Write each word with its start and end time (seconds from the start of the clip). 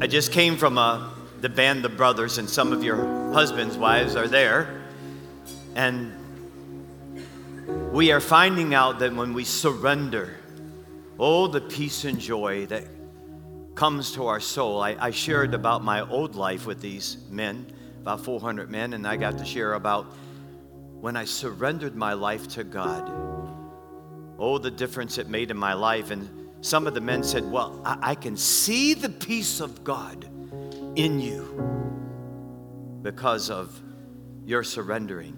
I 0.00 0.06
just 0.06 0.30
came 0.30 0.56
from 0.56 0.78
a, 0.78 1.12
the 1.40 1.48
band 1.48 1.82
The 1.82 1.88
Brothers, 1.88 2.38
and 2.38 2.48
some 2.48 2.72
of 2.72 2.84
your 2.84 3.32
husbands' 3.32 3.76
wives 3.76 4.14
are 4.14 4.28
there. 4.28 4.82
And 5.74 6.12
we 7.90 8.12
are 8.12 8.20
finding 8.20 8.74
out 8.74 9.00
that 9.00 9.12
when 9.12 9.34
we 9.34 9.42
surrender, 9.42 10.36
oh, 11.18 11.48
the 11.48 11.60
peace 11.60 12.04
and 12.04 12.20
joy 12.20 12.66
that 12.66 12.84
comes 13.74 14.12
to 14.12 14.26
our 14.28 14.38
soul. 14.38 14.80
I, 14.80 14.96
I 15.00 15.10
shared 15.10 15.52
about 15.52 15.82
my 15.82 16.00
old 16.08 16.36
life 16.36 16.64
with 16.64 16.80
these 16.80 17.16
men, 17.28 17.66
about 18.00 18.24
400 18.24 18.70
men, 18.70 18.92
and 18.92 19.04
I 19.04 19.16
got 19.16 19.36
to 19.38 19.44
share 19.44 19.74
about 19.74 20.04
when 21.00 21.16
I 21.16 21.24
surrendered 21.24 21.96
my 21.96 22.12
life 22.12 22.46
to 22.50 22.62
God. 22.62 23.10
Oh, 24.38 24.58
the 24.58 24.70
difference 24.70 25.18
it 25.18 25.28
made 25.28 25.50
in 25.50 25.56
my 25.56 25.74
life. 25.74 26.12
And 26.12 26.47
some 26.60 26.86
of 26.86 26.94
the 26.94 27.00
men 27.00 27.22
said, 27.22 27.50
Well, 27.50 27.80
I, 27.84 28.10
I 28.10 28.14
can 28.14 28.36
see 28.36 28.94
the 28.94 29.08
peace 29.08 29.60
of 29.60 29.84
God 29.84 30.28
in 30.96 31.20
you 31.20 33.00
because 33.02 33.50
of 33.50 33.80
your 34.44 34.64
surrendering. 34.64 35.36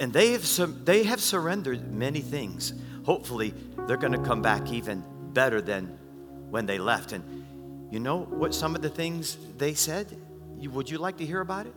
And 0.00 0.12
they 0.12 0.32
have, 0.32 0.84
they 0.84 1.04
have 1.04 1.20
surrendered 1.20 1.92
many 1.92 2.20
things. 2.20 2.74
Hopefully, 3.04 3.54
they're 3.86 3.96
going 3.96 4.12
to 4.12 4.22
come 4.22 4.42
back 4.42 4.70
even 4.70 5.04
better 5.32 5.60
than 5.60 5.98
when 6.50 6.66
they 6.66 6.78
left. 6.78 7.12
And 7.12 7.46
you 7.90 8.00
know 8.00 8.20
what 8.20 8.54
some 8.54 8.74
of 8.74 8.82
the 8.82 8.88
things 8.88 9.38
they 9.56 9.74
said? 9.74 10.16
You, 10.58 10.70
would 10.70 10.90
you 10.90 10.98
like 10.98 11.16
to 11.18 11.26
hear 11.26 11.40
about 11.40 11.66
it? 11.66 11.74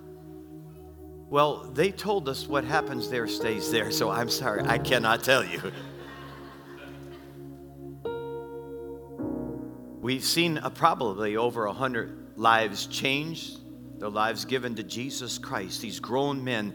Well, 1.29 1.71
they 1.73 1.91
told 1.91 2.29
us 2.29 2.47
what 2.47 2.63
happens 2.63 3.09
there 3.09 3.27
stays 3.27 3.71
there, 3.71 3.89
so 3.91 4.11
I'm 4.11 4.29
sorry, 4.29 4.61
I 4.65 4.77
cannot 4.77 5.23
tell 5.23 5.43
you. 5.43 5.71
We've 10.03 10.21
seen 10.21 10.59
probably 10.75 11.37
over 11.37 11.65
a 11.65 11.71
hundred 11.71 12.37
lives 12.37 12.87
changed, 12.87 13.61
their 14.01 14.09
lives 14.09 14.43
given 14.43 14.75
to 14.75 14.83
Jesus 14.83 15.37
Christ. 15.37 15.79
These 15.79 16.01
grown 16.01 16.43
men, 16.43 16.73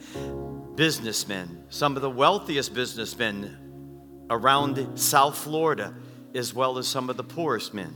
businessmen, 0.76 1.62
some 1.68 1.94
of 1.94 2.00
the 2.00 2.08
wealthiest 2.08 2.72
businessmen 2.72 4.24
around 4.30 4.98
South 4.98 5.36
Florida, 5.36 5.94
as 6.34 6.54
well 6.54 6.78
as 6.78 6.88
some 6.88 7.10
of 7.10 7.18
the 7.18 7.22
poorest 7.22 7.74
men, 7.74 7.94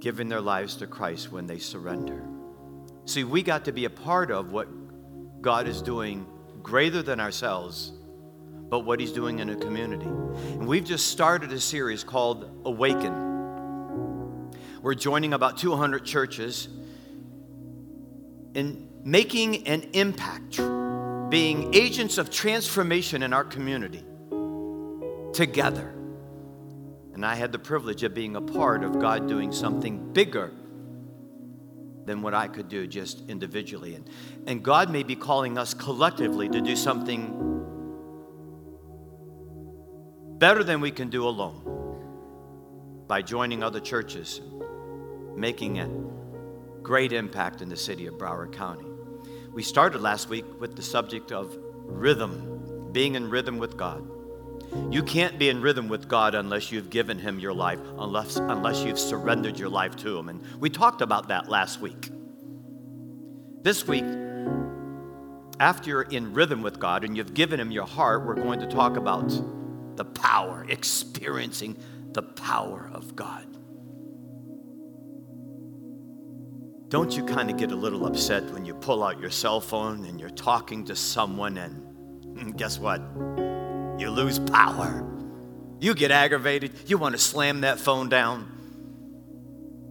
giving 0.00 0.30
their 0.30 0.40
lives 0.40 0.76
to 0.76 0.86
Christ 0.86 1.30
when 1.30 1.46
they 1.46 1.58
surrender. 1.58 2.24
See, 3.04 3.24
we 3.24 3.42
got 3.42 3.66
to 3.66 3.72
be 3.72 3.84
a 3.84 3.90
part 3.90 4.30
of 4.30 4.52
what 4.52 4.68
God 5.42 5.68
is 5.68 5.82
doing 5.82 6.26
greater 6.62 7.02
than 7.02 7.20
ourselves 7.20 7.92
but 8.68 8.80
what 8.80 9.00
he's 9.00 9.12
doing 9.12 9.38
in 9.38 9.50
a 9.50 9.56
community. 9.56 10.06
And 10.06 10.66
we've 10.66 10.84
just 10.84 11.08
started 11.08 11.52
a 11.52 11.60
series 11.60 12.04
called 12.04 12.50
Awaken. 12.64 13.28
We're 14.82 14.94
joining 14.94 15.32
about 15.32 15.58
200 15.58 16.04
churches 16.04 16.68
in 18.54 18.88
making 19.04 19.66
an 19.66 19.82
impact, 19.92 20.58
being 21.30 21.74
agents 21.74 22.18
of 22.18 22.30
transformation 22.30 23.22
in 23.22 23.32
our 23.32 23.44
community 23.44 24.04
together. 25.32 25.94
And 27.14 27.24
I 27.24 27.34
had 27.34 27.52
the 27.52 27.58
privilege 27.58 28.02
of 28.02 28.14
being 28.14 28.36
a 28.36 28.40
part 28.40 28.84
of 28.84 29.00
God 29.00 29.28
doing 29.28 29.50
something 29.52 30.12
bigger 30.12 30.52
than 32.04 32.22
what 32.22 32.34
I 32.34 32.48
could 32.48 32.68
do 32.68 32.86
just 32.86 33.28
individually. 33.28 33.94
And, 33.94 34.08
and 34.46 34.62
God 34.62 34.90
may 34.90 35.02
be 35.02 35.16
calling 35.16 35.58
us 35.58 35.74
collectively 35.74 36.48
to 36.48 36.60
do 36.60 36.74
something 36.74 37.57
better 40.38 40.62
than 40.62 40.80
we 40.80 40.90
can 40.90 41.10
do 41.10 41.26
alone 41.26 41.64
by 43.08 43.22
joining 43.22 43.62
other 43.62 43.80
churches, 43.80 44.40
making 45.34 45.80
a 45.80 45.88
great 46.82 47.12
impact 47.12 47.60
in 47.60 47.68
the 47.68 47.76
city 47.76 48.06
of 48.06 48.14
Broward 48.14 48.52
County. 48.52 48.86
We 49.52 49.62
started 49.62 50.00
last 50.00 50.28
week 50.28 50.44
with 50.60 50.76
the 50.76 50.82
subject 50.82 51.32
of 51.32 51.56
rhythm, 51.84 52.90
being 52.92 53.16
in 53.16 53.28
rhythm 53.28 53.58
with 53.58 53.76
God. 53.76 54.08
You 54.90 55.02
can't 55.02 55.38
be 55.38 55.48
in 55.48 55.60
rhythm 55.60 55.88
with 55.88 56.08
God 56.08 56.34
unless 56.34 56.70
you've 56.70 56.90
given 56.90 57.18
Him 57.18 57.38
your 57.38 57.54
life, 57.54 57.80
unless, 57.98 58.36
unless 58.36 58.84
you've 58.84 58.98
surrendered 58.98 59.58
your 59.58 59.70
life 59.70 59.96
to 59.96 60.16
Him. 60.18 60.28
And 60.28 60.42
we 60.60 60.70
talked 60.70 61.00
about 61.00 61.28
that 61.28 61.48
last 61.48 61.80
week. 61.80 62.10
This 63.62 63.88
week, 63.88 64.04
after 65.58 65.90
you're 65.90 66.02
in 66.02 66.32
rhythm 66.32 66.62
with 66.62 66.78
God 66.78 67.02
and 67.02 67.16
you've 67.16 67.34
given 67.34 67.58
Him 67.58 67.72
your 67.72 67.86
heart, 67.86 68.24
we're 68.24 68.34
going 68.34 68.60
to 68.60 68.66
talk 68.66 68.96
about 68.96 69.32
the 69.98 70.04
power, 70.04 70.64
experiencing 70.68 71.76
the 72.12 72.22
power 72.22 72.88
of 72.94 73.16
God. 73.16 73.44
Don't 76.88 77.14
you 77.14 77.24
kind 77.24 77.50
of 77.50 77.58
get 77.58 77.72
a 77.72 77.76
little 77.76 78.06
upset 78.06 78.44
when 78.52 78.64
you 78.64 78.74
pull 78.74 79.04
out 79.04 79.20
your 79.20 79.28
cell 79.28 79.60
phone 79.60 80.06
and 80.06 80.18
you're 80.18 80.30
talking 80.30 80.86
to 80.86 80.96
someone 80.96 81.58
and 81.58 81.74
hmm, 82.38 82.50
guess 82.52 82.78
what? 82.78 83.02
You 83.98 84.10
lose 84.10 84.38
power. 84.38 85.04
You 85.80 85.94
get 85.94 86.12
aggravated. 86.12 86.72
You 86.86 86.96
want 86.96 87.14
to 87.14 87.18
slam 87.18 87.62
that 87.62 87.78
phone 87.78 88.08
down. 88.08 88.54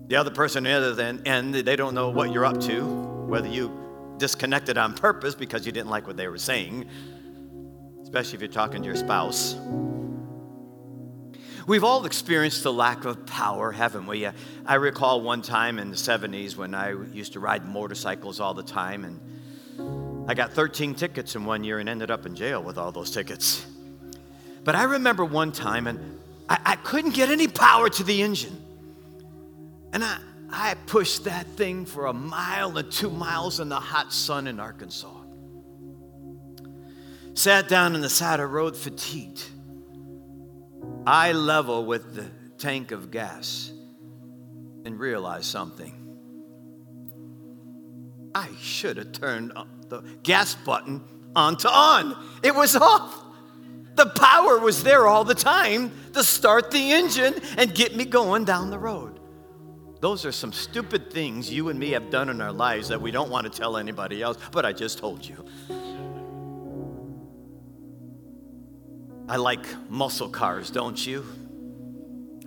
The 0.07 0.15
other 0.15 0.31
person 0.31 0.65
on 0.65 0.81
the 0.81 0.91
other 0.91 1.21
end, 1.25 1.53
they 1.53 1.75
don't 1.75 1.93
know 1.93 2.09
what 2.09 2.31
you're 2.31 2.45
up 2.45 2.61
to, 2.61 2.81
whether 3.27 3.47
you 3.49 4.15
disconnected 4.17 4.77
on 4.77 4.93
purpose 4.93 5.35
because 5.35 5.65
you 5.65 5.73
didn't 5.73 5.89
like 5.89 6.07
what 6.07 6.15
they 6.15 6.29
were 6.29 6.37
saying, 6.37 6.85
especially 8.07 8.35
if 8.35 8.41
you're 8.41 8.47
talking 8.47 8.81
to 8.81 8.85
your 8.85 8.95
spouse. 8.95 9.57
We've 11.67 11.83
all 11.83 12.05
experienced 12.05 12.63
the 12.63 12.71
lack 12.71 13.03
of 13.03 13.25
power, 13.25 13.69
haven't 13.69 14.07
we? 14.07 14.25
Uh, 14.25 14.31
I 14.65 14.75
recall 14.75 15.19
one 15.19 15.41
time 15.41 15.77
in 15.77 15.89
the 15.89 15.97
70s 15.97 16.55
when 16.55 16.73
I 16.73 16.91
used 17.11 17.33
to 17.33 17.41
ride 17.41 17.65
motorcycles 17.65 18.39
all 18.39 18.53
the 18.53 18.63
time, 18.63 19.03
and 19.03 20.25
I 20.29 20.35
got 20.35 20.53
13 20.53 20.95
tickets 20.95 21.35
in 21.35 21.43
one 21.43 21.65
year 21.65 21.79
and 21.79 21.89
ended 21.89 22.09
up 22.09 22.25
in 22.25 22.33
jail 22.33 22.63
with 22.63 22.77
all 22.77 22.93
those 22.93 23.11
tickets. 23.11 23.65
But 24.63 24.75
I 24.75 24.83
remember 24.83 25.25
one 25.25 25.51
time, 25.51 25.85
and 25.85 26.17
I, 26.47 26.59
I 26.65 26.75
couldn't 26.77 27.13
get 27.13 27.27
any 27.27 27.49
power 27.49 27.89
to 27.89 28.03
the 28.05 28.21
engine. 28.21 28.55
And 29.91 30.01
I, 30.01 30.19
I 30.49 30.75
pushed 30.85 31.25
that 31.25 31.45
thing 31.45 31.85
for 31.85 32.05
a 32.05 32.13
mile 32.13 32.77
and 32.77 32.89
two 32.89 33.09
miles 33.09 33.59
in 33.59 33.67
the 33.67 33.81
hot 33.81 34.13
sun 34.13 34.47
in 34.47 34.61
Arkansas. 34.61 35.16
Sat 37.37 37.67
down 37.67 37.93
in 37.93 38.01
the 38.01 38.09
side 38.09 38.39
of 38.39 38.49
the 38.49 38.55
road, 38.55 38.75
fatigued 38.75 39.43
eye 41.05 41.33
level 41.33 41.85
with 41.85 42.15
the 42.15 42.25
tank 42.57 42.91
of 42.91 43.11
gas 43.11 43.71
and 44.83 44.99
realized 44.99 45.45
something. 45.45 45.93
I 48.33 48.49
should 48.59 48.97
have 48.97 49.11
turned 49.11 49.53
the 49.87 50.01
gas 50.23 50.55
button 50.55 51.03
on 51.35 51.57
to 51.57 51.69
on. 51.69 52.17
It 52.41 52.55
was 52.55 52.75
off. 52.75 53.23
The 53.93 54.07
power 54.07 54.57
was 54.57 54.81
there 54.81 55.05
all 55.05 55.23
the 55.23 55.35
time 55.35 55.91
to 56.13 56.23
start 56.23 56.71
the 56.71 56.91
engine 56.91 57.35
and 57.55 57.71
get 57.71 57.95
me 57.95 58.05
going 58.05 58.45
down 58.45 58.71
the 58.71 58.79
road. 58.79 59.19
Those 59.99 60.25
are 60.25 60.31
some 60.31 60.51
stupid 60.51 61.13
things 61.13 61.53
you 61.53 61.69
and 61.69 61.79
me 61.79 61.91
have 61.91 62.09
done 62.09 62.29
in 62.29 62.41
our 62.41 62.51
lives 62.51 62.87
that 62.87 62.99
we 62.99 63.11
don't 63.11 63.29
want 63.29 63.51
to 63.51 63.55
tell 63.55 63.77
anybody 63.77 64.23
else, 64.23 64.39
but 64.51 64.65
I 64.65 64.73
just 64.73 64.97
told 64.97 65.23
you. 65.23 65.45
I 69.29 69.35
like 69.35 69.65
muscle 69.89 70.29
cars, 70.29 70.69
don't 70.69 71.05
you? 71.05 71.25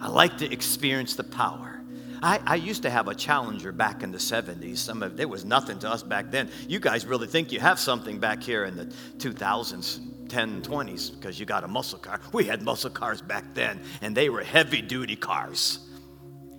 I 0.00 0.08
like 0.08 0.38
to 0.38 0.50
experience 0.50 1.14
the 1.14 1.24
power. 1.24 1.82
I, 2.22 2.40
I, 2.46 2.54
used 2.56 2.82
to 2.82 2.90
have 2.90 3.08
a 3.08 3.14
Challenger 3.14 3.72
back 3.72 4.02
in 4.02 4.12
the 4.12 4.18
70s. 4.18 4.78
Some 4.78 5.02
of 5.02 5.20
it 5.20 5.28
was 5.28 5.44
nothing 5.44 5.78
to 5.80 5.90
us 5.90 6.02
back 6.02 6.30
then. 6.30 6.50
You 6.68 6.78
guys 6.78 7.06
really 7.06 7.26
think 7.26 7.50
you 7.52 7.60
have 7.60 7.78
something 7.78 8.18
back 8.18 8.42
here 8.42 8.64
in 8.64 8.76
the 8.76 8.86
2000s, 9.18 10.28
10, 10.28 10.62
20s, 10.62 11.18
because 11.18 11.40
you 11.40 11.46
got 11.46 11.64
a 11.64 11.68
muscle 11.68 11.98
car. 11.98 12.20
We 12.32 12.44
had 12.44 12.62
muscle 12.62 12.90
cars 12.90 13.22
back 13.22 13.44
then, 13.54 13.80
and 14.02 14.14
they 14.14 14.28
were 14.28 14.42
heavy 14.42 14.82
duty 14.82 15.16
cars. 15.16 15.80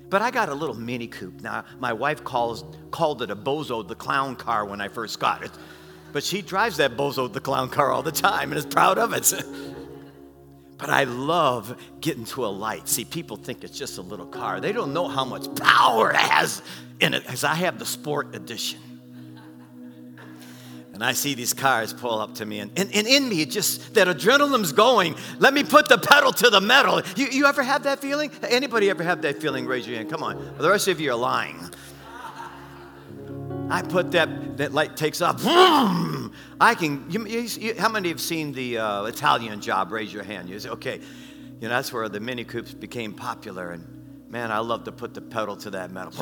But 0.10 0.22
I 0.22 0.30
got 0.30 0.50
a 0.50 0.54
little 0.54 0.76
Mini 0.76 1.08
Coupe. 1.08 1.42
Now, 1.42 1.64
my 1.80 1.94
wife 1.94 2.24
calls, 2.24 2.64
called 2.92 3.22
it 3.22 3.32
a 3.32 3.36
Bozo 3.36 3.88
the 3.88 3.96
Clown 3.96 4.36
car 4.36 4.66
when 4.66 4.82
I 4.82 4.88
first 4.88 5.20
got 5.20 5.44
it. 5.44 5.52
But 6.12 6.24
she 6.24 6.42
drives 6.42 6.78
that 6.78 6.98
Bozo 6.98 7.32
the 7.32 7.40
Clown 7.40 7.70
car 7.70 7.92
all 7.92 8.04
the 8.04 8.12
time 8.12 8.52
and 8.52 8.58
is 8.58 8.66
proud 8.66 8.98
of 8.98 9.14
it. 9.14 9.32
But 10.82 10.90
I 10.90 11.04
love 11.04 11.80
getting 12.02 12.26
to 12.26 12.44
a 12.44 12.48
light. 12.48 12.90
See, 12.90 13.06
people 13.06 13.38
think 13.38 13.64
it's 13.64 13.78
just 13.78 14.00
a 14.00 14.02
little 14.02 14.26
car. 14.26 14.60
They 14.60 14.72
don't 14.72 14.94
know 14.94 15.08
how 15.08 15.24
much 15.24 15.54
power 15.56 16.10
it 16.10 16.18
has 16.18 16.64
in 17.00 17.14
it, 17.14 17.24
because 17.24 17.44
I 17.44 17.54
have 17.54 17.78
the 17.78 17.86
sport 17.86 18.36
edition. 18.36 18.80
And 20.94 21.04
I 21.04 21.14
see 21.14 21.36
these 21.36 21.54
cars 21.54 21.94
pull 21.94 22.20
up 22.20 22.36
to 22.36 22.46
me, 22.46 22.60
and, 22.60 22.72
and, 22.76 22.94
and 22.94 23.08
in 23.08 23.30
me, 23.30 23.42
it 23.42 23.52
just 23.52 23.94
that 23.94 24.08
adrenaline's 24.08 24.72
going. 24.72 25.16
Let 25.40 25.54
me 25.54 25.64
put 25.64 25.88
the 25.88 25.98
pedal 26.00 26.34
to 26.34 26.50
the 26.50 26.60
metal. 26.60 27.02
You, 27.16 27.28
you 27.28 27.46
ever 27.46 27.64
have 27.64 27.84
that 27.84 28.00
feeling? 28.00 28.32
Anybody 28.50 28.90
ever 28.90 29.04
have 29.04 29.22
that 29.22 29.40
feeling? 29.40 29.68
Raise 29.68 29.88
your 29.88 29.98
hand. 29.98 30.10
Come 30.10 30.24
on. 30.24 30.58
The 30.58 30.70
rest 30.70 30.88
of 30.88 31.00
you 31.00 31.12
are 31.12 31.16
lying. 31.16 31.60
I 33.70 33.84
put 33.84 34.12
that, 34.12 34.58
that 34.58 34.74
light 34.74 34.98
takes 34.98 35.22
off. 35.22 35.42
I 36.62 36.76
can, 36.76 37.10
you, 37.10 37.26
you, 37.26 37.74
how 37.76 37.90
many 37.90 38.10
have 38.10 38.22
seen 38.22 38.54
the 38.54 38.78
uh, 38.78 39.06
Italian 39.06 39.62
job? 39.62 39.92
Raise 39.92 40.14
your 40.14 40.22
hand. 40.22 40.48
You 40.48 40.60
say, 40.60 40.70
okay. 40.70 41.02
You 41.60 41.68
know, 41.68 41.70
that's 41.70 41.92
where 41.92 42.08
the 42.08 42.20
Mini 42.20 42.44
Coupes 42.44 42.72
became 42.72 43.14
popular. 43.14 43.72
And 43.72 44.30
man, 44.30 44.52
I 44.52 44.60
love 44.60 44.84
to 44.84 44.92
put 44.92 45.16
the 45.16 45.22
pedal 45.22 45.58
to 45.58 45.72
that 45.72 45.90
metal. 45.92 46.14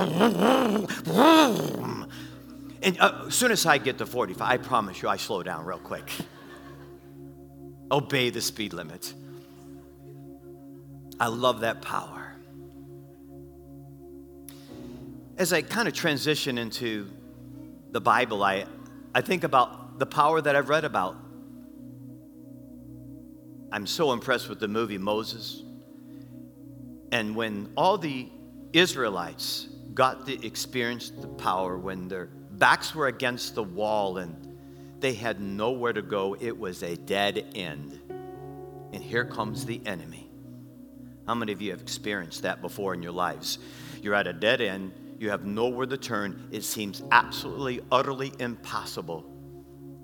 And 2.82 2.98
uh, 3.00 3.26
as 3.28 3.36
soon 3.36 3.52
as 3.52 3.66
I 3.66 3.78
get 3.78 3.98
to 3.98 4.06
45, 4.06 4.48
I 4.48 4.56
promise 4.56 5.02
you 5.02 5.10
I 5.10 5.18
slow 5.18 5.44
down 5.44 5.66
real 5.66 5.80
quick. 5.80 6.10
Obey 7.92 8.30
the 8.30 8.40
speed 8.40 8.72
limit. 8.72 9.14
I 11.20 11.28
love 11.28 11.60
that 11.62 11.82
power. 11.82 12.36
As 15.38 15.52
I 15.52 15.62
kind 15.62 15.90
of 15.90 15.94
transition 15.94 16.58
into 16.58 17.10
the 17.92 18.00
Bible, 18.00 18.42
I, 18.44 18.66
I 19.14 19.20
think 19.20 19.44
about 19.44 19.79
the 20.00 20.06
power 20.06 20.42
that 20.42 20.56
I've 20.56 20.69
read 20.69 20.86
about. 20.86 21.18
I'm 23.72 23.86
so 23.86 24.13
impressed 24.13 24.50
with 24.50 24.60
the 24.60 24.68
movie 24.68 24.98
Moses. 24.98 25.63
And 27.12 27.36
when 27.36 27.72
all 27.75 27.98
the 27.98 28.30
Israelites 28.74 29.68
got 29.94 30.25
to 30.25 30.46
experience 30.46 31.10
the 31.10 31.28
power 31.28 31.78
when 31.78 32.07
their 32.07 32.28
backs 32.51 32.96
were 32.96 33.07
against 33.07 33.56
the 33.56 33.63
wall 33.63 34.18
and 34.18 34.36
they 35.00 35.13
had 35.13 35.40
nowhere 35.40 35.94
to 35.94 36.02
go, 36.02 36.36
it 36.40 36.57
was 36.57 36.81
a 36.81 36.95
dead 36.95 37.45
end. 37.54 38.00
And 38.94 39.04
here 39.04 39.25
comes 39.25 39.66
the 39.66 39.81
enemy. 39.86 40.30
How 41.28 41.36
many 41.36 41.52
of 41.52 41.62
you 41.62 41.72
have 41.72 41.81
experienced 41.81 42.42
that 42.44 42.62
before 42.62 42.94
in 42.94 43.04
your 43.04 43.12
lives? 43.12 43.60
You're 44.02 44.16
at 44.16 44.28
a 44.28 44.34
dead 44.34 44.62
end 44.62 44.94
you 45.19 45.30
have 45.30 45.45
nowhere 45.45 45.86
to 45.86 45.98
turn. 45.98 46.48
It 46.50 46.63
seems 46.63 47.04
absolutely, 47.12 47.81
utterly 47.92 48.31
impossible 48.40 49.25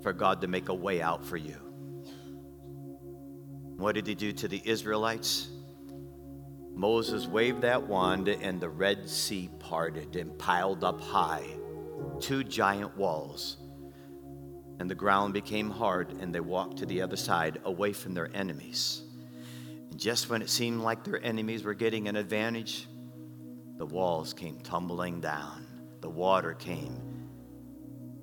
for 0.06 0.13
God 0.13 0.40
to 0.42 0.48
make 0.48 0.69
a 0.69 0.74
way 0.74 1.02
out 1.02 1.25
for 1.25 1.36
you. 1.36 1.56
What 3.75 3.96
did 3.96 4.06
he 4.06 4.13
do 4.13 4.31
to 4.34 4.48
the 4.48 4.62
Israelites? 4.63 5.50
Moses 6.75 7.25
waved 7.25 7.63
that 7.63 7.88
wand, 7.88 8.28
and 8.28 8.62
the 8.62 8.69
Red 8.69 9.10
Sea 9.10 9.50
parted 9.57 10.16
and 10.16 10.38
piled 10.38 10.84
up 10.84 11.02
high, 11.02 11.48
two 12.19 12.44
giant 12.44 12.96
walls. 12.96 13.57
And 14.80 14.88
the 14.88 14.94
ground 14.94 15.34
became 15.34 15.72
hard, 15.72 16.12
and 16.19 16.36
they 16.36 16.40
walked 16.40 16.78
to 16.78 16.86
the 16.86 17.01
other 17.01 17.18
side 17.18 17.60
away 17.66 17.92
from 17.92 18.13
their 18.13 18.30
enemies. 18.36 19.01
And 19.90 20.00
just 20.00 20.30
when 20.30 20.44
it 20.44 20.51
seemed 20.51 20.81
like 20.81 21.04
their 21.04 21.24
enemies 21.25 21.63
were 21.63 21.74
getting 21.74 22.08
an 22.08 22.16
advantage, 22.16 22.88
the 23.80 23.88
walls 23.88 24.36
came 24.36 24.60
tumbling 24.60 25.19
down. 25.19 25.66
The 26.01 26.12
water 26.12 26.54
came 26.54 27.14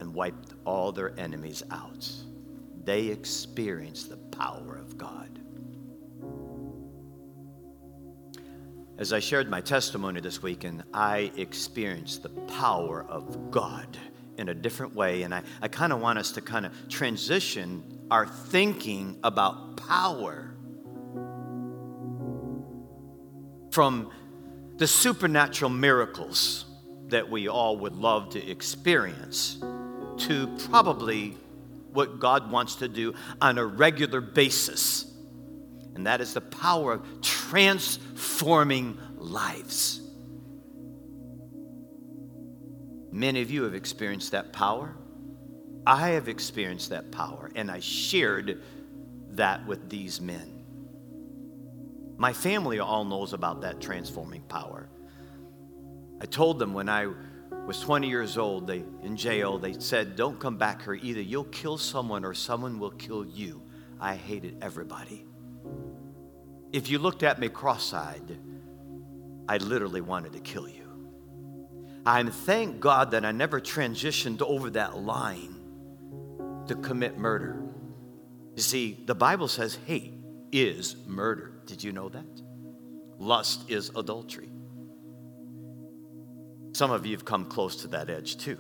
and 0.03 0.13
wiped 0.13 0.55
all 0.65 0.91
their 0.91 1.19
enemies 1.19 1.63
out. 1.71 2.11
They 2.85 3.07
experienced 3.07 4.11
the 4.11 4.17
power 4.17 4.77
of 4.77 4.99
God. 4.99 5.39
As 8.99 9.13
I 9.13 9.21
shared 9.21 9.49
my 9.49 9.61
testimony 9.61 10.21
this 10.21 10.43
weekend, 10.43 10.83
I 10.93 11.31
experienced 11.37 12.25
the 12.25 12.31
power 12.31 13.07
of 13.09 13.53
God 13.53 13.97
in 14.39 14.49
a 14.49 14.55
different 14.55 14.93
way. 14.93 15.23
And 15.23 15.33
I, 15.33 15.43
I 15.63 15.69
kind 15.69 15.93
of 15.93 16.01
want 16.01 16.19
us 16.19 16.33
to 16.33 16.41
kind 16.41 16.67
of 16.67 16.73
transition 16.89 18.01
our 18.11 18.27
thinking 18.27 19.21
about 19.23 19.77
power 19.77 20.53
from 23.71 24.11
the 24.79 24.87
supernatural 24.89 25.71
miracles 25.71 26.65
that 27.07 27.31
we 27.31 27.47
all 27.47 27.77
would 27.77 27.95
love 27.95 28.31
to 28.31 28.51
experience 28.51 29.63
to 30.29 30.47
probably 30.71 31.37
what 31.93 32.19
God 32.19 32.51
wants 32.51 32.77
to 32.77 32.89
do 32.89 33.15
on 33.41 33.59
a 33.59 33.65
regular 33.65 34.21
basis. 34.21 35.07
And 35.95 36.07
that 36.07 36.21
is 36.21 36.35
the 36.35 36.41
power 36.41 36.93
of 36.93 37.23
transforming 37.23 38.99
lives. 39.17 40.01
Many 43.11 43.43
of 43.43 43.51
you 43.51 43.65
have 43.65 43.75
experienced 43.75 44.33
that 44.33 44.53
power. 44.53 44.97
I 45.87 46.11
have 46.11 46.29
experienced 46.29 46.91
that 46.91 47.11
power, 47.11 47.51
and 47.55 47.71
I 47.71 47.81
shared 47.81 48.63
that 49.33 49.67
with 49.67 49.91
these 49.91 50.21
men. 50.21 50.65
My 52.17 52.33
family 52.33 52.79
all 52.79 53.05
knows 53.05 53.33
about 53.33 53.63
that 53.63 53.81
transforming 53.81 54.43
power. 54.43 54.89
I 56.21 56.27
told 56.27 56.59
them 56.59 56.73
when 56.73 56.89
I 56.89 57.13
was 57.67 57.81
20 57.81 58.09
years 58.09 58.37
old, 58.39 58.67
they 58.67 58.85
in 59.03 59.17
jail, 59.17 59.59
they 59.59 59.75
said, 59.75 60.17
"Don't 60.17 60.39
come 60.41 60.57
back 60.57 60.83
here 60.83 60.95
either. 60.95 61.21
You'll 61.21 61.45
kill 61.45 61.79
someone 61.79 62.25
or 62.25 62.35
someone 62.35 62.79
will 62.79 62.91
kill 62.91 63.25
you." 63.25 63.63
I 64.01 64.17
hated 64.17 64.59
everybody. 64.63 65.27
If 66.73 66.91
you 66.91 66.99
looked 66.99 67.23
at 67.23 67.39
me 67.39 67.49
cross-eyed, 67.49 68.39
I 69.49 69.59
literally 69.59 70.01
wanted 70.01 70.33
to 70.33 70.41
kill 70.41 70.69
you. 70.69 70.83
I'm 72.05 72.31
thank 72.31 72.81
God 72.81 73.13
that 73.13 73.25
I 73.25 73.33
never 73.33 73.61
transitioned 73.61 74.43
over 74.43 74.71
that 74.71 74.99
line 74.99 75.55
to 76.67 76.75
commit 76.75 77.17
murder. 77.19 77.63
You 78.57 78.63
see, 78.63 79.05
the 79.07 79.15
Bible 79.15 79.49
says 79.49 79.79
hate 79.87 80.15
is 80.51 80.97
murder. 81.07 81.53
Did 81.67 81.83
you 81.83 81.93
know 81.93 82.09
that? 82.09 82.43
Lust 83.19 83.71
is 83.71 83.91
adultery. 83.95 84.52
Some 86.73 86.91
of 86.91 87.05
you 87.05 87.13
have 87.13 87.25
come 87.25 87.45
close 87.45 87.77
to 87.83 87.89
that 87.89 88.09
edge 88.09 88.39
too. 88.39 88.59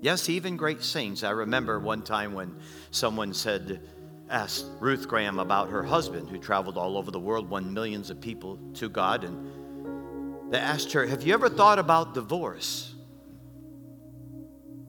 Yes, 0.00 0.28
even 0.28 0.56
great 0.56 0.82
saints. 0.82 1.22
I 1.22 1.30
remember 1.30 1.78
one 1.78 2.02
time 2.02 2.34
when 2.34 2.56
someone 2.90 3.32
said, 3.32 3.80
asked 4.28 4.66
Ruth 4.80 5.06
Graham 5.08 5.38
about 5.38 5.70
her 5.70 5.82
husband 5.82 6.28
who 6.28 6.38
traveled 6.38 6.76
all 6.76 6.96
over 6.96 7.10
the 7.10 7.20
world, 7.20 7.48
won 7.48 7.72
millions 7.72 8.10
of 8.10 8.20
people 8.20 8.58
to 8.74 8.88
God, 8.88 9.24
and 9.24 10.52
they 10.52 10.58
asked 10.58 10.92
her, 10.92 11.06
Have 11.06 11.22
you 11.22 11.34
ever 11.34 11.48
thought 11.48 11.78
about 11.78 12.14
divorce? 12.14 12.94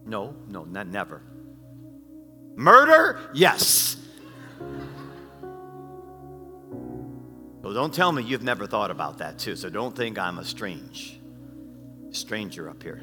No, 0.05 0.35
no, 0.47 0.63
not, 0.65 0.87
never. 0.87 1.21
Murder? 2.55 3.31
Yes. 3.33 3.97
Well, 7.61 7.73
don't 7.73 7.93
tell 7.93 8.11
me 8.11 8.23
you've 8.23 8.43
never 8.43 8.67
thought 8.67 8.91
about 8.91 9.17
that 9.17 9.39
too, 9.39 9.55
so 9.55 9.69
don't 9.69 9.95
think 9.95 10.19
I'm 10.19 10.37
a 10.37 10.45
strange 10.45 11.19
stranger 12.15 12.69
up 12.69 12.81
here. 12.81 13.01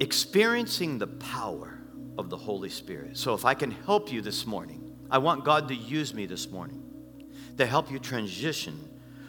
Experiencing 0.00 0.98
the 0.98 1.06
power 1.06 1.78
of 2.18 2.30
the 2.30 2.36
Holy 2.36 2.68
Spirit. 2.68 3.16
So, 3.16 3.34
if 3.34 3.44
I 3.44 3.54
can 3.54 3.70
help 3.70 4.12
you 4.12 4.20
this 4.20 4.46
morning, 4.46 4.82
I 5.10 5.18
want 5.18 5.44
God 5.44 5.68
to 5.68 5.74
use 5.74 6.12
me 6.12 6.26
this 6.26 6.50
morning 6.50 6.82
to 7.56 7.66
help 7.66 7.90
you 7.90 7.98
transition 7.98 8.78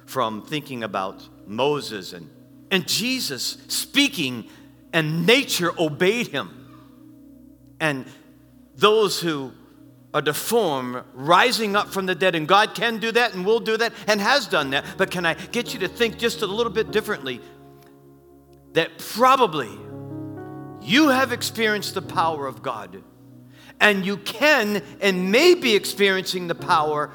from 0.05 0.41
thinking 0.41 0.83
about 0.83 1.27
Moses 1.45 2.13
and, 2.13 2.29
and 2.71 2.87
Jesus 2.87 3.57
speaking, 3.67 4.49
and 4.93 5.25
nature 5.25 5.71
obeyed 5.77 6.27
him. 6.27 6.49
And 7.79 8.05
those 8.75 9.19
who 9.19 9.51
a 10.13 10.21
deformed 10.21 11.03
rising 11.13 11.75
up 11.75 11.89
from 11.89 12.05
the 12.05 12.15
dead. 12.15 12.35
And 12.35 12.47
God 12.47 12.73
can 12.73 12.97
do 12.97 13.11
that 13.11 13.33
and 13.33 13.45
will 13.45 13.59
do 13.59 13.77
that 13.77 13.93
and 14.07 14.21
has 14.21 14.47
done 14.47 14.71
that. 14.71 14.85
But 14.97 15.11
can 15.11 15.25
I 15.25 15.33
get 15.33 15.73
you 15.73 15.79
to 15.81 15.87
think 15.87 16.17
just 16.17 16.41
a 16.41 16.47
little 16.47 16.71
bit 16.71 16.91
differently? 16.91 17.41
That 18.73 18.97
probably 18.97 19.69
you 20.81 21.09
have 21.09 21.31
experienced 21.31 21.93
the 21.93 22.01
power 22.01 22.47
of 22.47 22.61
God. 22.61 23.03
And 23.79 24.05
you 24.05 24.17
can 24.17 24.81
and 25.01 25.31
may 25.31 25.53
be 25.53 25.75
experiencing 25.75 26.47
the 26.47 26.55
power 26.55 27.11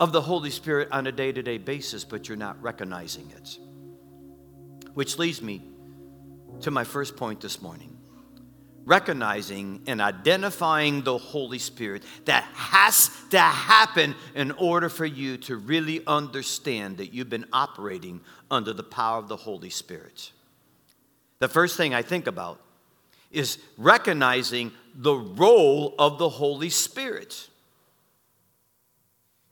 of 0.00 0.12
the 0.12 0.20
Holy 0.20 0.50
Spirit 0.50 0.88
on 0.92 1.06
a 1.06 1.12
day 1.12 1.32
to 1.32 1.42
day 1.42 1.58
basis, 1.58 2.04
but 2.04 2.28
you're 2.28 2.38
not 2.38 2.62
recognizing 2.62 3.30
it. 3.36 3.58
Which 4.94 5.18
leads 5.18 5.42
me 5.42 5.62
to 6.60 6.70
my 6.70 6.84
first 6.84 7.16
point 7.16 7.40
this 7.40 7.60
morning 7.60 7.97
recognizing 8.88 9.82
and 9.86 10.00
identifying 10.00 11.02
the 11.02 11.18
Holy 11.18 11.58
Spirit 11.58 12.02
that 12.24 12.42
has 12.54 13.10
to 13.28 13.38
happen 13.38 14.14
in 14.34 14.50
order 14.52 14.88
for 14.88 15.04
you 15.04 15.36
to 15.36 15.56
really 15.56 16.00
understand 16.06 16.96
that 16.96 17.12
you've 17.12 17.28
been 17.28 17.44
operating 17.52 18.18
under 18.50 18.72
the 18.72 18.82
power 18.82 19.18
of 19.18 19.28
the 19.28 19.36
Holy 19.36 19.68
Spirit. 19.68 20.32
The 21.38 21.48
first 21.48 21.76
thing 21.76 21.92
I 21.92 22.00
think 22.00 22.26
about 22.26 22.60
is 23.30 23.58
recognizing 23.76 24.72
the 24.94 25.14
role 25.14 25.94
of 25.98 26.18
the 26.18 26.30
Holy 26.30 26.70
Spirit. 26.70 27.46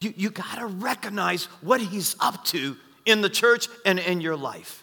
You, 0.00 0.14
you 0.16 0.30
got 0.30 0.58
to 0.58 0.66
recognize 0.66 1.44
what 1.60 1.82
He's 1.82 2.16
up 2.20 2.42
to 2.46 2.76
in 3.04 3.20
the 3.20 3.28
church 3.28 3.68
and 3.84 3.98
in 3.98 4.22
your 4.22 4.36
life. 4.36 4.82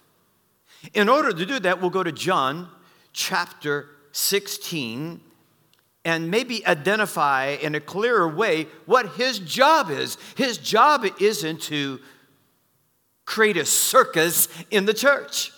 In 0.94 1.10
order 1.10 1.34
to 1.34 1.46
do 1.46 1.60
that, 1.60 1.82
we'll 1.82 1.90
go 1.90 2.04
to 2.04 2.12
John 2.12 2.70
chapter 3.14 3.88
16 4.14 5.20
and 6.06 6.32
maybe 6.32 6.66
identify 6.66 7.58
in 7.62 7.76
a 7.76 7.80
clearer 7.80 8.28
way 8.28 8.68
what 8.86 9.14
his 9.14 9.40
job 9.40 9.90
is. 9.90 10.18
His 10.36 10.58
job 10.58 11.06
isn't 11.20 11.62
to 11.64 12.00
create 13.26 13.58
a 13.58 13.66
circus 13.66 14.48
in 14.70 14.86
the 14.86 14.94
church. 14.94 15.52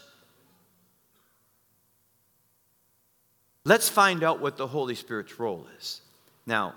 Let's 3.66 3.90
find 3.90 4.24
out 4.24 4.40
what 4.40 4.58
the 4.58 4.68
Holy 4.68 4.96
Spirit's 4.96 5.40
role 5.40 5.68
is. 5.80 6.02
Now, 6.46 6.76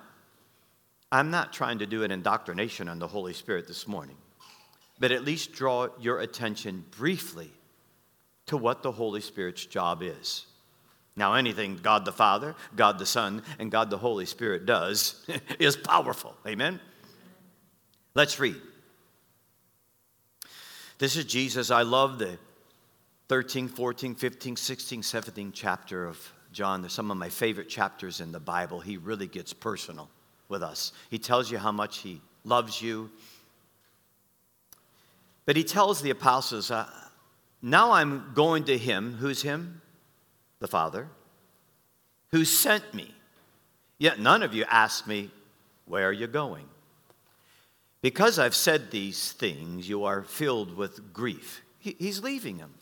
I'm 1.13 1.31
not 1.31 1.53
trying 1.53 1.79
to 1.79 1.87
do 1.87 2.03
an 2.03 2.11
indoctrination 2.11 2.89
on 2.89 2.99
the 2.99 3.07
Holy 3.07 3.35
Spirit 3.35 3.69
this 3.69 3.87
morning, 3.87 4.17
but 4.99 5.13
at 5.13 5.25
least 5.25 5.53
draw 5.53 5.89
your 6.01 6.21
attention 6.21 6.85
briefly 6.91 7.51
to 8.47 8.57
what 8.57 8.83
the 8.83 8.93
Holy 8.93 9.21
Spirit's 9.21 9.65
job 9.67 10.03
is. 10.03 10.47
Now, 11.19 11.35
anything 11.35 11.81
God 11.83 12.05
the 12.05 12.13
Father, 12.13 12.55
God 12.77 12.99
the 13.01 13.05
Son, 13.05 13.43
and 13.59 13.73
God 13.73 13.91
the 13.91 13.99
Holy 13.99 14.25
Spirit 14.25 14.67
does 14.67 15.27
is 15.59 15.77
powerful. 15.77 16.35
Amen? 16.47 16.81
Let's 18.15 18.39
read. 18.39 18.57
This 20.99 21.17
is 21.17 21.25
Jesus. 21.25 21.73
I 21.73 21.83
love 21.83 22.21
the 22.21 22.39
13, 23.29 23.67
14, 23.67 24.15
15, 24.15 24.57
16, 24.57 25.03
17 25.03 25.53
chapter 25.53 26.07
of 26.07 26.33
John. 26.53 26.83
They're 26.83 26.89
some 26.89 27.11
of 27.11 27.17
my 27.17 27.29
favorite 27.29 27.69
chapters 27.69 28.21
in 28.21 28.31
the 28.31 28.41
Bible. 28.41 28.79
He 28.79 28.97
really 28.97 29.27
gets 29.27 29.53
personal 29.53 30.09
with 30.49 30.63
us. 30.63 30.93
He 31.11 31.19
tells 31.19 31.51
you 31.51 31.59
how 31.59 31.73
much 31.73 31.99
he 31.99 32.21
loves 32.45 32.81
you. 32.81 33.11
But 35.47 35.57
he 35.57 35.65
tells 35.65 36.01
the 36.01 36.11
apostles, 36.11 36.71
uh, 36.71 36.89
Now 37.61 37.91
I'm 37.93 38.33
going 38.35 38.65
to 38.65 38.79
him. 38.79 39.15
Who's 39.15 39.43
him? 39.43 39.83
The 40.61 40.69
Father, 40.69 41.09
who 42.31 42.45
sent 42.45 42.95
me. 42.95 43.15
Yet 43.99 44.21
none 44.21 44.43
of 44.43 44.55
you 44.55 44.65
ask 44.69 45.07
me, 45.07 45.31
Where 45.87 46.09
are 46.09 46.13
you 46.13 46.27
going? 46.27 46.67
Because 48.01 48.39
I've 48.39 48.55
said 48.55 48.91
these 48.91 49.33
things, 49.33 49.89
you 49.89 50.05
are 50.05 50.23
filled 50.23 50.77
with 50.77 51.13
grief. 51.13 51.63
He, 51.79 51.97
he's 51.99 52.23
leaving 52.23 52.59
him. 52.59 52.75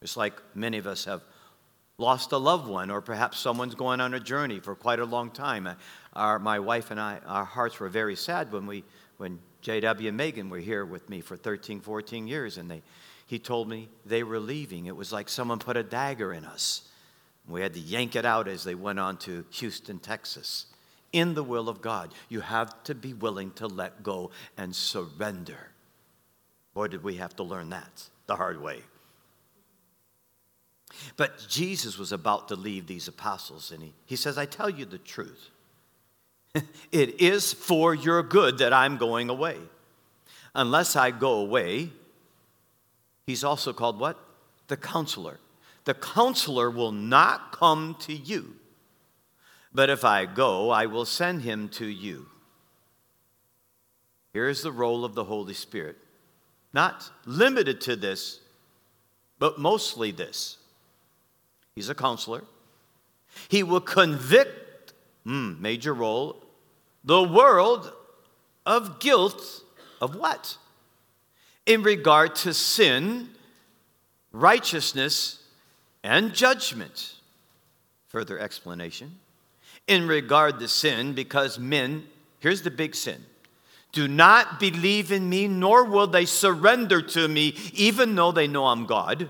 It's 0.00 0.16
like 0.16 0.34
many 0.54 0.78
of 0.78 0.86
us 0.86 1.06
have 1.06 1.22
lost 1.98 2.30
a 2.30 2.38
loved 2.38 2.68
one, 2.68 2.90
or 2.90 3.00
perhaps 3.00 3.38
someone's 3.38 3.74
going 3.74 4.00
on 4.00 4.14
a 4.14 4.20
journey 4.20 4.60
for 4.60 4.76
quite 4.76 5.00
a 5.00 5.04
long 5.04 5.30
time. 5.30 5.66
Uh, 5.66 5.74
our, 6.12 6.38
my 6.38 6.60
wife 6.60 6.92
and 6.92 7.00
I, 7.00 7.18
our 7.26 7.44
hearts 7.44 7.80
were 7.80 7.88
very 7.88 8.14
sad 8.14 8.52
when, 8.52 8.66
we, 8.66 8.84
when 9.16 9.40
J.W. 9.62 10.08
and 10.08 10.16
Megan 10.16 10.48
were 10.48 10.58
here 10.58 10.84
with 10.84 11.08
me 11.10 11.20
for 11.20 11.36
13, 11.36 11.80
14 11.80 12.28
years, 12.28 12.58
and 12.58 12.70
they, 12.70 12.82
he 13.26 13.40
told 13.40 13.68
me 13.68 13.88
they 14.06 14.22
were 14.22 14.38
leaving. 14.38 14.86
It 14.86 14.96
was 14.96 15.12
like 15.12 15.28
someone 15.28 15.58
put 15.58 15.76
a 15.76 15.82
dagger 15.82 16.32
in 16.32 16.44
us. 16.44 16.87
We 17.48 17.62
had 17.62 17.74
to 17.74 17.80
yank 17.80 18.14
it 18.14 18.26
out 18.26 18.46
as 18.46 18.64
they 18.64 18.74
went 18.74 18.98
on 18.98 19.16
to 19.18 19.44
Houston, 19.52 19.98
Texas. 19.98 20.66
In 21.12 21.34
the 21.34 21.42
will 21.42 21.68
of 21.68 21.80
God, 21.80 22.12
you 22.28 22.40
have 22.40 22.82
to 22.84 22.94
be 22.94 23.14
willing 23.14 23.52
to 23.52 23.66
let 23.66 24.02
go 24.02 24.30
and 24.58 24.76
surrender. 24.76 25.70
Boy, 26.74 26.88
did 26.88 27.02
we 27.02 27.16
have 27.16 27.34
to 27.36 27.42
learn 27.42 27.70
that 27.70 28.08
the 28.28 28.36
hard 28.36 28.62
way. 28.62 28.82
But 31.16 31.46
Jesus 31.48 31.98
was 31.98 32.12
about 32.12 32.48
to 32.48 32.56
leave 32.56 32.86
these 32.86 33.08
apostles, 33.08 33.72
and 33.72 33.82
he, 33.82 33.92
he 34.06 34.16
says, 34.16 34.38
I 34.38 34.46
tell 34.46 34.70
you 34.70 34.84
the 34.84 34.98
truth. 34.98 35.50
it 36.92 37.20
is 37.20 37.52
for 37.52 37.94
your 37.94 38.22
good 38.22 38.58
that 38.58 38.72
I'm 38.72 38.96
going 38.96 39.28
away. 39.28 39.56
Unless 40.54 40.96
I 40.96 41.10
go 41.10 41.34
away, 41.34 41.90
he's 43.26 43.44
also 43.44 43.72
called 43.72 43.98
what? 43.98 44.18
The 44.68 44.76
counselor. 44.76 45.38
The 45.88 45.94
counselor 45.94 46.70
will 46.70 46.92
not 46.92 47.50
come 47.50 47.96
to 48.00 48.12
you, 48.12 48.56
but 49.72 49.88
if 49.88 50.04
I 50.04 50.26
go, 50.26 50.68
I 50.68 50.84
will 50.84 51.06
send 51.06 51.40
him 51.40 51.70
to 51.70 51.86
you. 51.86 52.26
Here's 54.34 54.60
the 54.60 54.70
role 54.70 55.02
of 55.02 55.14
the 55.14 55.24
Holy 55.24 55.54
Spirit. 55.54 55.96
Not 56.74 57.10
limited 57.24 57.80
to 57.80 57.96
this, 57.96 58.40
but 59.38 59.58
mostly 59.58 60.10
this. 60.10 60.58
He's 61.74 61.88
a 61.88 61.94
counselor. 61.94 62.44
He 63.48 63.62
will 63.62 63.80
convict, 63.80 64.92
mm, 65.26 65.58
major 65.58 65.94
role, 65.94 66.44
the 67.02 67.22
world 67.22 67.90
of 68.66 69.00
guilt 69.00 69.64
of 70.02 70.16
what? 70.16 70.58
In 71.64 71.82
regard 71.82 72.34
to 72.34 72.52
sin, 72.52 73.30
righteousness, 74.32 75.37
and 76.08 76.32
judgment. 76.32 77.14
Further 78.06 78.38
explanation. 78.38 79.18
In 79.86 80.08
regard 80.08 80.58
to 80.58 80.66
sin, 80.66 81.12
because 81.12 81.58
men, 81.58 82.04
here's 82.40 82.62
the 82.62 82.70
big 82.70 82.94
sin 82.94 83.24
do 83.92 84.08
not 84.08 84.60
believe 84.60 85.12
in 85.12 85.28
me, 85.28 85.48
nor 85.48 85.84
will 85.84 86.06
they 86.06 86.24
surrender 86.24 87.00
to 87.00 87.28
me, 87.28 87.54
even 87.72 88.14
though 88.14 88.32
they 88.32 88.48
know 88.48 88.66
I'm 88.66 88.86
God. 88.86 89.28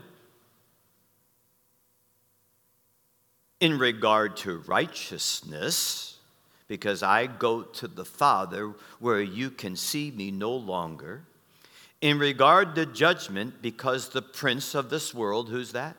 in 3.60 3.76
regard 3.78 4.36
to 4.36 4.58
righteousness, 4.68 6.18
because 6.68 7.02
I 7.02 7.26
go 7.26 7.62
to 7.62 7.88
the 7.88 8.04
Father 8.04 8.72
where 9.00 9.20
you 9.20 9.50
can 9.50 9.74
see 9.74 10.12
me 10.12 10.30
no 10.30 10.52
longer. 10.52 11.24
In 12.00 12.20
regard 12.20 12.76
to 12.76 12.86
judgment, 12.86 13.60
because 13.60 14.10
the 14.10 14.22
prince 14.22 14.76
of 14.76 14.90
this 14.90 15.12
world, 15.12 15.48
who's 15.48 15.72
that? 15.72 15.96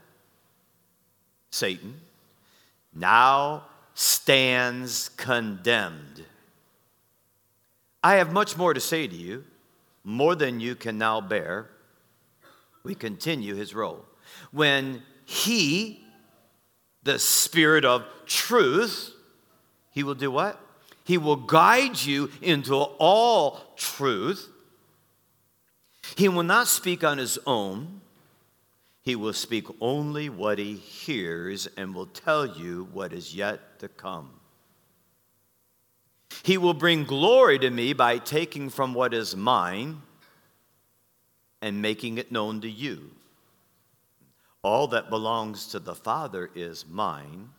Satan, 1.52 2.02
now 2.94 3.66
stands 3.94 5.10
condemned. 5.10 6.26
I 8.04 8.16
have 8.16 8.32
much 8.32 8.56
more 8.56 8.74
to 8.74 8.80
say 8.80 9.08
to 9.08 9.16
you, 9.16 9.44
more 10.04 10.36
than 10.36 10.60
you 10.60 10.76
can 10.76 10.98
now 10.98 11.20
bear. 11.22 11.70
We 12.84 12.96
continue 12.96 13.56
his 13.56 13.76
role. 13.76 14.06
When 14.52 15.04
he, 15.26 16.02
the 17.04 17.20
Spirit 17.20 17.86
of 17.86 18.04
truth, 18.26 19.14
He 19.92 20.02
will 20.02 20.16
do 20.16 20.32
what? 20.32 20.60
He 21.04 21.18
will 21.18 21.36
guide 21.36 22.02
you 22.02 22.32
into 22.42 22.76
all 22.76 23.74
truth. 23.76 24.50
He 26.16 26.28
will 26.28 26.44
not 26.44 26.68
speak 26.68 27.04
on 27.04 27.20
His 27.20 27.38
own. 27.46 28.02
He 29.10 29.16
will 29.16 29.34
speak 29.34 29.66
only 29.82 30.30
what 30.30 30.60
He 30.60 30.76
hears 30.76 31.68
and 31.76 31.96
will 31.96 32.06
tell 32.06 32.46
you 32.46 32.88
what 32.94 33.12
is 33.12 33.34
yet 33.34 33.80
to 33.80 33.88
come. 33.88 34.30
He 36.44 36.60
will 36.60 36.76
bring 36.76 37.06
glory 37.06 37.58
to 37.58 37.72
me 37.72 37.94
by 37.94 38.20
taking 38.20 38.70
from 38.70 38.94
what 38.94 39.16
is 39.16 39.36
mine 39.36 40.04
and 41.60 41.82
making 41.82 42.20
it 42.20 42.32
known 42.32 42.62
to 42.62 42.70
you. 42.70 43.10
All 44.62 44.86
that 44.90 45.10
belongs 45.10 45.70
to 45.70 45.80
the 45.80 45.96
Father 45.96 46.52
is 46.54 46.86
mine. 46.88 47.50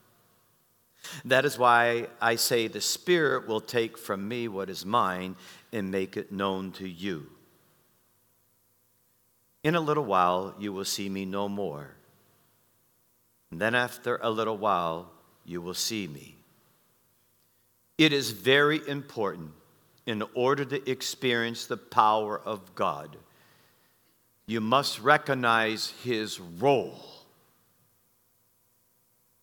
That 1.25 1.45
is 1.45 1.59
why 1.59 2.07
I 2.21 2.37
say 2.37 2.69
the 2.69 2.81
Spirit 2.81 3.49
will 3.49 3.61
take 3.61 3.99
from 3.99 4.29
me 4.29 4.47
what 4.47 4.71
is 4.71 4.87
mine 4.87 5.35
and 5.73 5.91
make 5.91 6.17
it 6.17 6.31
known 6.31 6.71
to 6.75 6.89
you. 6.89 7.27
In 9.63 9.75
a 9.75 9.81
little 9.81 10.05
while, 10.05 10.55
you 10.59 10.73
will 10.73 10.85
see 10.85 11.09
me 11.09 11.25
no 11.25 11.49
more. 11.49 11.91
And 13.51 13.61
then, 13.61 13.75
after 13.75 14.19
a 14.23 14.31
little 14.31 14.57
while, 14.57 15.11
you 15.45 15.61
will 15.61 15.75
see 15.75 16.07
me. 16.07 16.37
It 17.99 18.13
is 18.13 18.31
very 18.31 18.81
important 18.89 19.51
in 20.07 20.23
order 20.35 20.65
to 20.65 20.91
experience 20.91 21.67
the 21.67 21.77
power 21.77 22.41
of 22.41 22.75
God 22.75 23.17
you 24.51 24.61
must 24.61 24.99
recognize 24.99 25.95
his 26.03 26.41
role 26.41 27.01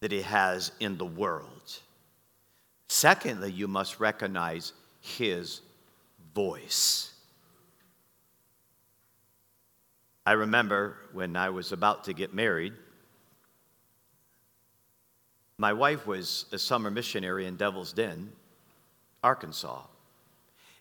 that 0.02 0.12
he 0.12 0.22
has 0.22 0.74
in 0.82 0.98
the 0.98 1.06
world. 1.06 1.80
Secondly, 2.90 3.50
you 3.50 3.70
must 3.70 4.02
recognize 4.02 4.74
his 5.00 5.62
voice. 6.36 7.14
I 10.28 10.34
remember 10.34 10.98
when 11.14 11.38
I 11.38 11.52
was 11.52 11.72
about 11.72 12.04
to 12.04 12.14
get 12.14 12.34
married, 12.34 12.74
my 15.58 15.72
wife 15.72 16.06
was 16.06 16.48
a 16.52 16.58
summer 16.58 16.92
missionary 16.92 17.46
in 17.46 17.56
Devil's 17.56 17.94
Den, 17.94 18.34
Arkansas. 19.24 19.84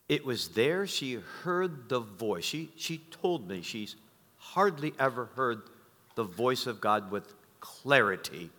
It 0.09 0.27
was 0.27 0.49
there 0.49 0.85
she 0.89 1.21
heard 1.45 1.89
the 1.89 2.01
voice. 2.01 2.45
She, 2.45 2.71
she 2.75 2.99
told 2.99 3.49
me 3.49 3.63
she's 3.63 3.95
hardly 4.37 4.93
ever 4.99 5.27
heard 5.37 5.63
the 6.17 6.25
voice 6.25 6.67
of 6.67 6.81
God 6.81 7.13
with 7.13 7.33
clarity 7.61 8.51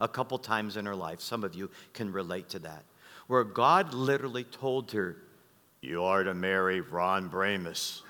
a 0.00 0.06
couple 0.06 0.38
times 0.38 0.76
in 0.76 0.86
her 0.86 0.94
life. 0.94 1.20
Some 1.20 1.42
of 1.42 1.56
you 1.56 1.68
can 1.94 2.12
relate 2.12 2.48
to 2.50 2.60
that. 2.60 2.84
Where 3.26 3.42
God 3.42 3.92
literally 3.92 4.44
told 4.44 4.92
her, 4.92 5.16
You 5.80 6.04
are 6.04 6.22
to 6.22 6.32
marry 6.32 6.80
Ron 6.80 7.28
Bramus. 7.28 8.02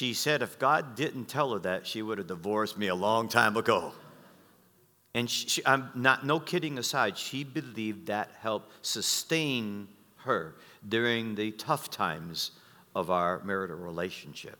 She 0.00 0.14
said 0.14 0.40
if 0.40 0.58
God 0.58 0.94
didn't 0.94 1.26
tell 1.26 1.52
her 1.52 1.58
that, 1.58 1.86
she 1.86 2.00
would 2.00 2.16
have 2.16 2.26
divorced 2.26 2.78
me 2.78 2.86
a 2.86 2.94
long 2.94 3.28
time 3.28 3.54
ago. 3.54 3.92
And 5.12 5.28
she, 5.28 5.60
I'm 5.66 5.90
not, 5.94 6.24
no 6.24 6.40
kidding 6.40 6.78
aside, 6.78 7.18
she 7.18 7.44
believed 7.44 8.06
that 8.06 8.30
helped 8.40 8.72
sustain 8.80 9.88
her 10.24 10.54
during 10.88 11.34
the 11.34 11.50
tough 11.50 11.90
times 11.90 12.52
of 12.94 13.10
our 13.10 13.42
marital 13.44 13.76
relationship. 13.76 14.58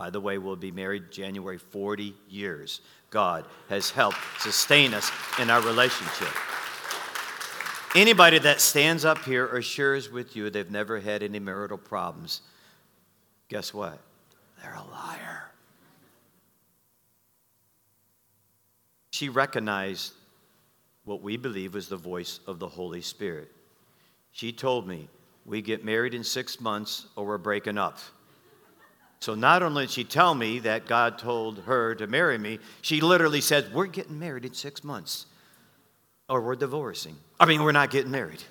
By 0.00 0.10
the 0.10 0.20
way, 0.20 0.38
we'll 0.38 0.56
be 0.56 0.72
married 0.72 1.12
January 1.12 1.58
40 1.58 2.12
years. 2.28 2.80
God 3.10 3.44
has 3.68 3.88
helped 3.88 4.18
sustain 4.40 4.92
us 4.94 5.12
in 5.40 5.48
our 5.48 5.60
relationship. 5.60 6.34
Anybody 7.94 8.40
that 8.40 8.60
stands 8.60 9.04
up 9.04 9.18
here 9.18 9.46
or 9.46 9.62
shares 9.62 10.10
with 10.10 10.34
you 10.34 10.50
they've 10.50 10.72
never 10.72 10.98
had 10.98 11.22
any 11.22 11.38
marital 11.38 11.78
problems, 11.78 12.40
guess 13.48 13.72
what? 13.72 13.98
They're 14.62 14.74
a 14.74 14.90
liar. 14.90 15.50
She 19.10 19.28
recognized 19.28 20.12
what 21.04 21.22
we 21.22 21.36
believe 21.36 21.74
was 21.74 21.88
the 21.88 21.96
voice 21.96 22.40
of 22.46 22.58
the 22.58 22.68
Holy 22.68 23.02
Spirit. 23.02 23.50
She 24.32 24.52
told 24.52 24.88
me, 24.88 25.08
We 25.46 25.62
get 25.62 25.84
married 25.84 26.14
in 26.14 26.24
six 26.24 26.60
months 26.60 27.06
or 27.14 27.26
we're 27.26 27.38
breaking 27.38 27.78
up. 27.78 27.98
So 29.20 29.34
not 29.34 29.62
only 29.62 29.84
did 29.84 29.90
she 29.90 30.04
tell 30.04 30.34
me 30.34 30.58
that 30.60 30.86
God 30.86 31.18
told 31.18 31.60
her 31.60 31.94
to 31.94 32.06
marry 32.06 32.36
me, 32.36 32.58
she 32.82 33.00
literally 33.00 33.40
said, 33.40 33.72
We're 33.72 33.86
getting 33.86 34.18
married 34.18 34.44
in 34.44 34.54
six 34.54 34.82
months, 34.82 35.26
or 36.28 36.40
we're 36.40 36.56
divorcing. 36.56 37.16
I 37.38 37.46
mean, 37.46 37.62
we're 37.62 37.72
not 37.72 37.90
getting 37.90 38.10
married. 38.10 38.42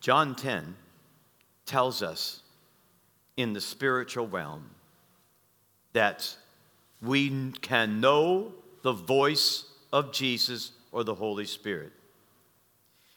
John 0.00 0.34
10 0.34 0.74
tells 1.66 2.02
us 2.02 2.42
in 3.36 3.52
the 3.52 3.60
spiritual 3.60 4.26
realm 4.26 4.70
that 5.92 6.36
we 7.02 7.52
can 7.60 8.00
know 8.00 8.52
the 8.82 8.92
voice 8.92 9.64
of 9.92 10.12
Jesus 10.12 10.72
or 10.92 11.04
the 11.04 11.14
Holy 11.14 11.44
Spirit. 11.44 11.92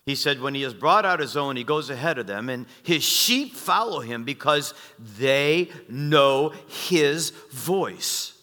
He 0.06 0.16
said, 0.16 0.42
When 0.42 0.56
he 0.56 0.64
has 0.64 0.74
brought 0.74 1.06
out 1.06 1.20
his 1.20 1.38
own, 1.38 1.56
he 1.56 1.64
goes 1.64 1.90
ahead 1.90 2.18
of 2.18 2.28
them, 2.28 2.50
and 2.50 2.66
his 2.84 3.04
sheep 3.04 3.54
follow 3.54 4.00
him 4.00 4.24
because 4.24 4.74
they 5.18 5.70
know 5.88 6.54
his 6.68 7.30
voice. 7.52 8.34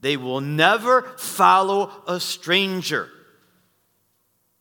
They 0.00 0.16
will 0.16 0.40
never 0.40 1.02
follow 1.16 1.90
a 2.06 2.20
stranger. 2.20 3.08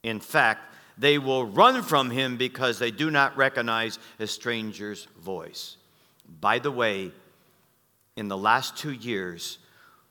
In 0.02 0.20
fact, 0.20 0.67
they 0.98 1.18
will 1.18 1.46
run 1.46 1.84
from 1.84 2.10
him 2.10 2.38
because 2.38 2.80
they 2.80 2.92
do 2.92 3.12
not 3.12 3.38
recognize 3.38 4.00
a 4.20 4.28
stranger's 4.28 5.08
voice. 5.22 5.78
By 6.42 6.60
the 6.60 6.72
way, 6.72 7.12
in 8.16 8.28
the 8.28 8.38
last 8.38 8.78
two 8.78 8.92
years, 8.92 9.60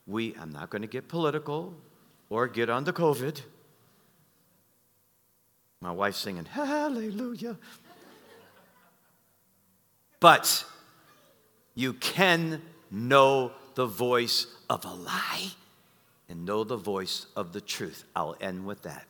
we, 0.07 0.35
I'm 0.40 0.52
not 0.52 0.71
going 0.71 0.83
to 0.83 0.88
get 0.88 1.09
political 1.09 1.75
or 2.31 2.47
get 2.47 2.71
on 2.71 2.85
the 2.85 2.93
COVID 2.93 3.40
my 5.81 5.93
wife's 5.93 6.19
singing, 6.19 6.45
Hallelujah. 6.47 7.57
But 10.19 10.64
you 11.75 11.93
can 11.93 12.62
know 12.90 13.52
the 13.75 13.87
voice 13.87 14.47
of 14.71 14.85
a 14.85 14.93
lie 14.93 15.50
and 16.28 16.45
know 16.45 16.64
the 16.64 16.76
voice 16.76 17.26
of 17.37 17.52
the 17.52 17.61
truth. 17.61 18.05
I'll 18.16 18.37
end 18.40 18.66
with 18.66 18.83
that. 18.83 19.05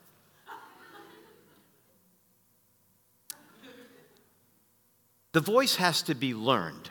The 5.37 5.43
voice 5.43 5.77
has 5.77 6.01
to 6.05 6.15
be 6.15 6.33
learned. 6.33 6.89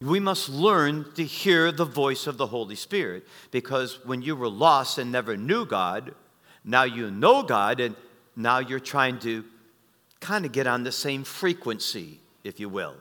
We 0.00 0.20
must 0.20 0.48
learn 0.48 1.12
to 1.14 1.24
hear 1.24 1.72
the 1.72 1.84
voice 1.84 2.28
of 2.28 2.36
the 2.36 2.46
Holy 2.46 2.76
Spirit 2.76 3.26
because 3.50 3.98
when 4.06 4.22
you 4.22 4.36
were 4.36 4.48
lost 4.48 4.98
and 4.98 5.10
never 5.10 5.36
knew 5.36 5.66
God, 5.66 6.14
now 6.62 6.84
you 6.84 7.10
know 7.10 7.42
God, 7.42 7.80
and 7.80 7.96
now 8.36 8.60
you're 8.60 8.78
trying 8.78 9.18
to 9.18 9.44
kind 10.20 10.46
of 10.46 10.52
get 10.52 10.68
on 10.68 10.84
the 10.84 10.92
same 10.92 11.24
frequency, 11.24 12.20
if 12.44 12.60
you 12.60 12.68
will. 12.68 12.94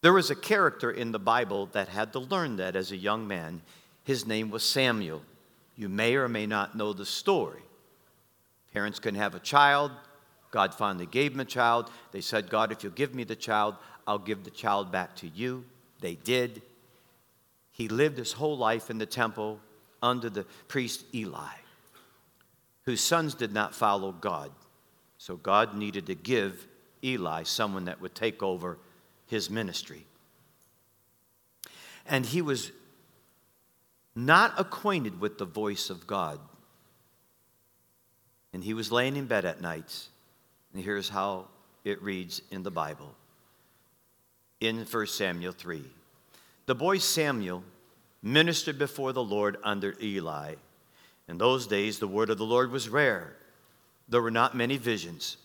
There 0.00 0.12
was 0.12 0.32
a 0.32 0.34
character 0.34 0.90
in 0.90 1.12
the 1.12 1.20
Bible 1.20 1.66
that 1.66 1.86
had 1.86 2.12
to 2.14 2.18
learn 2.18 2.56
that 2.56 2.74
as 2.74 2.90
a 2.90 2.96
young 2.96 3.28
man. 3.28 3.62
His 4.02 4.26
name 4.26 4.50
was 4.50 4.64
Samuel. 4.64 5.22
You 5.76 5.88
may 5.88 6.16
or 6.16 6.28
may 6.28 6.46
not 6.46 6.76
know 6.76 6.92
the 6.92 7.06
story. 7.06 7.62
Parents 8.72 8.98
couldn't 8.98 9.20
have 9.20 9.36
a 9.36 9.38
child. 9.38 9.92
God 10.56 10.74
finally 10.74 11.04
gave 11.04 11.34
him 11.34 11.40
a 11.40 11.44
child. 11.44 11.90
They 12.12 12.22
said, 12.22 12.48
God, 12.48 12.72
if 12.72 12.82
you'll 12.82 12.94
give 12.94 13.14
me 13.14 13.24
the 13.24 13.36
child, 13.36 13.74
I'll 14.06 14.18
give 14.18 14.42
the 14.42 14.50
child 14.50 14.90
back 14.90 15.14
to 15.16 15.28
you. 15.28 15.66
They 16.00 16.14
did. 16.14 16.62
He 17.72 17.88
lived 17.88 18.16
his 18.16 18.32
whole 18.32 18.56
life 18.56 18.88
in 18.88 18.96
the 18.96 19.04
temple 19.04 19.60
under 20.02 20.30
the 20.30 20.46
priest 20.66 21.04
Eli 21.14 21.52
whose 22.86 23.02
sons 23.02 23.34
did 23.34 23.52
not 23.52 23.74
follow 23.74 24.12
God. 24.12 24.50
So 25.18 25.36
God 25.36 25.76
needed 25.76 26.06
to 26.06 26.14
give 26.14 26.66
Eli 27.04 27.42
someone 27.42 27.84
that 27.86 28.00
would 28.00 28.14
take 28.14 28.42
over 28.42 28.78
his 29.26 29.50
ministry. 29.50 30.06
And 32.06 32.24
he 32.24 32.40
was 32.40 32.70
not 34.14 34.54
acquainted 34.58 35.20
with 35.20 35.36
the 35.36 35.44
voice 35.44 35.90
of 35.90 36.06
God. 36.06 36.38
And 38.52 38.64
he 38.64 38.72
was 38.72 38.90
laying 38.90 39.16
in 39.16 39.26
bed 39.26 39.44
at 39.44 39.60
night. 39.60 40.08
And 40.76 40.84
here's 40.84 41.08
how 41.08 41.46
it 41.86 42.02
reads 42.02 42.42
in 42.50 42.62
the 42.62 42.70
Bible 42.70 43.14
in 44.60 44.84
1 44.84 45.06
Samuel 45.06 45.52
3. 45.52 45.82
The 46.66 46.74
boy 46.74 46.98
Samuel 46.98 47.64
ministered 48.22 48.78
before 48.78 49.14
the 49.14 49.24
Lord 49.24 49.56
under 49.64 49.94
Eli 50.02 50.56
in 51.28 51.38
those 51.38 51.66
days, 51.66 51.98
the 51.98 52.06
word 52.06 52.28
of 52.28 52.36
the 52.36 52.44
Lord 52.44 52.70
was 52.70 52.90
rare. 52.90 53.36
There 54.10 54.20
were 54.20 54.30
not 54.30 54.54
many 54.54 54.76
visions. 54.76 55.38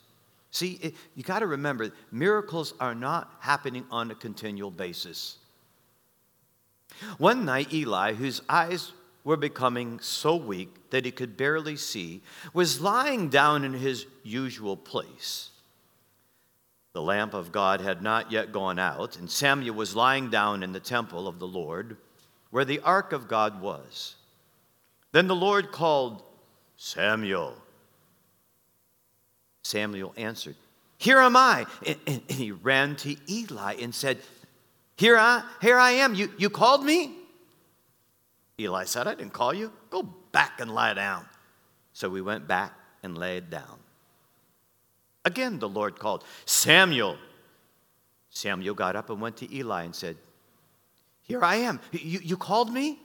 See, 0.52 0.94
you 1.16 1.24
got 1.24 1.40
to 1.40 1.48
remember, 1.48 1.92
miracles 2.12 2.74
are 2.82 2.94
not 2.94 3.34
happening 3.40 3.86
on 3.90 4.12
a 4.12 4.16
continual 4.16 4.70
basis. 4.70 5.38
One 7.20 7.46
night, 7.46 7.72
Eli, 7.72 8.16
whose 8.16 8.42
eyes 8.50 8.92
were 9.24 9.38
becoming 9.38 10.00
so 10.00 10.36
weak 10.36 10.90
that 10.90 11.06
he 11.06 11.12
could 11.12 11.38
barely 11.38 11.76
see, 11.76 12.22
was 12.54 12.82
lying 12.82 13.30
down 13.30 13.64
in 13.64 13.74
his 13.74 14.06
usual 14.24 14.76
place. 14.76 15.50
The 16.94 17.02
lamp 17.02 17.34
of 17.34 17.52
God 17.52 17.82
had 17.82 18.02
not 18.02 18.32
yet 18.32 18.52
gone 18.52 18.80
out, 18.80 19.18
and 19.18 19.30
Samuel 19.30 19.76
was 19.76 19.96
lying 19.96 20.30
down 20.30 20.64
in 20.64 20.74
the 20.74 20.80
temple 20.80 21.28
of 21.28 21.40
the 21.40 21.48
Lord, 21.48 21.98
where 22.50 22.66
the 22.66 22.80
ark 22.80 23.14
of 23.14 23.28
God 23.28 23.62
was. 23.62 24.16
Then 25.12 25.28
the 25.28 25.36
Lord 25.36 25.72
called 25.72 26.24
Samuel. 26.76 27.56
Samuel 29.64 30.14
answered, 30.18 30.56
Here 30.98 31.20
am 31.20 31.38
I. 31.38 31.66
And, 31.86 31.98
and, 32.08 32.22
he 32.28 32.52
ran 32.52 32.96
to 32.98 33.16
Eli 33.30 33.76
and 33.76 33.94
said, 33.96 34.18
Here 34.98 35.18
I, 35.18 35.44
here 35.62 35.78
I 35.78 35.92
am. 35.92 36.16
You, 36.16 36.30
you 36.38 36.50
called 36.50 36.84
me? 36.84 37.16
Eli 38.62 38.86
said, 38.86 39.08
I 39.08 39.16
didn't 39.16 39.34
call 39.34 39.54
you. 39.54 39.72
Go 39.90 40.04
back 40.32 40.60
and 40.60 40.74
lie 40.74 40.94
down. 40.94 41.26
So 41.94 42.10
we 42.10 42.22
went 42.22 42.48
back 42.48 42.74
and 43.04 43.18
laid 43.18 43.50
down. 43.50 43.80
Again, 45.26 45.60
the 45.60 45.70
Lord 45.70 46.00
called, 46.00 46.24
Samuel. 46.46 47.18
Samuel 48.30 48.74
got 48.74 48.96
up 48.96 49.10
and 49.10 49.22
went 49.22 49.38
to 49.38 49.54
Eli 49.54 49.84
and 49.84 49.96
said, 49.96 50.18
Here 51.22 51.44
I 51.44 51.56
am. 51.56 51.80
You, 51.92 52.20
you 52.24 52.38
called 52.38 52.72
me? 52.74 53.00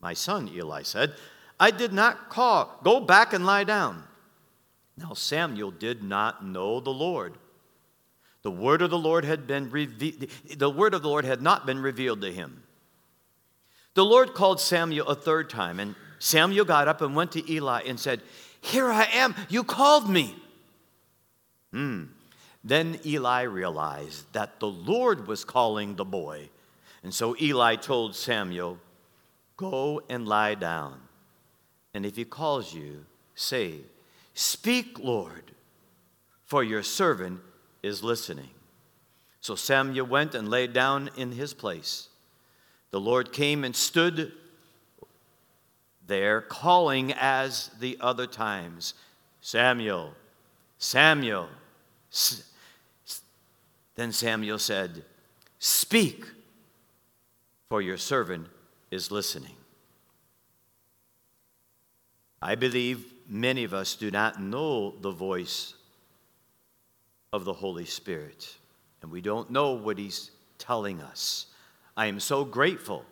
My 0.00 0.14
son, 0.14 0.48
Eli 0.48 0.82
said, 0.82 1.14
I 1.58 1.70
did 1.70 1.92
not 1.92 2.28
call. 2.28 2.78
Go 2.82 3.00
back 3.00 3.32
and 3.32 3.46
lie 3.46 3.64
down. 3.64 4.04
Now 4.96 5.14
Samuel 5.14 5.70
did 5.70 6.02
not 6.02 6.44
know 6.44 6.80
the 6.80 6.90
Lord. 6.90 7.38
The 8.42 8.50
word 8.50 8.82
of 8.82 8.90
the 8.90 8.98
Lord 8.98 9.24
had 9.24 9.46
been 9.46 9.70
reve- 9.70 10.30
the 10.56 10.70
word 10.70 10.94
of 10.94 11.02
the 11.02 11.08
Lord 11.08 11.24
had 11.24 11.42
not 11.42 11.66
been 11.66 11.80
revealed 11.80 12.20
to 12.22 12.32
him. 12.32 12.62
The 13.96 14.04
Lord 14.04 14.34
called 14.34 14.60
Samuel 14.60 15.08
a 15.08 15.14
third 15.14 15.48
time, 15.48 15.80
and 15.80 15.94
Samuel 16.18 16.66
got 16.66 16.86
up 16.86 17.00
and 17.00 17.16
went 17.16 17.32
to 17.32 17.50
Eli 17.50 17.80
and 17.86 17.98
said, 17.98 18.20
Here 18.60 18.90
I 18.90 19.04
am, 19.04 19.34
you 19.48 19.64
called 19.64 20.10
me. 20.10 20.36
Hmm. 21.72 22.04
Then 22.62 23.00
Eli 23.06 23.42
realized 23.44 24.30
that 24.34 24.60
the 24.60 24.68
Lord 24.68 25.26
was 25.26 25.46
calling 25.46 25.96
the 25.96 26.04
boy. 26.04 26.50
And 27.02 27.14
so 27.14 27.36
Eli 27.40 27.76
told 27.76 28.14
Samuel, 28.14 28.78
Go 29.56 30.02
and 30.10 30.28
lie 30.28 30.56
down. 30.56 31.00
And 31.94 32.04
if 32.04 32.16
he 32.16 32.26
calls 32.26 32.74
you, 32.74 33.06
say, 33.34 33.76
Speak, 34.34 34.98
Lord, 34.98 35.52
for 36.44 36.62
your 36.62 36.82
servant 36.82 37.40
is 37.82 38.02
listening. 38.02 38.50
So 39.40 39.54
Samuel 39.54 40.06
went 40.06 40.34
and 40.34 40.50
lay 40.50 40.66
down 40.66 41.08
in 41.16 41.32
his 41.32 41.54
place. 41.54 42.10
The 42.96 43.00
Lord 43.00 43.30
came 43.30 43.62
and 43.62 43.76
stood 43.76 44.32
there, 46.06 46.40
calling 46.40 47.12
as 47.12 47.70
the 47.78 47.98
other 48.00 48.26
times 48.26 48.94
Samuel, 49.42 50.14
Samuel. 50.78 51.50
Then 53.96 54.12
Samuel 54.12 54.58
said, 54.58 55.04
Speak, 55.58 56.24
for 57.68 57.82
your 57.82 57.98
servant 57.98 58.46
is 58.90 59.10
listening. 59.10 59.56
I 62.40 62.54
believe 62.54 63.12
many 63.28 63.64
of 63.64 63.74
us 63.74 63.94
do 63.94 64.10
not 64.10 64.40
know 64.40 64.94
the 65.02 65.10
voice 65.10 65.74
of 67.30 67.44
the 67.44 67.52
Holy 67.52 67.84
Spirit, 67.84 68.56
and 69.02 69.10
we 69.10 69.20
don't 69.20 69.50
know 69.50 69.72
what 69.72 69.98
He's 69.98 70.30
telling 70.56 71.02
us. 71.02 71.48
I 71.96 72.06
am 72.06 72.20
so 72.20 72.44
grateful 72.44 73.04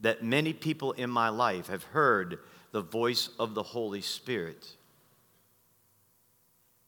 that 0.00 0.24
many 0.24 0.52
people 0.52 0.92
in 0.92 1.10
my 1.10 1.28
life 1.28 1.68
have 1.68 1.84
heard 1.84 2.38
the 2.72 2.80
voice 2.80 3.30
of 3.38 3.54
the 3.54 3.62
Holy 3.62 4.00
Spirit. 4.00 4.74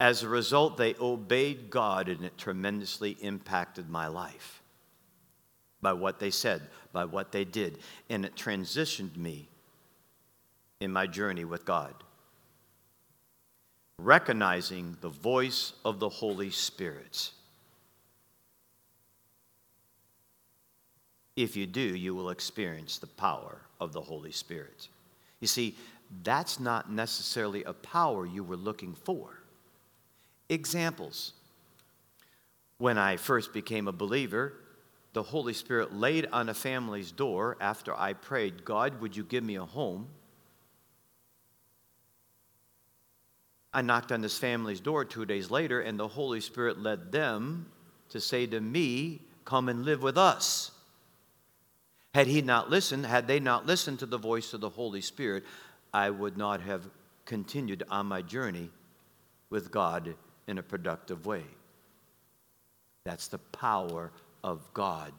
As 0.01 0.23
a 0.23 0.29
result, 0.29 0.77
they 0.77 0.95
obeyed 1.01 1.71
God, 1.71 2.09
and 2.09 2.25
it 2.25 2.37
tremendously 2.39 3.17
impacted 3.21 3.89
my 3.89 4.09
life 4.09 4.63
by 5.81 5.93
what 5.93 6.19
they 6.19 6.31
said, 6.31 6.63
by 6.93 7.05
what 7.05 7.33
they 7.33 7.45
did, 7.45 7.79
and 8.09 8.25
it 8.25 8.35
transitioned 8.35 9.17
me 9.17 9.49
in 10.81 10.93
my 10.93 11.07
journey 11.07 11.45
with 11.45 11.65
God 11.65 11.95
recognizing 14.03 14.97
the 15.01 15.09
voice 15.09 15.73
of 15.85 16.01
the 16.01 16.09
Holy 16.09 16.51
Spirit. 16.51 17.31
If 21.37 21.57
you 21.57 21.67
do, 21.67 21.81
you 21.81 22.15
will 22.15 22.31
experience 22.31 22.99
the 22.99 23.07
power 23.07 23.59
of 23.81 23.93
the 23.93 24.01
Holy 24.01 24.33
Spirit. 24.33 24.89
You 25.41 25.47
see, 25.47 25.75
that's 26.23 26.61
not 26.61 26.93
necessarily 26.93 27.65
a 27.65 27.73
power 27.73 28.27
you 28.27 28.45
were 28.45 28.57
looking 28.57 28.95
for. 28.95 29.39
Examples. 30.49 31.33
When 32.79 32.99
I 32.99 33.17
first 33.17 33.53
became 33.53 33.89
a 33.89 33.93
believer, 33.93 34.55
the 35.15 35.23
Holy 35.23 35.53
Spirit 35.53 35.95
laid 35.95 36.27
on 36.33 36.49
a 36.49 36.55
family's 36.55 37.13
door 37.13 37.57
after 37.61 37.95
I 37.99 38.13
prayed, 38.13 38.65
God, 38.65 39.01
would 39.01 39.17
you 39.17 39.25
give 39.25 39.45
me 39.45 39.57
a 39.57 39.65
home? 39.65 40.09
I 43.75 43.81
knocked 43.81 44.13
on 44.13 44.21
this 44.21 44.39
family's 44.39 44.81
door 44.81 45.05
two 45.05 45.25
days 45.25 45.51
later, 45.51 45.81
and 45.81 45.99
the 45.99 46.09
Holy 46.09 46.41
Spirit 46.41 46.79
led 46.79 47.11
them 47.11 47.67
to 48.11 48.21
say 48.21 48.47
to 48.47 48.61
me, 48.61 49.23
Come 49.45 49.69
and 49.69 49.85
live 49.85 50.03
with 50.03 50.17
us. 50.17 50.71
Had 52.15 52.27
he 52.27 52.43
not 52.43 52.69
listened, 52.69 53.07
had 53.07 53.27
they 53.27 53.41
not 53.41 53.67
listened 53.67 54.01
to 54.01 54.07
the 54.07 54.19
voice 54.19 54.53
of 54.53 54.61
the 54.61 54.69
Holy 54.69 55.01
Spirit, 55.01 55.45
I 55.95 56.11
would 56.11 56.37
not 56.37 56.61
have 56.61 56.89
continued 57.25 57.83
on 57.89 58.07
my 58.07 58.23
journey 58.23 58.71
with 59.49 59.71
God 59.71 60.15
in 60.47 60.59
a 60.59 60.63
productive 60.63 61.25
way. 61.25 61.45
That's 63.05 63.29
the 63.29 63.39
power 63.39 64.13
of 64.45 64.61
God 64.75 65.13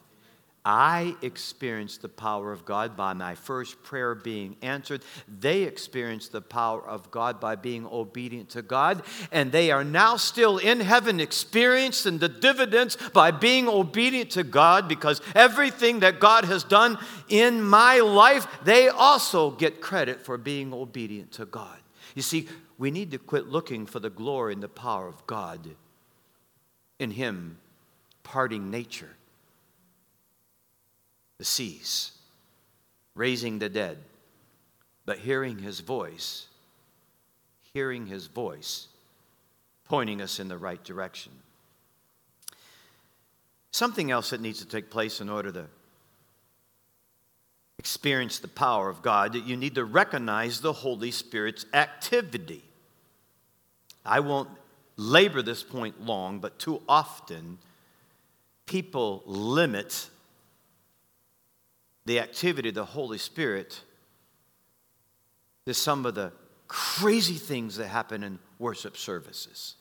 I 0.66 1.18
experienced 1.22 2.02
the 2.02 2.10
power 2.10 2.54
of 2.54 2.64
God 2.64 2.96
by 2.96 3.12
my 3.14 3.36
first 3.36 3.84
prayer 3.84 4.16
being 4.16 4.56
answered. 4.62 5.02
They 5.28 5.64
experienced 5.64 6.32
the 6.32 6.42
power 6.42 6.82
of 6.82 7.12
God 7.12 7.42
by 7.42 7.56
being 7.56 7.86
obedient 7.86 8.50
to 8.52 8.62
God. 8.62 9.04
And 9.32 9.52
they 9.52 9.72
are 9.72 9.84
now 9.84 10.16
still 10.16 10.58
in 10.58 10.80
heaven 10.80 11.20
experiencing 11.20 12.20
the 12.20 12.30
dividends 12.30 12.96
by 13.14 13.32
being 13.32 13.68
obedient 13.68 14.32
to 14.32 14.44
God 14.44 14.88
because 14.88 15.22
everything 15.36 16.00
that 16.00 16.22
God 16.22 16.46
has 16.46 16.64
done 16.64 16.98
in 17.28 17.62
my 17.62 18.00
life, 18.00 18.48
they 18.64 18.88
also 18.88 19.52
get 19.52 19.82
credit 19.82 20.22
for 20.22 20.38
being 20.38 20.74
obedient 20.74 21.34
to 21.34 21.46
God. 21.46 21.78
You 22.16 22.22
see, 22.22 22.48
we 22.78 22.90
need 22.90 23.12
to 23.12 23.18
quit 23.18 23.48
looking 23.48 23.86
for 23.86 24.00
the 24.00 24.10
glory 24.10 24.54
and 24.54 24.64
the 24.64 24.70
power 24.70 25.08
of 25.10 25.28
God 25.28 25.72
in 27.00 27.12
Him 27.12 27.58
parting 28.24 28.72
nature 28.72 29.18
the 31.38 31.46
seas, 31.46 32.12
raising 33.16 33.60
the 33.60 33.70
dead, 33.70 33.98
but 35.06 35.20
hearing 35.20 35.60
his 35.60 35.80
voice, 35.80 36.48
hearing 37.74 38.08
his 38.08 38.28
voice, 38.28 38.88
pointing 39.86 40.22
us 40.22 40.40
in 40.40 40.48
the 40.48 40.58
right 40.58 40.84
direction. 40.84 41.32
Something 43.72 44.12
else 44.12 44.30
that 44.30 44.42
needs 44.42 44.60
to 44.60 44.68
take 44.68 44.90
place 44.90 45.20
in 45.20 45.30
order 45.30 45.52
to 45.52 45.66
experience 47.80 48.40
the 48.40 48.48
power 48.48 48.88
of 48.88 49.02
God, 49.02 49.34
that 49.34 49.46
you 49.46 49.58
need 49.58 49.76
to 49.76 49.84
recognize 49.84 50.62
the 50.62 50.72
Holy 50.72 51.12
Spirit's 51.12 51.66
activity. 51.74 52.64
I 54.06 54.22
won't 54.22 54.50
labor 54.96 55.42
this 55.42 55.64
point 55.64 56.02
long, 56.02 56.40
but 56.40 56.60
too 56.60 56.82
often 56.88 57.58
people 58.66 59.22
limit 59.26 60.10
the 62.06 62.20
activity 62.20 62.70
of 62.70 62.76
the 62.76 62.86
Holy 62.86 63.18
Spirit 63.18 63.82
to 65.66 65.74
some 65.74 66.06
of 66.06 66.16
the 66.16 66.32
crazy 66.68 67.36
things 67.36 67.78
that 67.78 67.88
happen 67.88 68.24
in 68.24 68.40
worship 68.60 68.98
services. 68.98 69.76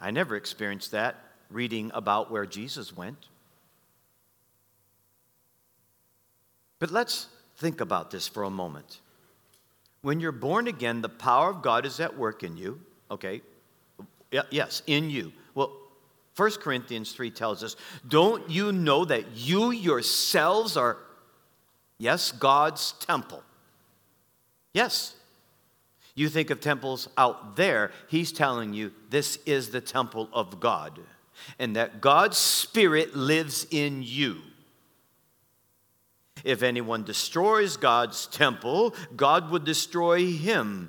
I 0.00 0.10
never 0.10 0.34
experienced 0.36 0.92
that 0.92 1.16
reading 1.50 1.90
about 1.94 2.30
where 2.30 2.46
Jesus 2.46 2.96
went. 2.96 3.26
But 6.78 6.90
let's 6.90 7.26
think 7.56 7.80
about 7.80 8.10
this 8.10 8.26
for 8.26 8.44
a 8.44 8.50
moment. 8.50 9.00
When 10.02 10.18
you're 10.18 10.32
born 10.32 10.66
again, 10.66 11.02
the 11.02 11.10
power 11.10 11.50
of 11.50 11.60
God 11.60 11.84
is 11.84 12.00
at 12.00 12.16
work 12.16 12.42
in 12.42 12.56
you, 12.56 12.80
okay? 13.10 13.42
Yes, 14.50 14.82
in 14.86 15.10
you. 15.10 15.32
Well, 15.54 15.76
1 16.40 16.52
Corinthians 16.52 17.12
3 17.12 17.30
tells 17.30 17.62
us, 17.62 17.76
Don't 18.08 18.48
you 18.48 18.72
know 18.72 19.04
that 19.04 19.36
you 19.36 19.72
yourselves 19.72 20.74
are, 20.74 20.96
yes, 21.98 22.32
God's 22.32 22.92
temple? 22.92 23.42
Yes. 24.72 25.14
You 26.14 26.30
think 26.30 26.48
of 26.48 26.58
temples 26.58 27.10
out 27.18 27.56
there, 27.56 27.92
he's 28.08 28.32
telling 28.32 28.72
you 28.72 28.90
this 29.10 29.36
is 29.44 29.68
the 29.68 29.82
temple 29.82 30.30
of 30.32 30.60
God, 30.60 30.98
and 31.58 31.76
that 31.76 32.00
God's 32.00 32.38
Spirit 32.38 33.14
lives 33.14 33.66
in 33.70 34.02
you. 34.02 34.38
If 36.42 36.62
anyone 36.62 37.04
destroys 37.04 37.76
God's 37.76 38.26
temple, 38.28 38.94
God 39.14 39.50
would 39.50 39.64
destroy 39.64 40.24
him. 40.24 40.88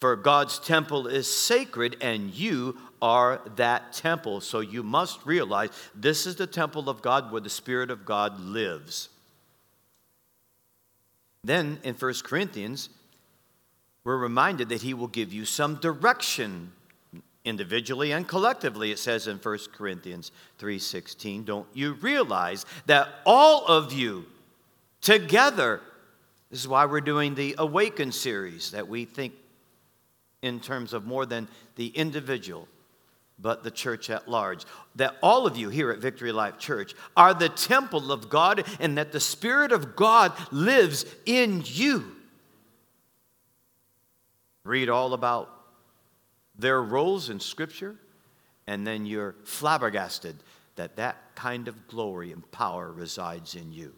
For 0.00 0.14
God's 0.16 0.58
temple 0.58 1.06
is 1.06 1.30
sacred, 1.30 1.96
and 2.00 2.32
you 2.34 2.78
are 3.00 3.40
that 3.56 3.92
temple. 3.92 4.40
So 4.40 4.60
you 4.60 4.82
must 4.82 5.24
realize 5.24 5.70
this 5.94 6.26
is 6.26 6.36
the 6.36 6.46
temple 6.46 6.88
of 6.88 7.02
God 7.02 7.30
where 7.30 7.40
the 7.40 7.50
Spirit 7.50 7.90
of 7.90 8.04
God 8.04 8.40
lives. 8.40 9.08
Then 11.44 11.78
in 11.84 11.94
1 11.94 12.14
Corinthians, 12.24 12.88
we're 14.04 14.16
reminded 14.16 14.68
that 14.68 14.82
he 14.82 14.94
will 14.94 15.08
give 15.08 15.32
you 15.32 15.44
some 15.44 15.76
direction 15.76 16.72
individually 17.44 18.12
and 18.12 18.26
collectively 18.26 18.90
it 18.90 18.98
says 18.98 19.28
in 19.28 19.38
1 19.38 19.58
corinthians 19.72 20.32
3.16 20.58 21.44
don't 21.44 21.66
you 21.72 21.92
realize 21.94 22.66
that 22.86 23.08
all 23.24 23.64
of 23.66 23.92
you 23.92 24.26
together 25.00 25.80
this 26.50 26.58
is 26.58 26.66
why 26.66 26.84
we're 26.84 27.00
doing 27.00 27.36
the 27.36 27.54
awaken 27.58 28.10
series 28.10 28.72
that 28.72 28.88
we 28.88 29.04
think 29.04 29.32
in 30.42 30.58
terms 30.58 30.92
of 30.92 31.06
more 31.06 31.24
than 31.24 31.46
the 31.76 31.86
individual 31.88 32.66
but 33.38 33.62
the 33.62 33.70
church 33.70 34.10
at 34.10 34.28
large. 34.28 34.64
That 34.96 35.16
all 35.22 35.46
of 35.46 35.56
you 35.56 35.68
here 35.68 35.90
at 35.90 35.98
Victory 35.98 36.32
Life 36.32 36.58
Church 36.58 36.94
are 37.16 37.34
the 37.34 37.48
temple 37.48 38.12
of 38.12 38.28
God 38.28 38.64
and 38.80 38.96
that 38.98 39.12
the 39.12 39.20
Spirit 39.20 39.72
of 39.72 39.96
God 39.96 40.32
lives 40.50 41.04
in 41.26 41.62
you. 41.64 42.16
Read 44.64 44.88
all 44.88 45.12
about 45.14 45.50
their 46.58 46.82
roles 46.82 47.28
in 47.28 47.38
Scripture, 47.38 47.96
and 48.66 48.86
then 48.86 49.06
you're 49.06 49.36
flabbergasted 49.44 50.36
that 50.76 50.96
that 50.96 51.16
kind 51.34 51.68
of 51.68 51.88
glory 51.88 52.32
and 52.32 52.50
power 52.50 52.90
resides 52.90 53.54
in 53.54 53.72
you. 53.72 53.94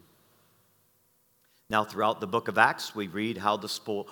Now, 1.69 1.83
throughout 1.83 2.19
the 2.19 2.27
book 2.27 2.47
of 2.47 2.57
Acts, 2.57 2.95
we 2.95 3.07
read 3.07 3.37
how 3.37 3.57
the 3.57 3.67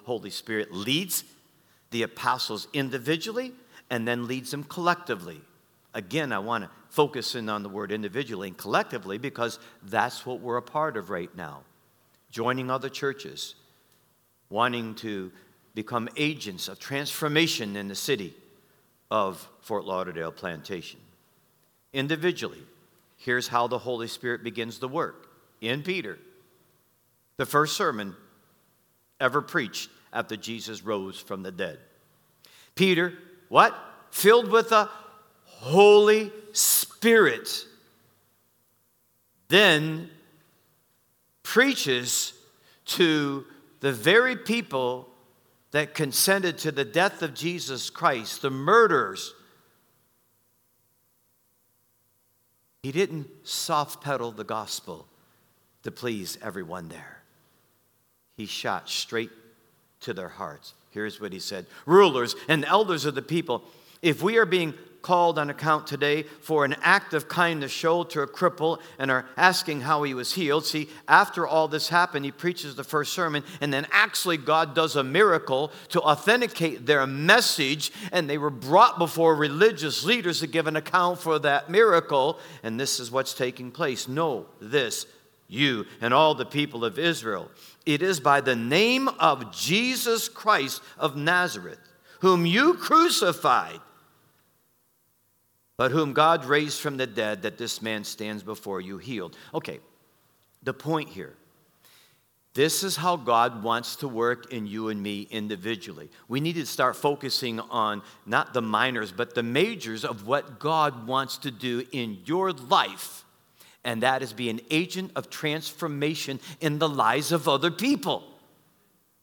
Holy 0.06 0.30
Spirit 0.30 0.72
leads 0.74 1.24
the 1.92 2.04
apostles 2.04 2.68
individually 2.74 3.54
and 3.90 4.08
then 4.08 4.28
leads 4.28 4.52
them 4.52 4.64
collectively. 4.64 5.42
Again, 5.94 6.32
I 6.32 6.40
want 6.40 6.64
to 6.64 6.70
focus 6.90 7.36
in 7.36 7.50
on 7.50 7.64
the 7.64 7.70
word 7.70 7.92
individually 7.92 8.50
and 8.50 8.58
collectively 8.58 9.18
because 9.18 9.60
that's 9.84 10.26
what 10.26 10.40
we're 10.40 10.58
a 10.58 10.62
part 10.62 10.98
of 10.98 11.10
right 11.10 11.34
now. 11.36 11.62
Joining 12.30 12.70
other 12.70 12.90
churches, 12.90 13.56
wanting 14.50 14.96
to 14.96 15.32
become 15.74 16.10
agents 16.18 16.68
of 16.68 16.80
transformation 16.80 17.76
in 17.76 17.88
the 17.88 17.96
city 17.96 18.36
of 19.10 19.48
Fort 19.62 19.86
Lauderdale 19.86 20.32
Plantation. 20.32 21.00
individually, 21.94 22.62
here's 23.18 23.48
how 23.48 23.68
the 23.68 23.78
Holy 23.80 24.08
Spirit 24.08 24.44
begins 24.44 24.80
the 24.80 24.88
work 24.88 25.30
in 25.62 25.82
Peter. 25.82 26.20
The 27.38 27.46
first 27.46 27.78
sermon 27.78 28.16
ever 29.20 29.42
preached 29.42 29.90
after 30.14 30.36
Jesus 30.36 30.84
rose 30.84 31.20
from 31.20 31.44
the 31.44 31.52
dead. 31.52 31.80
Peter, 32.76 33.14
what? 33.50 33.76
Filled 34.12 34.50
with 34.50 34.70
the 34.70 34.90
Holy 35.44 36.32
Spirit. 36.54 37.66
Then 39.48 40.10
preaches 41.44 42.34
to 42.86 43.46
the 43.80 43.92
very 43.92 44.36
people 44.36 45.10
that 45.72 45.94
consented 45.94 46.58
to 46.58 46.72
the 46.72 46.86
death 46.86 47.22
of 47.22 47.34
Jesus 47.34 47.90
Christ, 47.90 48.42
the 48.42 48.50
murderers. 48.50 49.34
He 52.84 52.92
didn't 52.92 53.28
soft 53.44 54.04
pedal 54.04 54.32
the 54.32 54.44
gospel 54.44 55.08
to 55.84 55.92
please 55.92 56.38
everyone 56.42 56.90
there. 56.90 57.22
He 58.36 58.46
shot 58.46 58.90
straight 58.90 59.32
to 60.02 60.14
their 60.14 60.30
hearts. 60.30 60.74
Here's 60.98 61.22
what 61.22 61.32
he 61.32 61.38
said 61.38 61.68
Rulers 61.86 62.36
and 62.48 62.66
elders 62.66 63.06
of 63.06 63.14
the 63.14 63.22
people, 63.22 63.64
if 64.02 64.24
we 64.24 64.38
are 64.38 64.48
being 64.48 64.74
called 65.04 65.38
on 65.38 65.52
account 65.52 65.86
today 65.86 66.24
for 66.24 66.66
an 66.66 66.76
act 66.82 67.14
of 67.14 67.30
kindness 67.30 67.72
showed 67.72 68.10
to 68.10 68.22
a 68.22 68.28
cripple 68.28 68.80
and 68.98 69.12
are 69.12 69.28
asking 69.38 69.82
how 69.82 70.02
he 70.02 70.16
was 70.16 70.34
healed. 70.34 70.66
See, 70.66 70.90
after 71.08 71.46
all 71.46 71.68
this 71.68 71.88
happened, 71.88 72.26
he 72.26 72.32
preaches 72.32 72.74
the 72.74 72.84
first 72.84 73.14
sermon, 73.14 73.44
and 73.62 73.72
then 73.72 73.86
actually 73.92 74.38
God 74.38 74.74
does 74.74 74.96
a 74.96 75.04
miracle 75.04 75.72
to 75.90 76.02
authenticate 76.02 76.88
their 76.88 77.06
message, 77.06 77.92
and 78.12 78.28
they 78.28 78.40
were 78.40 78.50
brought 78.50 78.98
before 78.98 79.36
religious 79.36 80.04
leaders 80.04 80.40
to 80.40 80.48
give 80.48 80.66
an 80.66 80.76
account 80.76 81.20
for 81.20 81.38
that 81.40 81.70
miracle. 81.70 82.40
And 82.64 82.80
this 82.80 83.00
is 83.00 83.12
what's 83.12 83.36
taking 83.36 83.70
place. 83.70 84.08
Know 84.08 84.48
this, 84.60 85.06
you 85.48 85.86
and 86.02 86.12
all 86.12 86.34
the 86.34 86.44
people 86.44 86.84
of 86.84 86.98
Israel. 86.98 87.52
It 87.88 88.04
is 88.04 88.20
by 88.20 88.42
the 88.42 88.56
name 88.56 89.08
of 89.08 89.52
Jesus 89.52 90.30
Christ 90.30 90.84
of 91.00 91.16
Nazareth, 91.16 91.80
whom 92.20 92.46
you 92.46 92.76
crucified 92.76 93.80
but 95.78 95.92
whom 95.92 96.14
God 96.14 96.44
raised 96.46 96.82
from 96.82 96.98
the 96.98 97.06
dead, 97.06 97.44
that 97.44 97.60
this 97.60 97.82
man 97.82 98.04
stands 98.04 98.42
before 98.42 98.82
you 98.82 98.98
healed. 98.98 99.38
Okay, 99.54 99.80
the 100.64 100.74
point 100.74 101.10
here. 101.10 101.36
This 102.56 102.84
is 102.84 102.96
how 102.96 103.16
God 103.16 103.62
wants 103.62 103.98
to 103.98 104.08
work 104.08 104.52
in 104.52 104.66
you 104.66 104.90
and 104.90 105.02
me 105.02 105.28
individually. 105.30 106.10
We 106.28 106.40
need 106.40 106.54
to 106.54 106.66
start 106.66 106.96
focusing 106.96 107.60
on 107.60 108.02
not 108.26 108.56
the 108.56 108.64
minors, 108.64 109.12
but 109.12 109.36
the 109.36 109.44
majors 109.44 110.04
of 110.04 110.26
what 110.26 110.58
God 110.58 111.06
wants 111.06 111.38
to 111.40 111.52
do 111.52 111.86
in 111.92 112.18
your 112.26 112.52
life. 112.52 113.24
And 113.88 114.04
that 114.04 114.22
is 114.22 114.34
be 114.34 114.52
an 114.52 114.62
agent 114.70 115.14
of 115.16 115.32
transformation 115.32 116.40
in 116.62 116.78
the 116.78 116.88
lives 116.88 117.32
of 117.32 117.48
other 117.48 117.72
people. 117.72 118.24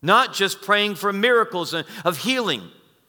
Not 0.03 0.35
just 0.35 0.61
praying 0.61 0.97
for 0.97 1.13
miracles 1.13 1.73
of 1.73 2.19
healing 2.19 2.63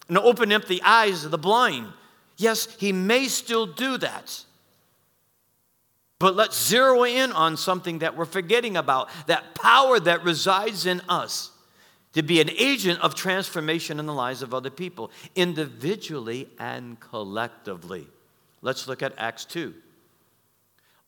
and 0.08 0.16
opening 0.16 0.54
up 0.54 0.68
the 0.68 0.82
eyes 0.84 1.24
of 1.24 1.32
the 1.32 1.38
blind 1.38 1.88
Yes, 2.36 2.68
he 2.78 2.92
may 2.92 3.28
still 3.28 3.66
do 3.66 3.96
that. 3.98 4.44
But 6.18 6.34
let's 6.34 6.66
zero 6.66 7.04
in 7.04 7.32
on 7.32 7.56
something 7.56 7.98
that 7.98 8.16
we're 8.16 8.24
forgetting 8.24 8.76
about 8.76 9.10
that 9.26 9.54
power 9.54 10.00
that 10.00 10.24
resides 10.24 10.86
in 10.86 11.02
us 11.08 11.50
to 12.12 12.22
be 12.22 12.40
an 12.40 12.50
agent 12.50 13.00
of 13.00 13.14
transformation 13.14 13.98
in 13.98 14.06
the 14.06 14.14
lives 14.14 14.40
of 14.40 14.54
other 14.54 14.70
people, 14.70 15.10
individually 15.34 16.48
and 16.58 16.98
collectively. 17.00 18.06
Let's 18.62 18.88
look 18.88 19.02
at 19.02 19.12
Acts 19.18 19.44
2. 19.44 19.74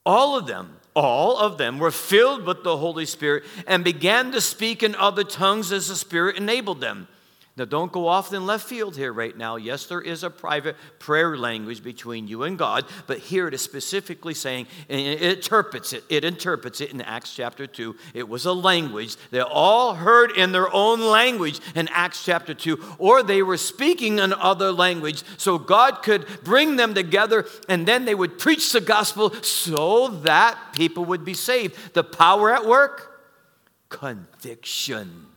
All 0.09 0.35
of 0.35 0.47
them, 0.47 0.75
all 0.95 1.37
of 1.37 1.59
them 1.59 1.77
were 1.77 1.91
filled 1.91 2.43
with 2.43 2.63
the 2.63 2.77
Holy 2.77 3.05
Spirit 3.05 3.43
and 3.67 3.83
began 3.83 4.31
to 4.31 4.41
speak 4.41 4.81
in 4.81 4.95
other 4.95 5.23
tongues 5.23 5.71
as 5.71 5.87
the 5.87 5.95
Spirit 5.95 6.35
enabled 6.35 6.81
them. 6.81 7.07
Now, 7.59 7.65
don't 7.65 7.91
go 7.91 8.07
off 8.07 8.31
in 8.31 8.45
left 8.45 8.69
field 8.69 8.95
here 8.95 9.11
right 9.11 9.37
now. 9.37 9.57
Yes, 9.57 9.85
there 9.85 9.99
is 9.99 10.23
a 10.23 10.29
private 10.29 10.77
prayer 10.97 11.35
language 11.35 11.83
between 11.83 12.25
you 12.25 12.43
and 12.43 12.57
God, 12.57 12.85
but 13.05 13.17
here 13.17 13.49
it 13.49 13.53
is 13.53 13.61
specifically 13.61 14.33
saying, 14.33 14.67
it 14.87 15.21
interprets 15.21 15.91
it, 15.91 16.05
it 16.07 16.23
interprets 16.23 16.79
it 16.79 16.93
in 16.93 17.01
Acts 17.01 17.35
chapter 17.35 17.67
2. 17.67 17.97
It 18.13 18.29
was 18.29 18.45
a 18.45 18.53
language. 18.53 19.17
They 19.31 19.41
all 19.41 19.93
heard 19.93 20.31
in 20.37 20.53
their 20.53 20.73
own 20.73 21.01
language 21.01 21.59
in 21.75 21.89
Acts 21.89 22.23
chapter 22.23 22.53
2, 22.53 22.95
or 22.97 23.23
they 23.23 23.43
were 23.43 23.57
speaking 23.57 24.19
in 24.19 24.31
other 24.31 24.71
language, 24.71 25.23
so 25.35 25.57
God 25.57 26.01
could 26.01 26.25
bring 26.45 26.77
them 26.77 26.93
together 26.93 27.45
and 27.67 27.85
then 27.85 28.05
they 28.05 28.15
would 28.15 28.39
preach 28.39 28.71
the 28.71 28.79
gospel 28.79 29.33
so 29.43 30.07
that 30.07 30.57
people 30.71 31.03
would 31.03 31.25
be 31.25 31.33
saved. 31.33 31.93
The 31.93 32.05
power 32.05 32.53
at 32.53 32.65
work? 32.65 33.21
Conviction 33.89 35.28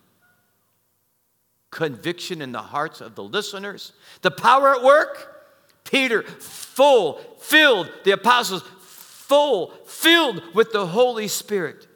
conviction 1.72 2.40
in 2.42 2.52
the 2.52 2.62
hearts 2.62 3.00
of 3.00 3.16
the 3.16 3.24
listeners. 3.24 3.92
The 4.20 4.30
power 4.30 4.76
at 4.76 4.84
work, 4.84 5.42
Peter, 5.82 6.22
full, 6.22 7.14
filled, 7.40 7.90
the 8.04 8.12
apostles, 8.12 8.62
full, 8.78 9.72
filled 9.86 10.42
with 10.54 10.70
the 10.72 10.86
Holy 10.86 11.26
Spirit. 11.26 11.88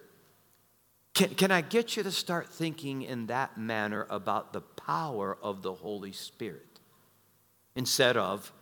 Can, 1.14 1.34
can 1.34 1.50
I 1.50 1.60
get 1.60 1.96
you 1.96 2.02
to 2.02 2.10
start 2.10 2.48
thinking 2.48 3.02
in 3.02 3.26
that 3.26 3.56
manner 3.56 4.06
about 4.10 4.52
the 4.52 4.62
power 4.62 5.36
of 5.40 5.62
the 5.62 5.74
Holy 5.74 6.12
Spirit 6.12 6.80
instead 7.74 8.16
of 8.16 8.52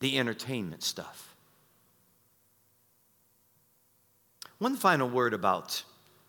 the 0.00 0.18
entertainment 0.18 0.82
stuff? 0.82 1.34
One 4.58 4.76
final 4.76 5.08
word 5.08 5.32
about 5.32 5.82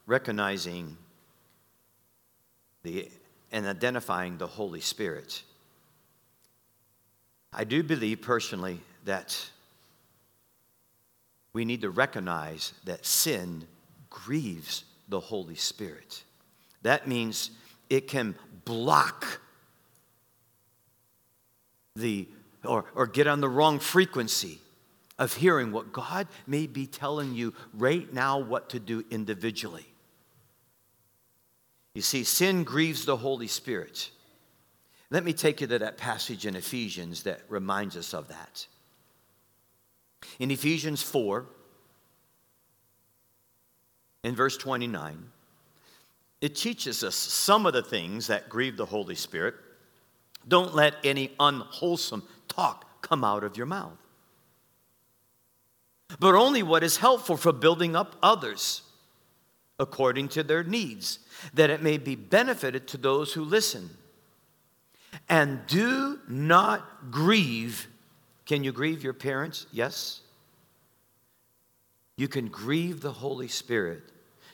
recognizing 0.07 0.97
the 2.83 3.09
and 3.55 3.65
identifying 3.65 4.37
the 4.37 4.47
Holy 4.47 4.81
Spirit. 4.81 5.41
I 7.53 7.63
do 7.63 7.83
believe 7.83 8.21
personally 8.21 8.81
that 9.05 9.49
we 11.53 11.63
need 11.63 11.79
to 11.81 11.89
recognize 11.89 12.73
that 12.83 13.05
sin 13.05 13.63
grieves 14.09 14.83
the 15.07 15.21
Holy 15.21 15.55
Spirit. 15.55 16.25
That 16.81 17.07
means 17.07 17.51
it 17.89 18.09
can 18.09 18.35
block 18.65 19.39
the 21.95 22.27
or, 22.65 22.83
or 22.93 23.07
get 23.07 23.25
on 23.25 23.39
the 23.39 23.47
wrong 23.47 23.79
frequency 23.79 24.59
of 25.17 25.35
hearing 25.35 25.71
what 25.71 25.93
God 25.93 26.27
may 26.45 26.67
be 26.67 26.87
telling 26.87 27.33
you 27.33 27.53
right 27.73 28.11
now 28.11 28.37
what 28.37 28.69
to 28.71 28.81
do 28.81 29.05
individually. 29.09 29.85
You 31.95 32.01
see, 32.01 32.25
sin 32.25 32.65
grieves 32.65 33.05
the 33.05 33.15
Holy 33.15 33.47
Spirit. 33.47 34.11
Let 35.09 35.23
me 35.23 35.31
take 35.31 35.61
you 35.61 35.67
to 35.67 35.79
that 35.79 35.97
passage 35.97 36.45
in 36.45 36.55
Ephesians 36.55 37.23
that 37.23 37.39
reminds 37.47 37.95
us 37.95 38.13
of 38.13 38.27
that. 38.27 38.67
In 40.37 40.51
Ephesians 40.51 41.01
4, 41.01 41.45
in 44.25 44.35
verse 44.35 44.57
29, 44.57 45.23
it 46.41 46.55
teaches 46.55 47.01
us 47.01 47.15
some 47.15 47.65
of 47.65 47.71
the 47.71 47.81
things 47.81 48.27
that 48.27 48.49
grieve 48.49 48.75
the 48.75 48.85
Holy 48.85 49.15
Spirit. 49.15 49.55
Don't 50.45 50.75
let 50.75 50.95
any 51.05 51.31
unwholesome 51.39 52.23
talk 52.49 53.01
come 53.01 53.23
out 53.23 53.45
of 53.45 53.55
your 53.55 53.67
mouth, 53.67 53.97
but 56.19 56.35
only 56.35 56.61
what 56.61 56.83
is 56.83 56.97
helpful 56.97 57.37
for 57.37 57.53
building 57.53 57.95
up 57.95 58.17
others 58.21 58.81
according 59.79 60.29
to 60.29 60.43
their 60.43 60.63
needs, 60.63 61.19
that 61.53 61.69
it 61.69 61.81
may 61.81 61.97
be 61.97 62.15
benefited 62.15 62.87
to 62.87 62.97
those 62.97 63.33
who 63.33 63.43
listen. 63.43 63.89
And 65.27 65.65
do 65.67 66.19
not 66.27 67.11
grieve. 67.11 67.87
Can 68.45 68.63
you 68.63 68.71
grieve 68.71 69.03
your 69.03 69.13
parents? 69.13 69.65
Yes. 69.71 70.21
You 72.17 72.27
can 72.27 72.47
grieve 72.47 73.01
the 73.01 73.11
Holy 73.11 73.47
Spirit. 73.47 74.03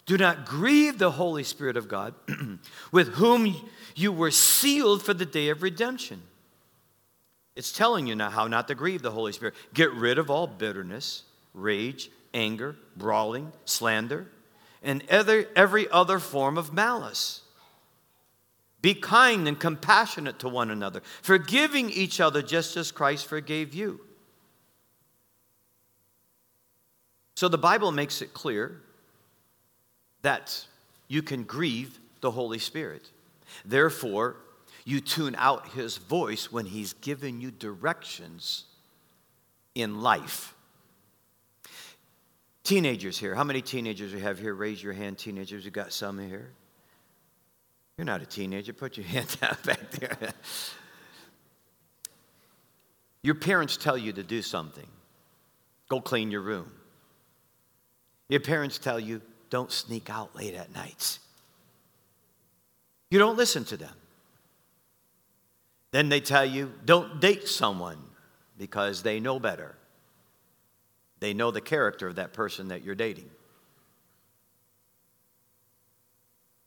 Do 0.06 0.18
not 0.18 0.46
grieve 0.46 0.98
the 0.98 1.12
Holy 1.12 1.44
Spirit 1.44 1.78
of 1.78 1.88
God, 1.88 2.16
with 2.92 3.10
whom 3.14 3.56
you 3.96 4.12
were 4.12 4.32
sealed 4.32 5.04
for 5.04 5.14
the 5.14 5.26
day 5.26 5.50
of 5.50 5.62
redemption. 5.62 6.24
It's 7.56 7.72
telling 7.72 8.08
you 8.08 8.16
now 8.16 8.30
how 8.30 8.48
not 8.48 8.68
to 8.70 8.76
grieve 8.76 9.04
the 9.04 9.12
Holy 9.12 9.34
Spirit. 9.34 9.54
Get 9.74 9.92
rid 9.94 10.18
of 10.18 10.32
all 10.32 10.48
bitterness, 10.48 11.24
rage, 11.54 12.10
anger, 12.34 12.76
brawling, 12.96 13.52
slander 13.66 14.28
and 14.82 15.04
every 15.10 15.90
other 15.90 16.20
form 16.20 16.58
of 16.58 16.74
malice. 16.74 17.42
Be 18.82 18.96
kind 18.96 19.48
and 19.48 19.60
compassionate 19.60 20.40
to 20.40 20.50
one 20.50 20.72
another, 20.72 21.02
forgiving 21.22 21.90
each 21.92 22.20
other 22.20 22.42
just 22.42 22.76
as 22.78 22.92
Christ 22.92 23.28
forgave 23.28 23.74
you. 23.74 24.02
So 27.36 27.48
the 27.48 27.58
Bible 27.58 27.92
makes 27.92 28.22
it 28.22 28.34
clear 28.34 28.82
that 30.22 30.66
you 31.08 31.22
can 31.22 31.44
grieve 31.44 32.00
the 32.22 32.32
Holy 32.32 32.60
Spirit. 32.60 33.10
Therefore, 33.66 34.38
you 34.86 35.00
tune 35.00 35.36
out 35.38 35.70
his 35.70 35.98
voice 35.98 36.52
when 36.52 36.66
he's 36.66 36.94
giving 36.94 37.42
you 37.42 37.52
directions 37.52 38.66
in 39.76 40.02
life. 40.02 40.56
Teenagers 42.64 43.18
here. 43.18 43.34
How 43.34 43.44
many 43.44 43.62
teenagers 43.62 44.14
we 44.14 44.22
have 44.22 44.40
here? 44.40 44.54
Raise 44.54 44.82
your 44.82 44.94
hand, 44.94 45.18
teenagers. 45.18 45.66
We 45.66 45.72
got 45.72 45.92
some 45.92 46.20
here. 46.20 46.52
You're 47.98 48.06
not 48.06 48.22
a 48.22 48.26
teenager. 48.26 48.74
Put 48.74 48.98
your 48.98 49.06
hand 49.08 49.36
down 49.40 49.58
back 49.66 49.92
there. 49.92 50.34
your 53.24 53.36
parents 53.36 53.78
tell 53.78 53.98
you 53.98 54.14
to 54.14 54.24
do 54.24 54.42
something. 54.42 54.88
Go 55.90 56.00
clean 56.00 56.32
your 56.32 56.42
room. 56.42 56.72
Your 58.30 58.40
parents 58.40 58.78
tell 58.78 59.00
you, 59.00 59.22
don't 59.50 59.72
sneak 59.72 60.10
out 60.10 60.36
late 60.36 60.54
at 60.54 60.74
nights. 60.74 61.20
You 63.10 63.20
don't 63.20 63.36
listen 63.36 63.66
to 63.66 63.78
them. 63.78 63.94
Then 65.92 66.08
they 66.08 66.22
tell 66.22 66.46
you, 66.46 66.72
don't 66.86 67.20
date 67.20 67.48
someone 67.50 67.98
because 68.58 69.04
they 69.04 69.20
know 69.20 69.38
better. 69.40 69.76
They 71.22 71.34
know 71.34 71.52
the 71.52 71.62
character 71.62 72.08
of 72.08 72.16
that 72.16 72.34
person 72.34 72.68
that 72.70 72.84
you're 72.84 72.96
dating. 72.96 73.30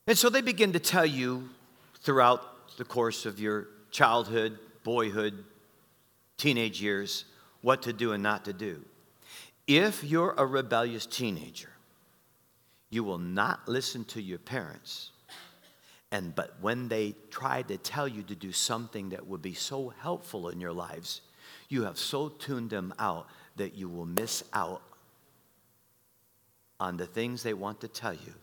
And 0.06 0.16
so 0.16 0.30
they 0.30 0.40
begin 0.40 0.72
to 0.72 0.78
tell 0.78 1.04
you 1.04 1.50
throughout 2.00 2.76
the 2.78 2.84
course 2.84 3.26
of 3.26 3.40
your 3.40 3.66
childhood, 3.90 4.58
boyhood, 4.84 5.44
teenage 6.36 6.80
years 6.80 7.24
what 7.62 7.82
to 7.82 7.92
do 7.92 8.12
and 8.12 8.22
not 8.22 8.44
to 8.44 8.52
do. 8.52 8.84
If 9.66 10.04
you're 10.04 10.34
a 10.36 10.46
rebellious 10.46 11.06
teenager, 11.06 11.70
you 12.90 13.02
will 13.02 13.18
not 13.18 13.66
listen 13.66 14.04
to 14.04 14.22
your 14.22 14.38
parents. 14.38 15.10
And 16.12 16.34
but 16.34 16.54
when 16.60 16.86
they 16.88 17.14
try 17.30 17.62
to 17.62 17.76
tell 17.76 18.06
you 18.06 18.22
to 18.24 18.36
do 18.36 18.52
something 18.52 19.08
that 19.08 19.26
would 19.26 19.42
be 19.42 19.54
so 19.54 19.92
helpful 20.00 20.48
in 20.48 20.60
your 20.60 20.72
lives, 20.72 21.22
you 21.68 21.84
have 21.84 21.98
so 21.98 22.28
tuned 22.28 22.70
them 22.70 22.94
out 23.00 23.26
that 23.56 23.74
you 23.74 23.88
will 23.88 24.06
miss 24.06 24.42
out 24.52 24.82
on 26.80 26.96
the 26.96 27.06
things 27.06 27.42
they 27.42 27.54
want 27.54 27.80
to 27.80 27.88
tell 27.88 28.14
you 28.14 28.34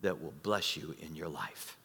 that 0.00 0.22
will 0.22 0.34
bless 0.42 0.76
you 0.76 0.94
in 1.00 1.14
your 1.14 1.28
life. 1.28 1.76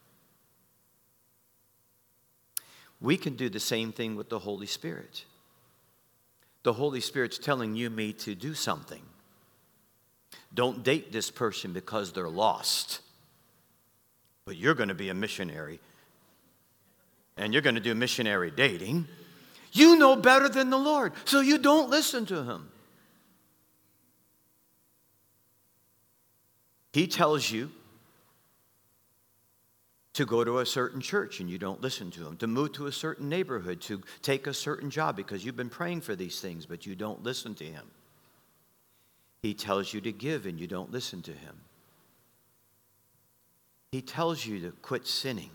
We 3.00 3.18
can 3.18 3.36
do 3.36 3.50
the 3.50 3.60
same 3.60 3.92
thing 3.92 4.16
with 4.16 4.30
the 4.30 4.40
Holy 4.40 4.66
Spirit. 4.66 5.26
The 6.64 6.74
Holy 6.74 7.00
Spirit's 7.00 7.38
telling 7.38 7.76
you, 7.76 7.90
me, 7.90 8.12
to 8.14 8.34
do 8.34 8.54
something. 8.54 9.04
Don't 10.54 10.84
date 10.84 11.12
this 11.12 11.30
person 11.30 11.74
because 11.74 12.12
they're 12.12 12.30
lost, 12.30 13.02
but 14.46 14.56
you're 14.56 14.74
going 14.74 14.90
to 14.90 14.96
be 14.96 15.10
a 15.10 15.14
missionary 15.14 15.80
and 17.38 17.54
you're 17.54 17.62
going 17.62 17.76
to 17.76 17.82
do 17.82 17.94
missionary 17.94 18.52
dating. 18.52 19.08
You 19.78 19.96
know 19.96 20.16
better 20.16 20.50
than 20.50 20.72
the 20.72 20.78
Lord, 20.78 21.14
so 21.26 21.40
you 21.40 21.60
don't 21.60 21.90
listen 21.92 22.26
to 22.26 22.44
him. 22.44 22.70
He 26.94 27.06
tells 27.06 27.52
you 27.52 27.70
to 30.14 30.26
go 30.26 30.44
to 30.44 30.58
a 30.58 30.66
certain 30.66 31.00
church 31.00 31.42
and 31.42 31.48
you 31.48 31.60
don't 31.60 31.80
listen 31.80 32.10
to 32.10 32.26
him, 32.26 32.38
to 32.38 32.48
move 32.48 32.74
to 32.74 32.88
a 32.88 32.92
certain 32.92 33.30
neighborhood, 33.30 33.80
to 33.82 34.02
take 34.24 34.48
a 34.48 34.54
certain 34.54 34.90
job 34.90 35.16
because 35.16 35.46
you've 35.46 35.56
been 35.56 35.70
praying 35.70 36.02
for 36.02 36.16
these 36.16 36.40
things, 36.40 36.66
but 36.66 36.88
you 36.88 36.96
don't 36.96 37.22
listen 37.22 37.54
to 37.54 37.64
him. 37.64 37.86
He 39.44 39.54
tells 39.54 39.94
you 39.94 40.02
to 40.02 40.12
give 40.12 40.48
and 40.48 40.60
you 40.60 40.66
don't 40.66 40.92
listen 40.92 41.22
to 41.22 41.32
him. 41.32 41.56
He 43.92 44.02
tells 44.02 44.44
you 44.44 44.60
to 44.62 44.72
quit 44.82 45.06
sinning 45.06 45.52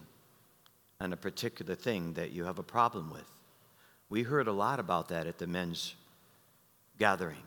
on 1.00 1.12
a 1.12 1.16
particular 1.16 1.74
thing 1.74 2.12
that 2.12 2.30
you 2.30 2.44
have 2.44 2.60
a 2.60 2.62
problem 2.62 3.10
with. 3.10 3.41
We 4.12 4.24
heard 4.24 4.46
a 4.46 4.52
lot 4.52 4.78
about 4.78 5.08
that 5.08 5.26
at 5.26 5.38
the 5.38 5.46
men's 5.46 5.94
gathering. 6.98 7.42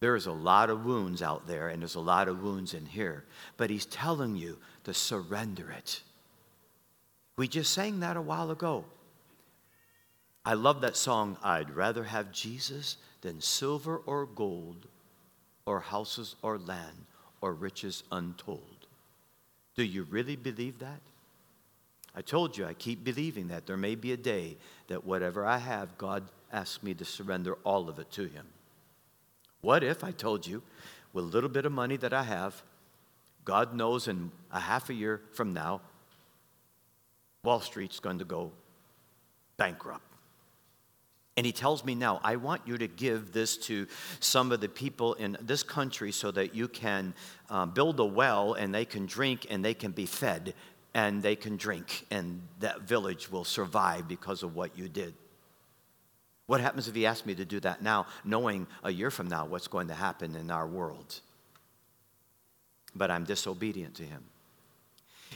There's 0.00 0.26
a 0.26 0.32
lot 0.32 0.68
of 0.68 0.84
wounds 0.84 1.22
out 1.22 1.46
there, 1.46 1.68
and 1.68 1.80
there's 1.80 1.94
a 1.94 2.00
lot 2.00 2.28
of 2.28 2.42
wounds 2.42 2.74
in 2.74 2.84
here. 2.84 3.24
But 3.56 3.70
he's 3.70 3.86
telling 3.86 4.36
you 4.36 4.58
to 4.84 4.92
surrender 4.92 5.70
it. 5.70 6.02
We 7.38 7.48
just 7.48 7.72
sang 7.72 8.00
that 8.00 8.18
a 8.18 8.20
while 8.20 8.50
ago. 8.50 8.84
I 10.44 10.52
love 10.52 10.82
that 10.82 10.98
song, 10.98 11.38
I'd 11.42 11.70
rather 11.70 12.04
have 12.04 12.32
Jesus 12.32 12.98
than 13.22 13.40
silver 13.40 14.02
or 14.04 14.26
gold, 14.26 14.88
or 15.64 15.80
houses 15.80 16.36
or 16.42 16.58
land, 16.58 17.06
or 17.40 17.54
riches 17.54 18.02
untold. 18.12 18.60
Do 19.74 19.84
you 19.84 20.02
really 20.10 20.36
believe 20.36 20.80
that? 20.80 21.00
I 22.16 22.22
told 22.22 22.56
you 22.56 22.64
I 22.64 22.72
keep 22.72 23.04
believing 23.04 23.48
that. 23.48 23.66
There 23.66 23.76
may 23.76 23.94
be 23.94 24.12
a 24.12 24.16
day 24.16 24.56
that 24.88 25.04
whatever 25.04 25.44
I 25.44 25.58
have, 25.58 25.98
God 25.98 26.24
asks 26.50 26.82
me 26.82 26.94
to 26.94 27.04
surrender 27.04 27.58
all 27.62 27.90
of 27.90 27.98
it 27.98 28.10
to 28.12 28.24
Him. 28.24 28.46
What 29.60 29.84
if 29.84 30.02
I 30.02 30.12
told 30.12 30.46
you, 30.46 30.62
with 31.12 31.24
a 31.24 31.28
little 31.28 31.50
bit 31.50 31.66
of 31.66 31.72
money 31.72 31.96
that 31.98 32.14
I 32.14 32.22
have, 32.22 32.62
God 33.44 33.74
knows 33.74 34.08
in 34.08 34.32
a 34.50 34.60
half 34.60 34.88
a 34.88 34.94
year 34.94 35.20
from 35.32 35.52
now, 35.52 35.82
Wall 37.44 37.60
Street's 37.60 38.00
going 38.00 38.18
to 38.18 38.24
go 38.24 38.50
bankrupt. 39.56 40.02
And 41.36 41.44
he 41.44 41.52
tells 41.52 41.84
me 41.84 41.94
now, 41.94 42.18
I 42.24 42.36
want 42.36 42.62
you 42.64 42.78
to 42.78 42.88
give 42.88 43.32
this 43.32 43.58
to 43.58 43.86
some 44.20 44.52
of 44.52 44.60
the 44.60 44.70
people 44.70 45.14
in 45.14 45.36
this 45.42 45.62
country 45.62 46.10
so 46.10 46.30
that 46.30 46.54
you 46.54 46.66
can 46.66 47.12
uh, 47.50 47.66
build 47.66 48.00
a 48.00 48.04
well 48.04 48.54
and 48.54 48.74
they 48.74 48.86
can 48.86 49.04
drink 49.04 49.46
and 49.50 49.62
they 49.62 49.74
can 49.74 49.90
be 49.90 50.06
fed 50.06 50.54
and 50.96 51.22
they 51.22 51.36
can 51.36 51.58
drink, 51.58 52.06
and 52.10 52.40
that 52.60 52.80
village 52.80 53.30
will 53.30 53.44
survive 53.44 54.08
because 54.08 54.42
of 54.42 54.56
what 54.56 54.78
you 54.78 54.88
did. 54.88 55.12
What 56.46 56.62
happens 56.62 56.88
if 56.88 56.94
he 56.94 57.04
asked 57.04 57.26
me 57.26 57.34
to 57.34 57.44
do 57.44 57.60
that 57.60 57.82
now, 57.82 58.06
knowing 58.24 58.66
a 58.82 58.90
year 58.90 59.10
from 59.10 59.28
now 59.28 59.44
what's 59.44 59.68
going 59.68 59.88
to 59.88 59.94
happen 59.94 60.34
in 60.34 60.50
our 60.50 60.66
world? 60.66 61.20
But 62.94 63.10
I'm 63.10 63.24
disobedient 63.24 63.96
to 63.96 64.04
him. 64.04 64.24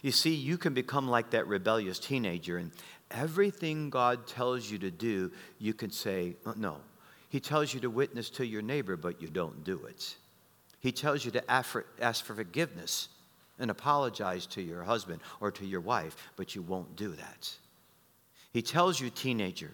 You 0.00 0.12
see, 0.12 0.34
you 0.34 0.56
can 0.56 0.72
become 0.72 1.08
like 1.08 1.28
that 1.32 1.46
rebellious 1.46 1.98
teenager, 1.98 2.56
and 2.56 2.70
everything 3.10 3.90
God 3.90 4.26
tells 4.26 4.70
you 4.70 4.78
to 4.78 4.90
do, 4.90 5.30
you 5.58 5.74
can 5.74 5.90
say, 5.90 6.36
oh, 6.46 6.54
no. 6.56 6.76
He 7.28 7.38
tells 7.38 7.74
you 7.74 7.80
to 7.80 7.90
witness 7.90 8.30
to 8.30 8.46
your 8.46 8.62
neighbor, 8.62 8.96
but 8.96 9.20
you 9.20 9.28
don't 9.28 9.62
do 9.62 9.84
it. 9.84 10.16
He 10.78 10.90
tells 10.90 11.22
you 11.22 11.32
to 11.32 11.50
ask 11.50 12.24
for 12.24 12.34
forgiveness 12.34 13.10
and 13.60 13.70
apologize 13.70 14.46
to 14.46 14.62
your 14.62 14.82
husband 14.82 15.20
or 15.40 15.50
to 15.52 15.64
your 15.64 15.80
wife, 15.80 16.16
but 16.36 16.54
you 16.54 16.62
won't 16.62 16.96
do 16.96 17.10
that. 17.10 17.50
He 18.52 18.62
tells 18.62 18.98
you, 19.00 19.10
teenager, 19.10 19.70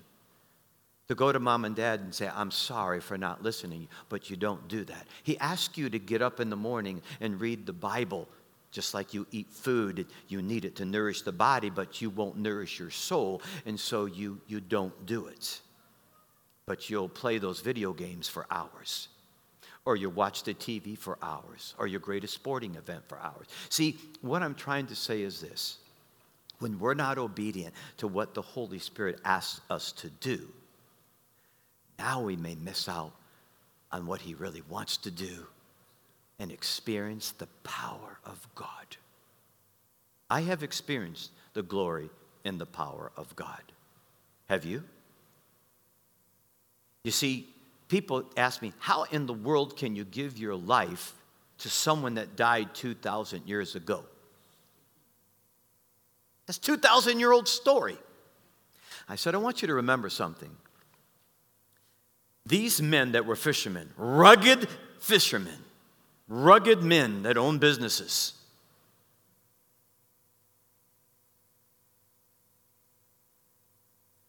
to 1.08 1.14
go 1.14 1.32
to 1.32 1.38
mom 1.38 1.64
and 1.64 1.74
dad 1.74 2.00
and 2.00 2.14
say, 2.14 2.28
I'm 2.34 2.50
sorry 2.50 3.00
for 3.00 3.16
not 3.16 3.42
listening, 3.42 3.88
but 4.08 4.28
you 4.28 4.36
don't 4.36 4.66
do 4.68 4.84
that. 4.84 5.06
He 5.22 5.38
asks 5.38 5.78
you 5.78 5.88
to 5.88 5.98
get 5.98 6.20
up 6.20 6.40
in 6.40 6.50
the 6.50 6.56
morning 6.56 7.00
and 7.20 7.40
read 7.40 7.64
the 7.64 7.72
Bible. 7.72 8.28
Just 8.72 8.92
like 8.92 9.14
you 9.14 9.26
eat 9.30 9.48
food, 9.50 10.06
you 10.28 10.42
need 10.42 10.64
it 10.64 10.76
to 10.76 10.84
nourish 10.84 11.22
the 11.22 11.32
body, 11.32 11.70
but 11.70 12.02
you 12.02 12.10
won't 12.10 12.36
nourish 12.36 12.78
your 12.78 12.90
soul, 12.90 13.40
and 13.64 13.78
so 13.78 14.06
you, 14.06 14.40
you 14.48 14.60
don't 14.60 15.06
do 15.06 15.26
it. 15.26 15.60
But 16.66 16.90
you'll 16.90 17.08
play 17.08 17.38
those 17.38 17.60
video 17.60 17.92
games 17.92 18.28
for 18.28 18.44
hours, 18.50 19.08
or 19.86 19.96
you 19.96 20.10
watch 20.10 20.42
the 20.42 20.52
TV 20.52 20.98
for 20.98 21.16
hours, 21.22 21.74
or 21.78 21.86
your 21.86 22.00
greatest 22.00 22.34
sporting 22.34 22.74
event 22.74 23.02
for 23.08 23.18
hours. 23.18 23.46
See, 23.70 23.96
what 24.20 24.42
I'm 24.42 24.56
trying 24.56 24.88
to 24.88 24.96
say 24.96 25.22
is 25.22 25.40
this 25.40 25.78
when 26.58 26.78
we're 26.78 26.94
not 26.94 27.18
obedient 27.18 27.72
to 27.98 28.08
what 28.08 28.34
the 28.34 28.42
Holy 28.42 28.78
Spirit 28.78 29.20
asks 29.24 29.60
us 29.70 29.92
to 29.92 30.10
do, 30.10 30.48
now 31.98 32.20
we 32.20 32.36
may 32.36 32.56
miss 32.56 32.88
out 32.88 33.12
on 33.92 34.06
what 34.06 34.20
he 34.20 34.34
really 34.34 34.62
wants 34.68 34.96
to 34.98 35.10
do 35.10 35.46
and 36.38 36.50
experience 36.50 37.30
the 37.32 37.46
power 37.62 38.18
of 38.24 38.46
God. 38.54 38.96
I 40.28 40.40
have 40.42 40.62
experienced 40.62 41.30
the 41.54 41.62
glory 41.62 42.10
and 42.44 42.58
the 42.58 42.66
power 42.66 43.12
of 43.16 43.34
God. 43.36 43.62
Have 44.48 44.64
you? 44.64 44.82
You 47.04 47.12
see, 47.12 47.48
people 47.88 48.24
ask 48.36 48.62
me, 48.62 48.72
how 48.78 49.04
in 49.04 49.26
the 49.26 49.32
world 49.32 49.76
can 49.76 49.96
you 49.96 50.04
give 50.04 50.38
your 50.38 50.54
life 50.54 51.14
to 51.58 51.68
someone 51.68 52.14
that 52.14 52.36
died 52.36 52.74
2,000 52.74 53.46
years 53.46 53.74
ago? 53.74 54.04
That's 56.46 56.58
2,000 56.58 57.18
year 57.18 57.32
old 57.32 57.48
story. 57.48 57.96
I 59.08 59.16
said, 59.16 59.34
I 59.34 59.38
want 59.38 59.62
you 59.62 59.68
to 59.68 59.74
remember 59.74 60.08
something. 60.08 60.50
These 62.44 62.80
men 62.80 63.12
that 63.12 63.26
were 63.26 63.36
fishermen, 63.36 63.90
rugged 63.96 64.68
fishermen, 65.00 65.58
rugged 66.28 66.82
men 66.82 67.22
that 67.22 67.36
own 67.36 67.58
businesses, 67.58 68.34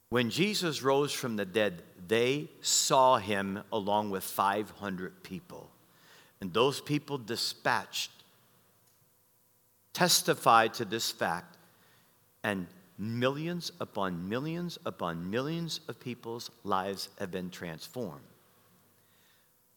When 0.10 0.30
Jesus 0.30 0.82
rose 0.82 1.12
from 1.12 1.36
the 1.36 1.46
dead, 1.46 1.84
they 2.08 2.50
saw 2.62 3.18
him 3.18 3.64
along 3.74 4.10
with 4.10 4.24
500 4.24 5.24
people. 5.24 5.70
And 6.40 6.54
those 6.54 6.80
people 6.80 7.18
dispatched, 7.18 8.12
testified 9.94 10.76
to 10.76 10.86
this 10.86 11.12
fact, 11.12 11.58
and 12.44 12.68
millions 12.98 13.72
upon 13.80 14.28
millions 14.30 14.78
upon 14.86 15.30
millions 15.30 15.82
of 15.88 16.00
people's 16.00 16.50
lives 16.64 17.10
have 17.20 17.32
been 17.32 17.50
transformed. 17.50 18.22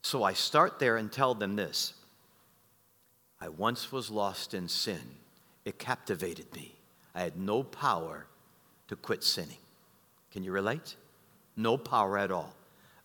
So 0.03 0.23
I 0.23 0.33
start 0.33 0.79
there 0.79 0.97
and 0.97 1.11
tell 1.11 1.35
them 1.35 1.57
this 1.57 1.95
I 3.41 3.49
once 3.49 3.91
was 3.91 4.11
lost 4.11 4.55
in 4.55 4.69
sin, 4.69 5.01
it 5.65 5.79
captivated 5.79 6.55
me. 6.55 6.75
I 7.15 7.23
had 7.23 7.39
no 7.39 7.63
power 7.63 8.27
to 8.89 8.97
quit 8.97 9.25
sinning. 9.25 9.57
Can 10.33 10.45
you 10.45 10.53
relate? 10.53 10.97
No 11.57 11.77
power 11.77 12.19
at 12.19 12.31
all. 12.31 12.55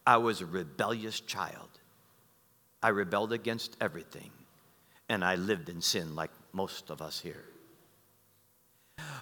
I 0.05 0.17
was 0.17 0.41
a 0.41 0.45
rebellious 0.45 1.19
child. 1.19 1.69
I 2.81 2.89
rebelled 2.89 3.33
against 3.33 3.75
everything, 3.81 4.29
and 5.09 5.25
I 5.25 5.35
lived 5.35 5.69
in 5.69 5.81
sin 5.81 6.15
like 6.15 6.29
most 6.53 6.91
of 6.91 7.01
us 7.01 7.19
here. 7.19 7.43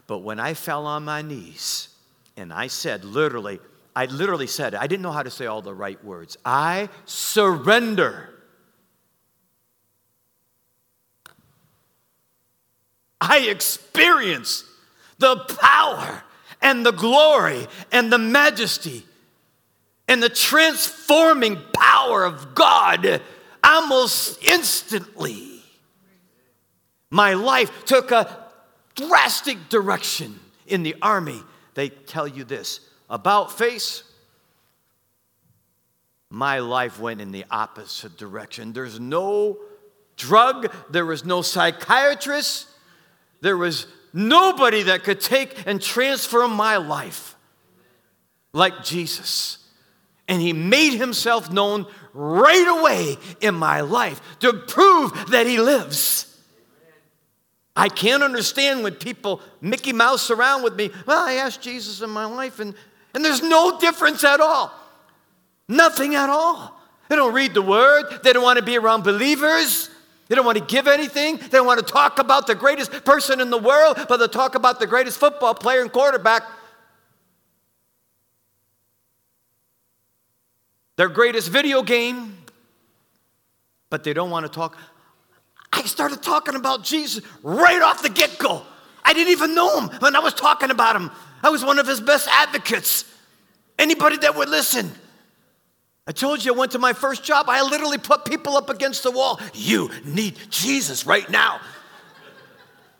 But 0.05 0.19
when 0.19 0.39
I 0.39 0.53
fell 0.53 0.85
on 0.85 1.05
my 1.05 1.21
knees 1.21 1.89
and 2.35 2.51
I 2.51 2.67
said, 2.67 3.05
literally, 3.05 3.59
I 3.95 4.05
literally 4.05 4.47
said, 4.47 4.75
I 4.75 4.87
didn't 4.87 5.01
know 5.01 5.11
how 5.11 5.23
to 5.23 5.31
say 5.31 5.45
all 5.45 5.61
the 5.61 5.73
right 5.73 6.03
words. 6.03 6.37
I 6.43 6.89
surrender. 7.05 8.29
I 13.21 13.47
experience 13.47 14.65
the 15.19 15.37
power 15.37 16.23
and 16.63 16.85
the 16.85 16.91
glory 16.91 17.67
and 17.91 18.11
the 18.11 18.17
majesty 18.17 19.05
and 20.07 20.23
the 20.23 20.29
transforming 20.29 21.59
power 21.73 22.23
of 22.23 22.55
God 22.55 23.21
almost 23.63 24.43
instantly. 24.43 25.61
My 27.11 27.33
life 27.33 27.85
took 27.85 28.11
a 28.11 28.47
drastic 28.95 29.69
direction 29.69 30.39
in 30.65 30.81
the 30.81 30.95
army. 31.01 31.41
They 31.75 31.89
tell 31.89 32.27
you 32.27 32.43
this 32.43 32.79
about 33.09 33.55
face. 33.55 34.03
My 36.29 36.59
life 36.59 36.99
went 36.99 37.21
in 37.21 37.31
the 37.31 37.45
opposite 37.51 38.17
direction. 38.17 38.73
There's 38.73 38.99
no 38.99 39.59
drug, 40.17 40.73
there 40.89 41.05
was 41.05 41.23
no 41.23 41.41
psychiatrist, 41.41 42.67
there 43.41 43.57
was 43.57 43.85
nobody 44.13 44.83
that 44.83 45.03
could 45.03 45.19
take 45.19 45.65
and 45.65 45.81
transform 45.81 46.51
my 46.53 46.77
life 46.77 47.35
like 48.53 48.83
Jesus. 48.83 49.57
And 50.27 50.41
he 50.41 50.53
made 50.53 50.97
himself 50.97 51.51
known 51.51 51.85
right 52.13 52.79
away 52.79 53.17
in 53.41 53.55
my 53.55 53.81
life 53.81 54.21
to 54.39 54.53
prove 54.53 55.31
that 55.31 55.47
he 55.47 55.59
lives. 55.59 56.29
I 57.75 57.89
can't 57.89 58.21
understand 58.21 58.83
when 58.83 58.93
people 58.93 59.41
Mickey 59.59 59.93
Mouse 59.93 60.29
around 60.29 60.63
with 60.63 60.75
me. 60.75 60.91
Well, 61.07 61.17
I 61.17 61.33
asked 61.33 61.61
Jesus 61.61 62.01
in 62.01 62.09
my 62.11 62.25
life, 62.25 62.59
and, 62.59 62.75
and 63.15 63.25
there's 63.25 63.41
no 63.41 63.79
difference 63.79 64.23
at 64.23 64.39
all. 64.39 64.71
Nothing 65.67 66.13
at 66.13 66.29
all. 66.29 66.79
They 67.09 67.15
don't 67.15 67.33
read 67.33 67.53
the 67.53 67.61
word, 67.61 68.05
they 68.23 68.31
don't 68.31 68.43
want 68.43 68.59
to 68.59 68.65
be 68.65 68.77
around 68.77 69.03
believers. 69.03 69.89
They 70.27 70.35
don't 70.35 70.45
want 70.45 70.57
to 70.57 70.65
give 70.65 70.87
anything. 70.87 71.37
They 71.37 71.49
don't 71.49 71.65
want 71.65 71.85
to 71.85 71.93
talk 71.93 72.19
about 72.19 72.47
the 72.47 72.55
greatest 72.55 72.91
person 73.03 73.41
in 73.41 73.49
the 73.49 73.57
world, 73.57 73.97
but 74.07 74.17
they'll 74.17 74.27
talk 74.27 74.55
about 74.55 74.79
the 74.79 74.87
greatest 74.87 75.19
football 75.19 75.53
player 75.53 75.81
and 75.81 75.91
quarterback. 75.91 76.43
Their 80.95 81.09
greatest 81.09 81.49
video 81.49 81.81
game, 81.81 82.37
but 83.89 84.03
they 84.03 84.13
don't 84.13 84.29
want 84.29 84.45
to 84.45 84.51
talk 84.51 84.77
I 85.73 85.81
started 85.85 86.21
talking 86.21 86.55
about 86.55 86.83
Jesus 86.83 87.25
right 87.41 87.81
off 87.81 88.03
the 88.03 88.09
get 88.09 88.37
go. 88.37 88.61
I 89.03 89.13
didn't 89.13 89.31
even 89.31 89.55
know 89.55 89.79
him 89.79 89.89
when 89.99 90.15
I 90.15 90.19
was 90.19 90.33
talking 90.35 90.69
about 90.69 90.95
him. 90.95 91.09
I 91.41 91.49
was 91.49 91.65
one 91.65 91.79
of 91.79 91.87
his 91.87 91.99
best 91.99 92.27
advocates. 92.31 93.05
Anybody 93.79 94.17
that 94.17 94.35
would 94.35 94.49
listen. 94.49 94.91
I 96.05 96.11
told 96.11 96.43
you 96.43 96.53
I 96.53 96.57
went 96.57 96.73
to 96.73 96.79
my 96.79 96.93
first 96.93 97.23
job. 97.23 97.45
I 97.47 97.61
literally 97.61 97.97
put 97.97 98.25
people 98.25 98.57
up 98.57 98.69
against 98.69 99.03
the 99.03 99.11
wall. 99.11 99.39
You 99.53 99.89
need 100.03 100.37
Jesus 100.49 101.05
right 101.05 101.29
now. 101.29 101.61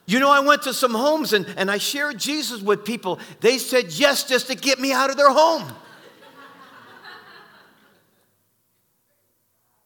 You 0.05 0.19
know, 0.19 0.31
I 0.31 0.39
went 0.39 0.63
to 0.63 0.73
some 0.73 0.93
homes 0.93 1.33
and, 1.33 1.45
and 1.57 1.69
I 1.71 1.77
shared 1.77 2.17
Jesus 2.17 2.61
with 2.61 2.85
people. 2.85 3.19
They 3.41 3.57
said 3.57 3.91
yes 3.91 4.23
just 4.23 4.47
to 4.47 4.55
get 4.55 4.79
me 4.79 4.91
out 4.91 5.09
of 5.09 5.17
their 5.17 5.31
home. 5.31 5.63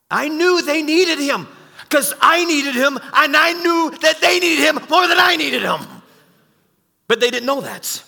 I 0.09 0.29
knew 0.29 0.61
they 0.61 0.81
needed 0.81 1.19
him 1.19 1.47
because 1.83 2.13
I 2.21 2.45
needed 2.45 2.75
him 2.75 2.97
and 2.97 3.35
I 3.35 3.53
knew 3.53 3.91
that 4.01 4.21
they 4.21 4.39
needed 4.39 4.63
him 4.63 4.75
more 4.89 5.07
than 5.07 5.17
I 5.19 5.35
needed 5.35 5.63
him. 5.63 5.79
But 7.07 7.19
they 7.19 7.29
didn't 7.29 7.45
know 7.45 7.61
that. 7.61 8.03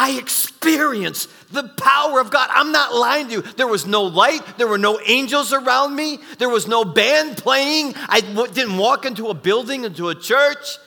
I 0.00 0.12
experienced 0.12 1.28
the 1.52 1.64
power 1.64 2.20
of 2.20 2.30
God. 2.30 2.48
I'm 2.52 2.70
not 2.70 2.94
lying 2.94 3.26
to 3.26 3.32
you. 3.32 3.42
There 3.42 3.66
was 3.66 3.84
no 3.84 4.04
light. 4.04 4.42
There 4.56 4.68
were 4.68 4.78
no 4.78 5.00
angels 5.04 5.52
around 5.52 5.96
me. 5.96 6.20
There 6.38 6.48
was 6.48 6.68
no 6.68 6.84
band 6.84 7.36
playing. 7.36 7.94
I 8.08 8.20
didn't 8.20 8.76
walk 8.76 9.06
into 9.06 9.26
a 9.26 9.34
building, 9.34 9.82
into 9.82 10.08
a 10.08 10.14
church. 10.14 10.78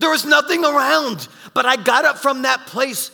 There 0.00 0.10
was 0.10 0.24
nothing 0.24 0.64
around. 0.64 1.28
But 1.54 1.64
I 1.64 1.76
got 1.76 2.04
up 2.04 2.18
from 2.18 2.42
that 2.42 2.66
place 2.66 3.12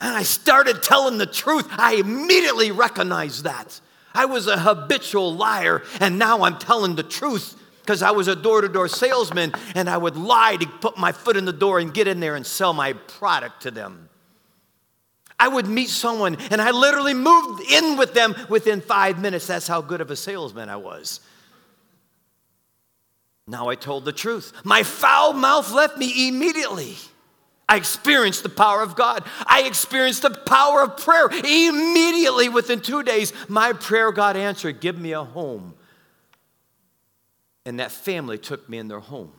and 0.00 0.16
I 0.16 0.22
started 0.22 0.82
telling 0.82 1.18
the 1.18 1.26
truth. 1.26 1.66
I 1.70 1.96
immediately 1.96 2.70
recognized 2.70 3.44
that. 3.44 3.78
I 4.14 4.24
was 4.24 4.46
a 4.46 4.58
habitual 4.58 5.34
liar, 5.34 5.82
and 6.00 6.18
now 6.18 6.42
I'm 6.42 6.58
telling 6.58 6.96
the 6.96 7.02
truth 7.02 7.54
because 7.82 8.00
I 8.00 8.12
was 8.12 8.28
a 8.28 8.34
door 8.34 8.62
to 8.62 8.68
door 8.70 8.88
salesman 8.88 9.52
and 9.74 9.90
I 9.90 9.98
would 9.98 10.16
lie 10.16 10.56
to 10.56 10.66
put 10.66 10.96
my 10.96 11.12
foot 11.12 11.36
in 11.36 11.44
the 11.44 11.52
door 11.52 11.78
and 11.78 11.92
get 11.92 12.08
in 12.08 12.18
there 12.20 12.34
and 12.34 12.46
sell 12.46 12.72
my 12.72 12.94
product 12.94 13.62
to 13.64 13.70
them. 13.70 14.08
I 15.38 15.48
would 15.48 15.66
meet 15.66 15.88
someone 15.88 16.36
and 16.50 16.60
I 16.60 16.72
literally 16.72 17.14
moved 17.14 17.70
in 17.70 17.96
with 17.96 18.14
them 18.14 18.34
within 18.48 18.80
five 18.80 19.20
minutes. 19.20 19.46
That's 19.46 19.68
how 19.68 19.80
good 19.80 20.00
of 20.00 20.10
a 20.10 20.16
salesman 20.16 20.68
I 20.68 20.76
was. 20.76 21.20
Now 23.46 23.68
I 23.68 23.76
told 23.76 24.04
the 24.04 24.12
truth. 24.12 24.52
My 24.64 24.82
foul 24.82 25.32
mouth 25.32 25.72
left 25.72 25.96
me 25.96 26.28
immediately. 26.28 26.96
I 27.68 27.76
experienced 27.76 28.42
the 28.42 28.48
power 28.48 28.82
of 28.82 28.96
God. 28.96 29.24
I 29.46 29.62
experienced 29.62 30.22
the 30.22 30.30
power 30.30 30.82
of 30.82 30.96
prayer. 30.96 31.28
Immediately 31.28 32.48
within 32.48 32.80
two 32.80 33.02
days, 33.02 33.32
my 33.48 33.72
prayer 33.72 34.10
got 34.10 34.36
answered 34.36 34.80
give 34.80 34.98
me 34.98 35.12
a 35.12 35.22
home. 35.22 35.74
And 37.64 37.78
that 37.80 37.92
family 37.92 38.38
took 38.38 38.68
me 38.68 38.78
in 38.78 38.88
their 38.88 39.00
home. 39.00 39.32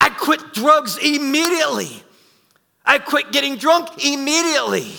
I 0.00 0.10
quit 0.10 0.52
drugs 0.52 0.98
immediately. 0.98 2.04
I 2.86 2.98
quit 2.98 3.32
getting 3.32 3.56
drunk 3.56 4.04
immediately. 4.04 4.92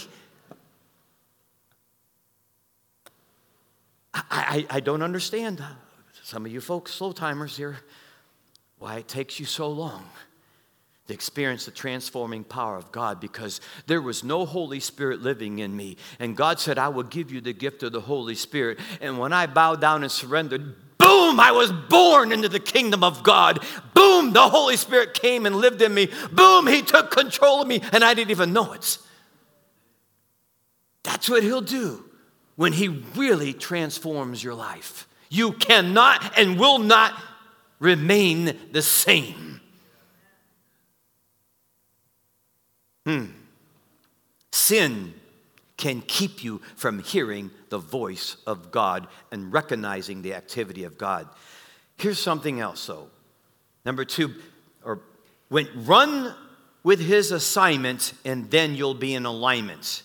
I, 4.13 4.21
I, 4.69 4.77
I 4.77 4.79
don't 4.79 5.01
understand, 5.01 5.63
some 6.23 6.45
of 6.45 6.51
you 6.51 6.59
folks, 6.59 6.91
slow 6.93 7.11
timers 7.11 7.55
here, 7.55 7.77
why 8.79 8.97
it 8.97 9.07
takes 9.07 9.39
you 9.39 9.45
so 9.45 9.69
long 9.69 10.03
to 11.07 11.13
experience 11.13 11.65
the 11.65 11.71
transforming 11.71 12.43
power 12.43 12.75
of 12.75 12.91
God 12.91 13.21
because 13.21 13.61
there 13.85 14.01
was 14.01 14.23
no 14.23 14.45
Holy 14.45 14.79
Spirit 14.79 15.21
living 15.21 15.59
in 15.59 15.75
me. 15.75 15.97
And 16.19 16.35
God 16.35 16.59
said, 16.59 16.77
I 16.77 16.89
will 16.89 17.03
give 17.03 17.31
you 17.31 17.39
the 17.39 17.53
gift 17.53 17.83
of 17.83 17.93
the 17.93 18.01
Holy 18.01 18.35
Spirit. 18.35 18.79
And 18.99 19.17
when 19.17 19.31
I 19.31 19.47
bowed 19.47 19.79
down 19.79 20.03
and 20.03 20.11
surrendered, 20.11 20.75
boom, 20.97 21.39
I 21.39 21.51
was 21.51 21.71
born 21.71 22.31
into 22.31 22.49
the 22.49 22.59
kingdom 22.59 23.03
of 23.03 23.23
God. 23.23 23.63
Boom, 23.93 24.33
the 24.33 24.49
Holy 24.49 24.77
Spirit 24.77 25.13
came 25.13 25.45
and 25.45 25.55
lived 25.55 25.81
in 25.81 25.93
me. 25.93 26.09
Boom, 26.31 26.67
He 26.67 26.81
took 26.81 27.11
control 27.11 27.61
of 27.61 27.67
me, 27.67 27.81
and 27.91 28.03
I 28.03 28.13
didn't 28.13 28.31
even 28.31 28.53
know 28.53 28.73
it. 28.73 28.97
That's 31.03 31.29
what 31.29 31.43
He'll 31.43 31.61
do 31.61 32.05
when 32.55 32.73
He 32.73 32.87
really 32.87 33.53
transforms 33.53 34.43
your 34.43 34.55
life. 34.55 35.07
You 35.29 35.53
cannot 35.53 36.37
and 36.37 36.59
will 36.59 36.79
not 36.79 37.13
remain 37.79 38.57
the 38.71 38.81
same. 38.81 39.61
Hmm. 43.05 43.25
Sin 44.51 45.13
can 45.77 46.01
keep 46.01 46.43
you 46.43 46.61
from 46.75 46.99
hearing 46.99 47.51
the 47.69 47.77
voice 47.77 48.37
of 48.47 48.71
God 48.71 49.07
and 49.31 49.53
recognizing 49.53 50.21
the 50.21 50.33
activity 50.33 50.83
of 50.83 50.97
God. 50.97 51.27
Here's 51.97 52.19
something 52.19 52.59
else, 52.59 52.85
though. 52.87 53.09
Number 53.85 54.03
two, 54.03 54.33
or 54.83 54.99
when 55.49 55.67
run 55.75 56.33
with 56.83 56.99
his 56.99 57.31
assignment, 57.31 58.13
and 58.25 58.49
then 58.49 58.75
you'll 58.75 58.93
be 58.93 59.13
in 59.13 59.25
alignment. 59.25 60.03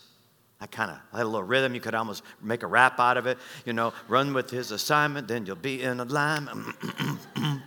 I 0.61 0.67
kind 0.67 0.91
of 0.91 0.99
had 1.17 1.23
a 1.23 1.29
little 1.29 1.43
rhythm. 1.43 1.75
You 1.75 1.81
could 1.81 1.95
almost 1.95 2.23
make 2.41 2.63
a 2.63 2.67
rap 2.67 3.01
out 3.01 3.17
of 3.17 3.27
it. 3.27 3.39
You 3.65 3.73
know, 3.73 3.93
run 4.09 4.33
with 4.33 4.51
his 4.51 4.71
assignment, 4.71 5.27
then 5.27 5.47
you'll 5.47 5.57
be 5.57 5.83
in 5.83 6.01
alignment. 6.01 6.77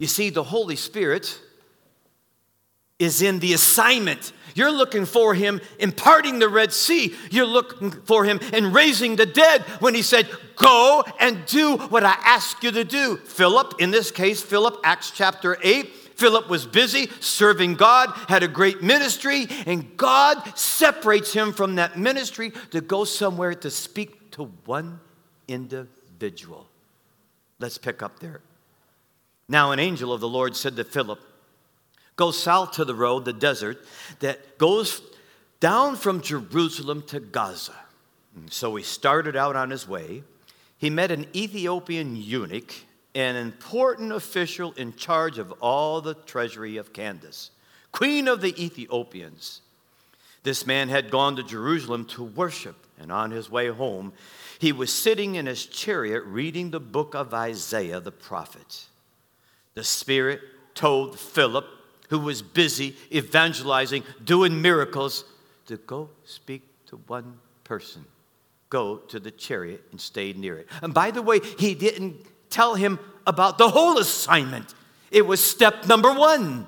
You 0.00 0.06
see, 0.06 0.30
the 0.30 0.42
Holy 0.42 0.76
Spirit 0.76 1.38
is 3.00 3.22
in 3.22 3.40
the 3.40 3.52
assignment. 3.54 4.32
You're 4.54 4.70
looking 4.70 5.06
for 5.06 5.34
him 5.34 5.60
in 5.78 5.90
parting 5.90 6.38
the 6.38 6.48
Red 6.48 6.72
Sea. 6.72 7.14
You're 7.30 7.46
looking 7.46 7.90
for 7.90 8.24
him 8.24 8.38
in 8.52 8.72
raising 8.72 9.16
the 9.16 9.26
dead 9.26 9.62
when 9.80 9.94
he 9.94 10.02
said, 10.02 10.28
Go 10.56 11.02
and 11.18 11.44
do 11.46 11.78
what 11.78 12.04
I 12.04 12.16
ask 12.24 12.62
you 12.62 12.70
to 12.72 12.84
do. 12.84 13.16
Philip, 13.16 13.74
in 13.78 13.90
this 13.90 14.10
case, 14.10 14.42
Philip, 14.42 14.78
Acts 14.84 15.10
chapter 15.10 15.56
8, 15.62 15.86
Philip 16.20 16.50
was 16.50 16.66
busy 16.66 17.08
serving 17.20 17.76
God, 17.76 18.10
had 18.28 18.42
a 18.42 18.48
great 18.48 18.82
ministry, 18.82 19.46
and 19.64 19.96
God 19.96 20.36
separates 20.58 21.32
him 21.32 21.54
from 21.54 21.76
that 21.76 21.98
ministry 21.98 22.52
to 22.72 22.82
go 22.82 23.04
somewhere 23.04 23.54
to 23.54 23.70
speak 23.70 24.30
to 24.32 24.44
one 24.66 25.00
individual. 25.48 26.68
Let's 27.58 27.78
pick 27.78 28.02
up 28.02 28.18
there. 28.18 28.42
Now, 29.48 29.72
an 29.72 29.78
angel 29.78 30.12
of 30.12 30.20
the 30.20 30.28
Lord 30.28 30.54
said 30.54 30.76
to 30.76 30.84
Philip, 30.84 31.20
Go 32.16 32.30
south 32.30 32.72
to 32.72 32.84
the 32.84 32.94
road, 32.94 33.24
the 33.24 33.32
desert, 33.32 33.84
that 34.20 34.58
goes 34.58 35.02
down 35.58 35.96
from 35.96 36.20
Jerusalem 36.20 37.02
to 37.08 37.20
Gaza. 37.20 37.76
So 38.50 38.76
he 38.76 38.82
started 38.82 39.36
out 39.36 39.56
on 39.56 39.70
his 39.70 39.88
way. 39.88 40.22
He 40.78 40.90
met 40.90 41.10
an 41.10 41.26
Ethiopian 41.34 42.16
eunuch 42.16 42.74
an 43.14 43.36
important 43.36 44.12
official 44.12 44.72
in 44.72 44.94
charge 44.94 45.38
of 45.38 45.52
all 45.60 46.00
the 46.00 46.14
treasury 46.14 46.76
of 46.76 46.92
Candace, 46.92 47.50
queen 47.92 48.28
of 48.28 48.40
the 48.40 48.62
Ethiopians. 48.62 49.62
This 50.42 50.66
man 50.66 50.88
had 50.88 51.10
gone 51.10 51.36
to 51.36 51.42
Jerusalem 51.42 52.04
to 52.06 52.22
worship, 52.22 52.76
and 52.98 53.10
on 53.10 53.30
his 53.30 53.50
way 53.50 53.68
home, 53.68 54.12
he 54.58 54.72
was 54.72 54.92
sitting 54.92 55.34
in 55.34 55.46
his 55.46 55.66
chariot 55.66 56.22
reading 56.24 56.70
the 56.70 56.80
book 56.80 57.14
of 57.14 57.34
Isaiah 57.34 58.00
the 58.00 58.12
prophet. 58.12 58.86
The 59.74 59.84
Spirit 59.84 60.40
told 60.74 61.18
Philip, 61.18 61.66
who 62.10 62.18
was 62.18 62.42
busy 62.42 62.96
evangelizing, 63.12 64.04
doing 64.22 64.60
miracles, 64.60 65.24
to 65.66 65.76
go 65.78 66.10
speak 66.24 66.62
to 66.86 66.96
one 67.06 67.38
person. 67.64 68.04
Go 68.68 68.98
to 69.08 69.18
the 69.18 69.30
chariot 69.30 69.84
and 69.90 70.00
stay 70.00 70.32
near 70.32 70.58
it. 70.58 70.68
And 70.82 70.92
by 70.92 71.10
the 71.10 71.22
way, 71.22 71.40
he 71.58 71.74
didn't 71.74 72.16
tell 72.50 72.74
him 72.74 72.98
about 73.26 73.58
the 73.58 73.68
whole 73.68 73.98
assignment. 73.98 74.74
It 75.10 75.26
was 75.26 75.42
step 75.42 75.86
number 75.86 76.12
one. 76.12 76.66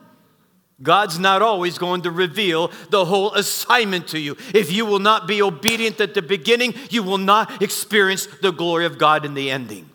God's 0.80 1.18
not 1.18 1.42
always 1.42 1.78
going 1.78 2.02
to 2.02 2.10
reveal 2.10 2.72
the 2.90 3.04
whole 3.04 3.34
assignment 3.34 4.08
to 4.08 4.18
you. 4.18 4.36
If 4.52 4.72
you 4.72 4.84
will 4.84 4.98
not 4.98 5.28
be 5.28 5.42
obedient 5.42 6.00
at 6.00 6.14
the 6.14 6.22
beginning, 6.22 6.74
you 6.90 7.02
will 7.04 7.18
not 7.18 7.62
experience 7.62 8.26
the 8.40 8.50
glory 8.50 8.86
of 8.86 8.98
God 8.98 9.24
in 9.24 9.34
the 9.34 9.50
ending. 9.50 9.88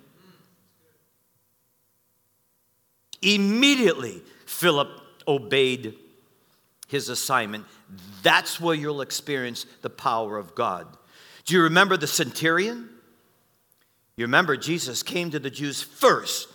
Immediately, 3.22 4.22
Philip 4.46 4.90
obeyed 5.28 5.96
his 6.88 7.10
assignment. 7.10 7.66
That's 8.24 8.60
where 8.60 8.76
you'll 8.76 9.02
experience 9.02 9.66
the 9.82 9.90
power 9.90 10.38
of 10.38 10.56
God. 10.56 10.88
Do 11.46 11.56
you 11.56 11.64
remember 11.64 11.98
the 11.98 12.08
centurion? 12.08 12.90
You 14.16 14.26
remember, 14.26 14.58
Jesus 14.58 15.04
came 15.04 15.30
to 15.32 15.40
the 15.40 15.50
Jews 15.50 15.82
first, 15.82 16.50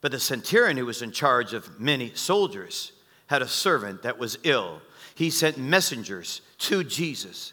but 0.00 0.12
the 0.12 0.20
centurion, 0.20 0.76
who 0.76 0.86
was 0.86 1.02
in 1.02 1.12
charge 1.12 1.54
of 1.54 1.80
many 1.80 2.12
soldiers, 2.14 2.92
had 3.28 3.42
a 3.42 3.48
servant 3.48 4.02
that 4.02 4.18
was 4.18 4.38
ill. 4.42 4.82
He 5.14 5.30
sent 5.30 5.56
messengers 5.56 6.42
to 6.58 6.84
Jesus. 6.84 7.52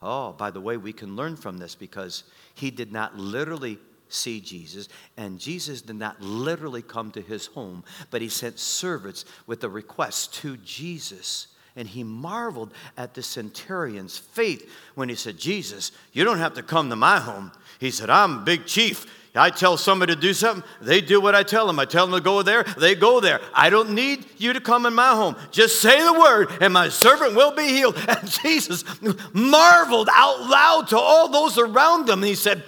Oh, 0.00 0.32
by 0.32 0.50
the 0.50 0.60
way, 0.60 0.76
we 0.76 0.92
can 0.92 1.16
learn 1.16 1.36
from 1.36 1.58
this 1.58 1.74
because 1.74 2.24
he 2.54 2.70
did 2.70 2.92
not 2.92 3.16
literally 3.16 3.78
see 4.08 4.40
Jesus, 4.40 4.88
and 5.16 5.38
Jesus 5.38 5.82
did 5.82 5.96
not 5.96 6.20
literally 6.20 6.82
come 6.82 7.10
to 7.12 7.20
his 7.20 7.46
home, 7.46 7.84
but 8.10 8.22
he 8.22 8.28
sent 8.28 8.58
servants 8.58 9.24
with 9.46 9.64
a 9.64 9.68
request 9.68 10.34
to 10.34 10.56
Jesus. 10.58 11.48
And 11.76 11.88
he 11.88 12.04
marveled 12.04 12.72
at 12.96 13.14
the 13.14 13.22
centurion's 13.22 14.16
faith 14.16 14.70
when 14.94 15.08
he 15.08 15.16
said, 15.16 15.36
Jesus, 15.36 15.90
you 16.12 16.22
don't 16.22 16.38
have 16.38 16.54
to 16.54 16.62
come 16.62 16.88
to 16.90 16.96
my 16.96 17.18
home. 17.18 17.50
He 17.80 17.90
said, 17.90 18.10
I'm 18.10 18.38
a 18.38 18.42
big 18.42 18.66
chief. 18.66 19.06
I 19.36 19.50
tell 19.50 19.76
somebody 19.76 20.14
to 20.14 20.20
do 20.20 20.32
something, 20.32 20.62
they 20.80 21.00
do 21.00 21.20
what 21.20 21.34
I 21.34 21.42
tell 21.42 21.66
them. 21.66 21.80
I 21.80 21.86
tell 21.86 22.06
them 22.06 22.14
to 22.14 22.22
go 22.22 22.42
there, 22.42 22.62
they 22.78 22.94
go 22.94 23.18
there. 23.18 23.40
I 23.52 23.68
don't 23.68 23.90
need 23.90 24.24
you 24.38 24.52
to 24.52 24.60
come 24.60 24.86
in 24.86 24.94
my 24.94 25.10
home. 25.10 25.34
Just 25.50 25.80
say 25.80 26.04
the 26.04 26.12
word, 26.12 26.50
and 26.60 26.72
my 26.72 26.88
servant 26.88 27.34
will 27.34 27.50
be 27.50 27.66
healed. 27.68 27.96
And 28.14 28.30
Jesus 28.30 28.84
marveled 29.32 30.08
out 30.12 30.48
loud 30.48 30.88
to 30.88 30.98
all 30.98 31.28
those 31.28 31.58
around 31.58 32.08
him. 32.08 32.22
He 32.22 32.36
said, 32.36 32.62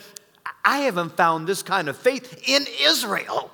I 0.67 0.79
haven't 0.79 1.17
found 1.17 1.47
this 1.47 1.63
kind 1.63 1.89
of 1.89 1.97
faith 1.97 2.43
in 2.47 2.67
Israel. 2.83 3.53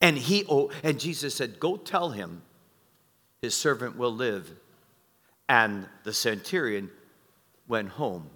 And 0.00 0.18
he 0.18 0.44
oh, 0.48 0.70
and 0.82 0.98
Jesus 0.98 1.36
said, 1.36 1.60
Go 1.60 1.76
tell 1.76 2.10
him 2.10 2.42
his 3.40 3.54
servant 3.54 3.96
will 3.96 4.12
live. 4.12 4.50
And 5.48 5.86
the 6.02 6.12
centurion 6.12 6.90
went 7.68 7.90
home. 7.90 8.28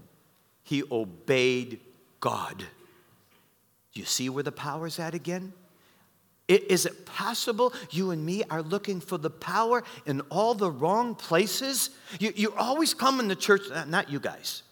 He 0.63 0.85
obeyed 0.91 1.81
God. 2.21 2.59
Do 2.59 4.01
you 4.01 4.07
see 4.07 4.29
where 4.29 4.43
the 4.43 4.53
power's 4.53 4.99
at 5.01 5.15
again? 5.15 5.53
Is 6.49 6.87
it 6.87 7.07
possible 7.07 7.73
you 7.91 8.13
and 8.13 8.25
me 8.25 8.45
are 8.51 8.63
looking 8.63 9.01
for 9.01 9.19
the 9.19 9.31
power 9.31 9.83
in 10.05 10.21
all 10.23 10.55
the 10.55 10.71
wrong 10.71 11.17
places? 11.17 11.91
You, 12.21 12.33
you 12.37 12.55
always 12.57 12.95
come 12.95 13.19
in 13.19 13.27
the 13.27 13.35
church, 13.35 13.63
not 13.89 14.11
you 14.11 14.21
guys, 14.21 14.63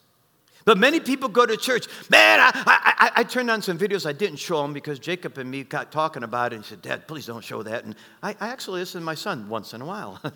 but 0.64 0.78
many 0.78 1.00
people 1.00 1.28
go 1.28 1.44
to 1.44 1.56
church. 1.56 1.86
Man, 2.08 2.40
I, 2.40 2.50
I, 2.54 3.10
I, 3.16 3.24
turned 3.24 3.50
on 3.50 3.60
some 3.60 3.78
videos 3.78 4.06
I 4.06 4.12
didn't 4.12 4.38
show 4.38 4.62
them 4.62 4.72
because 4.72 4.98
Jacob 4.98 5.36
and 5.36 5.50
me 5.50 5.64
got 5.64 5.92
talking 5.92 6.22
about 6.22 6.52
it 6.52 6.56
and 6.56 6.64
he 6.64 6.70
said, 6.70 6.82
Dad, 6.82 7.06
please 7.06 7.26
don't 7.26 7.44
show 7.44 7.62
that. 7.62 7.84
And 7.84 7.94
I, 8.22 8.30
I 8.40 8.48
actually 8.48 8.80
listen 8.80 9.00
to 9.00 9.04
my 9.04 9.14
son 9.14 9.48
once 9.48 9.74
in 9.74 9.82
a 9.82 9.84
while. 9.84 10.20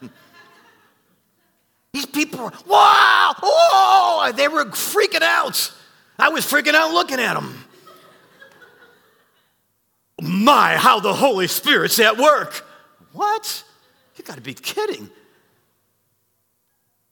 These 1.93 2.07
people 2.07 2.45
were, 2.45 2.53
wow, 2.67 3.35
oh, 3.43 4.33
they 4.37 4.49
were 4.49 4.67
freaking 4.67 5.23
out. 5.23 5.73
I 6.19 6.29
was 6.29 6.45
freaking 6.45 6.75
out 6.75 6.93
looking 6.93 7.21
at 7.21 7.35
them. 7.35 7.65
My, 10.21 10.77
how 10.77 11.01
the 11.01 11.15
Holy 11.15 11.47
Spirit's 11.47 11.99
at 12.01 12.19
work. 12.19 12.67
What? 13.13 13.65
You 14.17 14.25
got 14.25 14.35
to 14.35 14.43
be 14.43 14.53
kidding. 14.53 15.11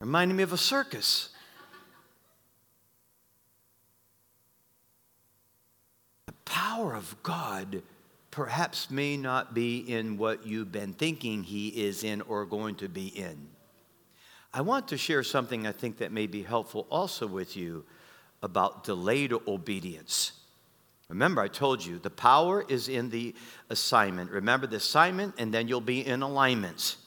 Reminding 0.01 0.37
me 0.37 0.43
of 0.43 0.53
a 0.53 0.59
circus. 0.59 1.31
Power 6.77 6.95
of 6.95 7.17
God 7.23 7.83
perhaps 8.31 8.91
may 8.91 9.17
not 9.17 9.55
be 9.55 9.79
in 9.79 10.19
what 10.19 10.47
you've 10.47 10.73
been 10.73 10.93
thinking 10.93 11.43
He 11.43 11.69
is 11.69 12.05
in 12.05 12.21
or 12.21 12.45
going 12.45 12.75
to 12.77 12.89
be 12.89 13.07
in. 13.07 13.49
I 14.53 14.61
want 14.61 14.89
to 14.89 14.99
share 14.99 15.23
something 15.23 15.67
I 15.67 15.73
think 15.73 15.97
that 15.99 16.13
may 16.13 16.27
be 16.27 16.43
helpful 16.43 16.87
also 16.91 17.27
with 17.27 17.57
you 17.57 17.87
about 18.43 18.85
delayed 18.85 19.33
obedience. 19.33 20.33
Remember, 21.09 21.41
I 21.41 21.49
told 21.49 21.83
you 21.83 21.99
the 21.99 22.11
power 22.11 22.63
is 22.69 22.91
in 22.91 23.09
the 23.09 23.35
assignment. 23.71 24.31
Remember 24.31 24.67
the 24.67 24.77
assignment, 24.77 25.37
and 25.39 25.55
then 25.55 25.69
you'll 25.69 25.81
be 25.81 26.07
in 26.07 26.21
alignments, 26.21 26.99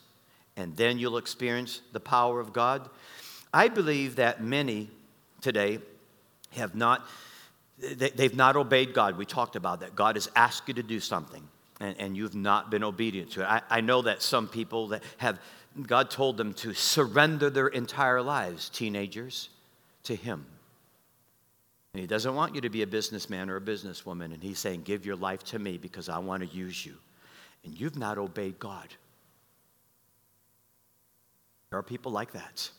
and 0.57 0.75
then 0.77 0.97
you'll 0.97 1.17
experience 1.17 1.81
the 1.93 1.99
power 1.99 2.39
of 2.39 2.53
God. 2.53 2.89
I 3.53 3.67
believe 3.67 4.15
that 4.15 4.41
many 4.41 4.89
today 5.41 5.77
have 6.53 6.73
not 6.73 7.07
they, 7.79 8.23
have 8.23 8.35
not 8.35 8.55
obeyed 8.55 8.93
God. 8.93 9.17
We 9.17 9.25
talked 9.25 9.55
about 9.55 9.81
that. 9.81 9.95
God 9.95 10.15
has 10.15 10.29
asked 10.35 10.67
you 10.67 10.73
to 10.75 10.83
do 10.83 10.99
something, 10.99 11.47
and, 11.79 11.95
and 11.99 12.17
you've 12.17 12.35
not 12.35 12.69
been 12.69 12.83
obedient 12.83 13.31
to 13.31 13.41
it. 13.41 13.45
I, 13.45 13.61
I 13.69 13.81
know 13.81 14.01
that 14.01 14.21
some 14.21 14.47
people 14.47 14.89
that 14.89 15.03
have, 15.17 15.39
God 15.81 16.09
told 16.09 16.37
them 16.37 16.53
to 16.55 16.73
surrender 16.73 17.49
their 17.49 17.67
entire 17.67 18.21
lives, 18.21 18.69
teenagers, 18.69 19.49
to 20.03 20.15
Him. 20.15 20.45
And 21.93 22.01
He 22.01 22.07
doesn't 22.07 22.35
want 22.35 22.55
you 22.55 22.61
to 22.61 22.69
be 22.69 22.81
a 22.81 22.87
businessman 22.87 23.49
or 23.49 23.55
a 23.55 23.61
businesswoman, 23.61 24.33
and 24.33 24.43
He's 24.43 24.59
saying, 24.59 24.81
Give 24.81 25.05
your 25.05 25.15
life 25.15 25.43
to 25.45 25.59
me 25.59 25.77
because 25.77 26.09
I 26.09 26.19
want 26.19 26.43
to 26.43 26.55
use 26.55 26.85
you. 26.85 26.95
And 27.63 27.79
you've 27.79 27.97
not 27.97 28.17
obeyed 28.17 28.59
God. 28.59 28.87
There 31.69 31.79
are 31.79 31.83
people 31.83 32.11
like 32.11 32.33
that. 32.33 32.69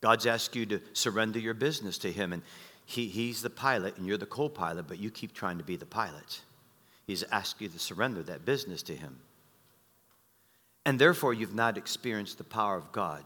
God's 0.00 0.26
asked 0.26 0.54
you 0.54 0.66
to 0.66 0.80
surrender 0.92 1.38
your 1.38 1.54
business 1.54 1.98
to 1.98 2.12
Him, 2.12 2.32
and 2.32 2.42
he, 2.84 3.08
He's 3.08 3.42
the 3.42 3.50
pilot, 3.50 3.96
and 3.96 4.06
you're 4.06 4.16
the 4.16 4.26
co 4.26 4.48
pilot, 4.48 4.86
but 4.86 4.98
you 4.98 5.10
keep 5.10 5.34
trying 5.34 5.58
to 5.58 5.64
be 5.64 5.76
the 5.76 5.86
pilot. 5.86 6.42
He's 7.06 7.22
asked 7.24 7.60
you 7.60 7.68
to 7.68 7.78
surrender 7.78 8.22
that 8.24 8.44
business 8.44 8.82
to 8.84 8.94
Him. 8.94 9.18
And 10.84 10.98
therefore, 10.98 11.34
you've 11.34 11.54
not 11.54 11.76
experienced 11.76 12.38
the 12.38 12.44
power 12.44 12.76
of 12.76 12.92
God. 12.92 13.24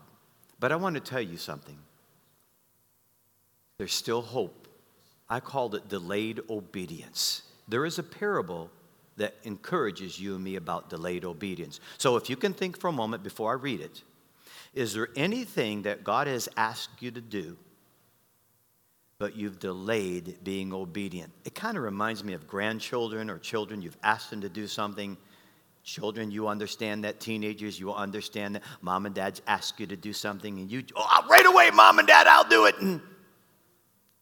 But 0.58 0.72
I 0.72 0.76
want 0.76 0.94
to 0.94 1.00
tell 1.00 1.20
you 1.20 1.36
something 1.36 1.78
there's 3.78 3.92
still 3.92 4.22
hope. 4.22 4.68
I 5.28 5.40
called 5.40 5.74
it 5.74 5.88
delayed 5.88 6.40
obedience. 6.48 7.42
There 7.66 7.84
is 7.84 7.98
a 7.98 8.02
parable 8.02 8.70
that 9.16 9.34
encourages 9.44 10.20
you 10.20 10.34
and 10.34 10.44
me 10.44 10.56
about 10.56 10.88
delayed 10.88 11.24
obedience. 11.24 11.80
So 11.98 12.16
if 12.16 12.30
you 12.30 12.36
can 12.36 12.54
think 12.54 12.78
for 12.78 12.88
a 12.88 12.92
moment 12.92 13.22
before 13.22 13.50
I 13.50 13.54
read 13.54 13.80
it, 13.80 14.02
is 14.74 14.94
there 14.94 15.08
anything 15.16 15.82
that 15.82 16.04
God 16.04 16.26
has 16.26 16.48
asked 16.56 17.02
you 17.02 17.10
to 17.10 17.20
do, 17.20 17.56
but 19.18 19.36
you've 19.36 19.58
delayed 19.58 20.38
being 20.42 20.72
obedient? 20.72 21.32
It 21.44 21.54
kind 21.54 21.76
of 21.76 21.82
reminds 21.82 22.24
me 22.24 22.32
of 22.32 22.46
grandchildren 22.46 23.28
or 23.28 23.38
children. 23.38 23.82
You've 23.82 23.98
asked 24.02 24.30
them 24.30 24.40
to 24.40 24.48
do 24.48 24.66
something, 24.66 25.16
Children, 25.84 26.30
you 26.30 26.46
understand 26.46 27.04
that. 27.04 27.18
Teenagers, 27.18 27.78
you 27.78 27.92
understand 27.92 28.54
that. 28.54 28.62
Mom 28.82 29.04
and 29.04 29.14
dads 29.14 29.42
ask 29.48 29.80
you 29.80 29.86
to 29.88 29.96
do 29.96 30.12
something, 30.12 30.60
and 30.60 30.70
you, 30.70 30.84
oh, 30.94 31.26
right 31.28 31.44
away, 31.44 31.70
mom 31.70 31.98
and 31.98 32.06
dad, 32.06 32.28
I'll 32.28 32.48
do 32.48 32.66
it. 32.66 32.78
And 32.78 33.00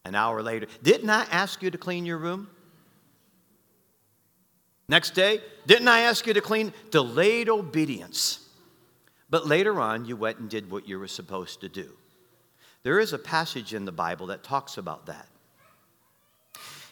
an 0.03 0.15
hour 0.15 0.41
later, 0.41 0.65
didn't 0.81 1.09
I 1.09 1.25
ask 1.31 1.61
you 1.61 1.69
to 1.69 1.77
clean 1.77 2.05
your 2.05 2.17
room? 2.17 2.49
Next 4.89 5.11
day, 5.11 5.39
didn't 5.67 5.87
I 5.87 6.01
ask 6.01 6.25
you 6.25 6.33
to 6.33 6.41
clean? 6.41 6.73
Delayed 6.89 7.47
obedience. 7.47 8.40
But 9.31 9.47
later 9.47 9.79
on, 9.79 10.05
you 10.05 10.17
went 10.17 10.39
and 10.39 10.49
did 10.49 10.69
what 10.69 10.87
you 10.87 10.99
were 10.99 11.07
supposed 11.07 11.61
to 11.61 11.69
do. 11.69 11.93
There 12.83 12.99
is 12.99 13.13
a 13.13 13.17
passage 13.17 13.73
in 13.73 13.85
the 13.85 13.91
Bible 13.91 14.27
that 14.27 14.43
talks 14.43 14.77
about 14.77 15.05
that. 15.05 15.27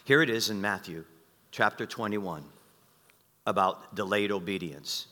Here 0.04 0.22
it 0.22 0.30
is 0.30 0.48
in 0.48 0.60
Matthew 0.60 1.04
chapter 1.52 1.84
21 1.84 2.42
about 3.46 3.94
delayed 3.94 4.32
obedience. 4.32 5.06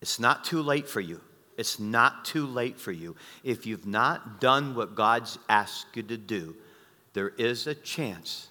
It's 0.00 0.20
not 0.20 0.44
too 0.44 0.62
late 0.62 0.88
for 0.88 1.00
you. 1.00 1.20
It's 1.56 1.80
not 1.80 2.24
too 2.24 2.46
late 2.46 2.78
for 2.78 2.92
you. 2.92 3.16
If 3.42 3.66
you've 3.66 3.86
not 3.86 4.40
done 4.40 4.74
what 4.74 4.94
God's 4.94 5.38
asked 5.48 5.96
you 5.96 6.02
to 6.04 6.16
do, 6.16 6.54
there 7.14 7.30
is 7.30 7.66
a 7.66 7.74
chance 7.74 8.48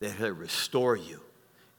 that 0.00 0.12
He'll 0.12 0.32
restore 0.32 0.96
you 0.96 1.20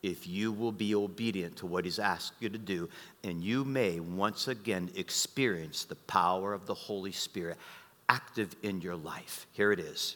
if 0.05 0.27
you 0.27 0.51
will 0.51 0.71
be 0.71 0.93
obedient 0.93 1.57
to 1.57 1.65
what 1.65 1.83
He's 1.83 1.97
asked 1.97 2.33
you 2.39 2.47
to 2.49 2.57
do, 2.57 2.87
and 3.23 3.43
you 3.43 3.65
may 3.65 3.99
once 3.99 4.47
again 4.47 4.91
experience 4.95 5.83
the 5.83 5.95
power 5.95 6.53
of 6.53 6.67
the 6.67 6.75
Holy 6.75 7.11
Spirit 7.11 7.57
active 8.07 8.55
in 8.61 8.81
your 8.81 8.95
life. 8.95 9.47
Here 9.53 9.71
it 9.71 9.79
is. 9.79 10.15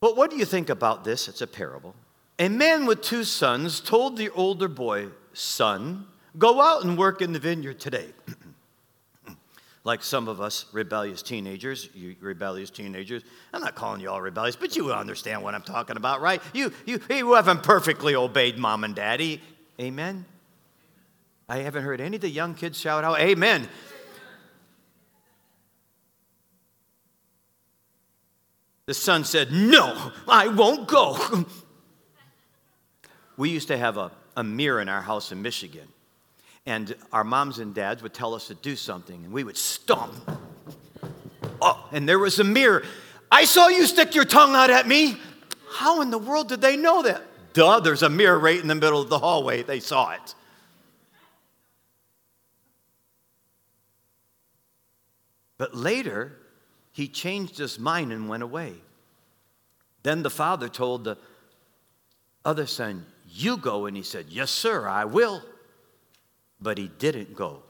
But 0.00 0.16
what 0.16 0.30
do 0.30 0.36
you 0.36 0.44
think 0.44 0.70
about 0.70 1.04
this? 1.04 1.26
It's 1.26 1.42
a 1.42 1.46
parable. 1.46 1.94
A 2.38 2.48
man 2.48 2.86
with 2.86 3.02
two 3.02 3.24
sons 3.24 3.80
told 3.80 4.16
the 4.16 4.30
older 4.30 4.68
boy, 4.68 5.08
Son, 5.32 6.06
go 6.38 6.60
out 6.60 6.84
and 6.84 6.96
work 6.96 7.20
in 7.20 7.32
the 7.32 7.38
vineyard 7.38 7.80
today. 7.80 8.10
Like 9.84 10.02
some 10.02 10.28
of 10.28 10.40
us 10.40 10.66
rebellious 10.72 11.22
teenagers, 11.22 11.88
you 11.94 12.14
rebellious 12.20 12.70
teenagers. 12.70 13.22
I'm 13.52 13.60
not 13.60 13.74
calling 13.74 14.00
you 14.00 14.10
all 14.10 14.20
rebellious, 14.20 14.54
but 14.54 14.76
you 14.76 14.92
understand 14.92 15.42
what 15.42 15.54
I'm 15.54 15.62
talking 15.62 15.96
about, 15.96 16.20
right? 16.20 16.40
You, 16.52 16.72
you, 16.86 17.00
you 17.10 17.32
haven't 17.34 17.62
perfectly 17.62 18.14
obeyed 18.14 18.58
mom 18.58 18.84
and 18.84 18.94
daddy. 18.94 19.40
Amen? 19.80 20.24
I 21.48 21.58
haven't 21.58 21.82
heard 21.82 22.00
any 22.00 22.16
of 22.16 22.20
the 22.22 22.30
young 22.30 22.54
kids 22.54 22.78
shout 22.78 23.02
out, 23.04 23.18
Amen. 23.18 23.68
The 28.86 28.94
son 28.94 29.24
said, 29.24 29.52
No, 29.52 30.12
I 30.28 30.48
won't 30.48 30.86
go. 30.88 31.46
we 33.36 33.50
used 33.50 33.68
to 33.68 33.76
have 33.76 33.96
a, 33.96 34.12
a 34.36 34.44
mirror 34.44 34.80
in 34.80 34.88
our 34.88 35.02
house 35.02 35.32
in 35.32 35.42
Michigan. 35.42 35.88
And 36.64 36.94
our 37.12 37.24
moms 37.24 37.58
and 37.58 37.74
dads 37.74 38.02
would 38.02 38.14
tell 38.14 38.34
us 38.34 38.46
to 38.48 38.54
do 38.54 38.76
something, 38.76 39.24
and 39.24 39.32
we 39.32 39.42
would 39.42 39.56
stomp. 39.56 40.14
Oh, 41.60 41.88
and 41.92 42.08
there 42.08 42.18
was 42.18 42.38
a 42.38 42.44
mirror. 42.44 42.84
I 43.30 43.44
saw 43.44 43.68
you 43.68 43.86
stick 43.86 44.14
your 44.14 44.24
tongue 44.24 44.54
out 44.54 44.70
at 44.70 44.86
me. 44.86 45.16
How 45.70 46.02
in 46.02 46.10
the 46.10 46.18
world 46.18 46.48
did 46.48 46.60
they 46.60 46.76
know 46.76 47.02
that? 47.02 47.22
Duh, 47.52 47.80
there's 47.80 48.02
a 48.02 48.08
mirror 48.08 48.38
right 48.38 48.60
in 48.60 48.68
the 48.68 48.74
middle 48.74 49.00
of 49.00 49.08
the 49.08 49.18
hallway. 49.18 49.62
They 49.62 49.80
saw 49.80 50.12
it. 50.12 50.34
But 55.58 55.74
later, 55.74 56.32
he 56.92 57.08
changed 57.08 57.58
his 57.58 57.78
mind 57.78 58.12
and 58.12 58.28
went 58.28 58.42
away. 58.42 58.74
Then 60.02 60.22
the 60.22 60.30
father 60.30 60.68
told 60.68 61.04
the 61.04 61.16
other 62.44 62.66
son, 62.66 63.06
You 63.28 63.56
go. 63.56 63.86
And 63.86 63.96
he 63.96 64.02
said, 64.02 64.26
Yes, 64.28 64.50
sir, 64.50 64.88
I 64.88 65.04
will. 65.04 65.42
But 66.62 66.78
he 66.78 66.88
didn't 66.88 67.34
go. 67.34 67.62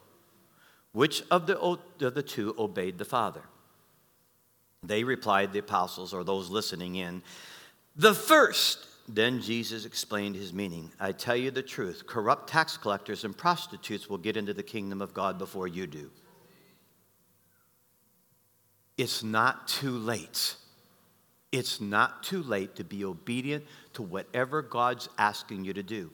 Which 0.92 1.22
of 1.30 1.46
the, 1.46 1.58
of 1.58 1.80
the 2.14 2.22
two 2.22 2.54
obeyed 2.58 2.98
the 2.98 3.04
father? 3.04 3.42
They 4.82 5.04
replied, 5.04 5.52
the 5.52 5.60
apostles 5.60 6.12
or 6.12 6.24
those 6.24 6.50
listening 6.50 6.96
in, 6.96 7.22
The 7.96 8.14
first. 8.14 8.86
Then 9.08 9.42
Jesus 9.42 9.84
explained 9.84 10.36
his 10.36 10.52
meaning. 10.52 10.92
I 11.00 11.10
tell 11.10 11.34
you 11.34 11.50
the 11.50 11.62
truth 11.62 12.06
corrupt 12.06 12.48
tax 12.48 12.76
collectors 12.76 13.24
and 13.24 13.36
prostitutes 13.36 14.08
will 14.08 14.16
get 14.16 14.36
into 14.36 14.54
the 14.54 14.62
kingdom 14.62 15.02
of 15.02 15.12
God 15.12 15.38
before 15.38 15.66
you 15.66 15.88
do. 15.88 16.08
It's 18.96 19.24
not 19.24 19.66
too 19.66 19.98
late. 19.98 20.54
It's 21.50 21.80
not 21.80 22.22
too 22.22 22.44
late 22.44 22.76
to 22.76 22.84
be 22.84 23.04
obedient 23.04 23.64
to 23.94 24.02
whatever 24.02 24.62
God's 24.62 25.08
asking 25.18 25.64
you 25.64 25.72
to 25.74 25.82
do. 25.82 26.10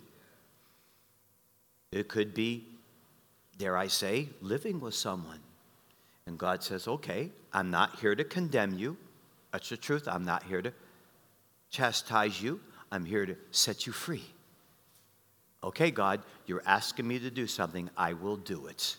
It 1.91 2.09
could 2.09 2.34
be, 2.34 2.66
dare 3.57 3.76
I 3.76 3.86
say, 3.86 4.28
living 4.41 4.80
with 4.80 4.95
someone. 4.95 5.41
And 6.26 6.39
God 6.39 6.62
says, 6.62 6.86
okay, 6.86 7.30
I'm 7.53 7.70
not 7.70 7.99
here 8.01 8.14
to 8.14 8.24
condemn 8.24 8.78
you. 8.78 8.97
That's 9.53 9.70
the 9.70 9.76
truth. 9.76 10.07
I'm 10.07 10.24
not 10.24 10.43
here 10.43 10.61
to 10.61 10.72
chastise 11.70 12.43
you. 12.43 12.61
I'm 12.93 13.05
here 13.05 13.24
to 13.24 13.36
set 13.51 13.86
you 13.86 13.93
free. 13.93 14.24
Okay, 15.64 15.91
God, 15.91 16.22
you're 16.47 16.62
asking 16.66 17.09
me 17.09 17.18
to 17.18 17.30
do 17.30 17.47
something. 17.47 17.91
I 17.97 18.12
will 18.12 18.36
do 18.36 18.66
it. 18.66 18.97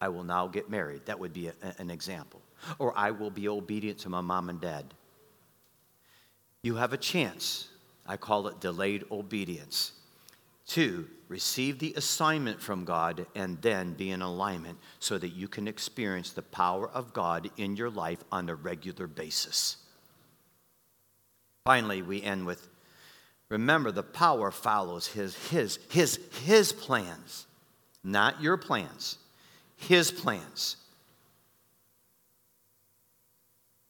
I 0.00 0.08
will 0.08 0.24
now 0.24 0.46
get 0.46 0.68
married. 0.70 1.06
That 1.06 1.18
would 1.18 1.32
be 1.32 1.48
a, 1.48 1.54
an 1.78 1.90
example. 1.90 2.40
Or 2.78 2.96
I 2.96 3.10
will 3.10 3.30
be 3.30 3.48
obedient 3.48 3.98
to 4.00 4.08
my 4.08 4.20
mom 4.20 4.48
and 4.48 4.60
dad. 4.60 4.84
You 6.62 6.76
have 6.76 6.92
a 6.92 6.96
chance. 6.96 7.68
I 8.06 8.16
call 8.16 8.46
it 8.48 8.60
delayed 8.60 9.04
obedience. 9.10 9.92
Two, 10.72 11.06
receive 11.28 11.78
the 11.78 11.92
assignment 11.98 12.58
from 12.58 12.86
God 12.86 13.26
and 13.34 13.60
then 13.60 13.92
be 13.92 14.10
in 14.10 14.22
alignment 14.22 14.78
so 15.00 15.18
that 15.18 15.34
you 15.34 15.46
can 15.46 15.68
experience 15.68 16.30
the 16.30 16.40
power 16.40 16.88
of 16.88 17.12
God 17.12 17.50
in 17.58 17.76
your 17.76 17.90
life 17.90 18.24
on 18.32 18.48
a 18.48 18.54
regular 18.54 19.06
basis. 19.06 19.76
Finally, 21.66 22.00
we 22.00 22.22
end 22.22 22.46
with 22.46 22.70
remember 23.50 23.92
the 23.92 24.02
power 24.02 24.50
follows 24.50 25.08
his, 25.08 25.36
his, 25.48 25.78
his, 25.90 26.18
his 26.42 26.72
plans, 26.72 27.46
not 28.02 28.40
your 28.40 28.56
plans, 28.56 29.18
his 29.76 30.10
plans. 30.10 30.76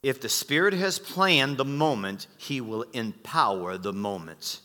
If 0.03 0.20
the 0.20 0.28
Spirit 0.28 0.74
has 0.74 0.99
planned 0.99 1.59
the 1.59 1.64
moment, 1.64 2.26
He 2.39 2.61
will 2.61 2.87
empower 2.93 3.78
the 3.78 3.93
moment. 3.93 4.59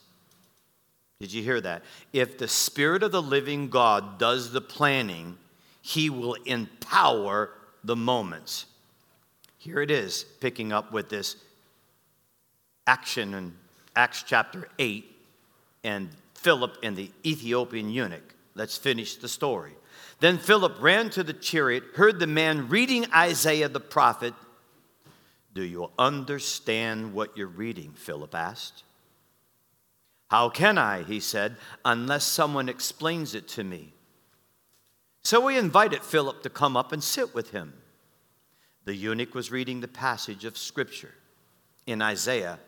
Did 1.20 1.34
you 1.34 1.42
hear 1.42 1.60
that? 1.62 1.84
If 2.14 2.38
the 2.38 2.48
Spirit 2.48 3.04
of 3.04 3.12
the 3.12 3.22
living 3.22 3.70
God 3.70 4.20
does 4.20 4.52
the 4.52 4.62
planning, 4.62 5.38
He 5.82 6.10
will 6.10 6.36
empower 6.46 7.52
the 7.84 7.96
moments. 7.96 8.66
Here 9.58 9.82
it 9.82 9.92
is, 9.92 10.26
picking 10.40 10.72
up 10.72 10.92
with 10.92 11.10
this 11.10 11.36
action 12.86 13.34
in 13.34 13.54
Acts 13.96 14.24
chapter 14.24 14.70
8 14.78 15.06
and 15.84 16.10
Philip 16.36 16.78
and 16.84 16.96
the 16.96 17.12
Ethiopian 17.26 17.90
eunuch. 17.90 18.36
Let's 18.56 18.78
finish 18.78 19.16
the 19.16 19.28
story. 19.28 19.74
Then 20.20 20.38
Philip 20.38 20.82
ran 20.82 21.10
to 21.12 21.24
the 21.24 21.34
chariot, 21.34 21.84
heard 21.96 22.20
the 22.20 22.28
man 22.28 22.70
reading 22.70 23.06
Isaiah 23.14 23.70
the 23.70 23.80
prophet 23.80 24.34
do 25.58 25.64
you 25.64 25.90
understand 25.98 27.14
what 27.14 27.36
you're 27.36 27.48
reading? 27.48 27.92
Philip 27.96 28.36
asked. 28.36 28.84
How 30.30 30.50
can 30.50 30.78
I, 30.78 31.04
he 31.04 31.20
said, 31.20 31.56
unless 31.86 32.26
someone 32.26 32.68
explains 32.70 33.34
it 33.34 33.48
to 33.50 33.64
me? 33.64 33.94
So 35.24 35.48
he 35.48 35.58
invited 35.58 36.04
Philip 36.04 36.44
to 36.44 36.50
come 36.50 36.78
up 36.78 36.92
and 36.92 37.04
sit 37.04 37.34
with 37.34 37.52
him. 37.52 37.74
The 38.86 38.96
eunuch 38.96 39.36
was 39.36 39.52
reading 39.52 39.82
the 39.82 39.88
passage 39.88 40.46
of 40.46 40.58
Scripture 40.58 41.14
in 41.86 42.02
Isaiah. 42.02 42.60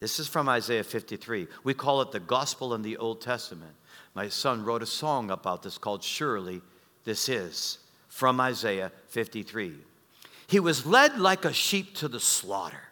This 0.00 0.18
is 0.18 0.28
from 0.28 0.48
Isaiah 0.48 0.84
53. 0.84 1.48
We 1.64 1.74
call 1.74 2.00
it 2.02 2.12
the 2.12 2.20
Gospel 2.20 2.74
in 2.74 2.82
the 2.82 2.96
Old 2.96 3.20
Testament. 3.20 3.74
My 4.14 4.28
son 4.28 4.64
wrote 4.64 4.82
a 4.82 4.86
song 4.86 5.30
about 5.30 5.62
this 5.62 5.76
called 5.76 6.02
Surely 6.02 6.62
This 7.04 7.28
Is 7.28 7.78
from 8.08 8.40
Isaiah 8.40 8.92
53. 9.08 9.74
He 10.46 10.60
was 10.60 10.86
led 10.86 11.18
like 11.18 11.44
a 11.44 11.52
sheep 11.52 11.94
to 11.96 12.08
the 12.08 12.20
slaughter. 12.20 12.88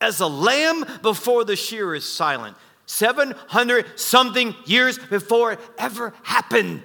As 0.00 0.20
a 0.20 0.26
lamb 0.26 0.84
before 1.02 1.44
the 1.44 1.56
shearer 1.56 1.94
is 1.94 2.10
silent, 2.10 2.56
700 2.90 3.98
something 3.98 4.54
years 4.66 4.98
before 4.98 5.52
it 5.52 5.60
ever 5.78 6.12
happened. 6.22 6.82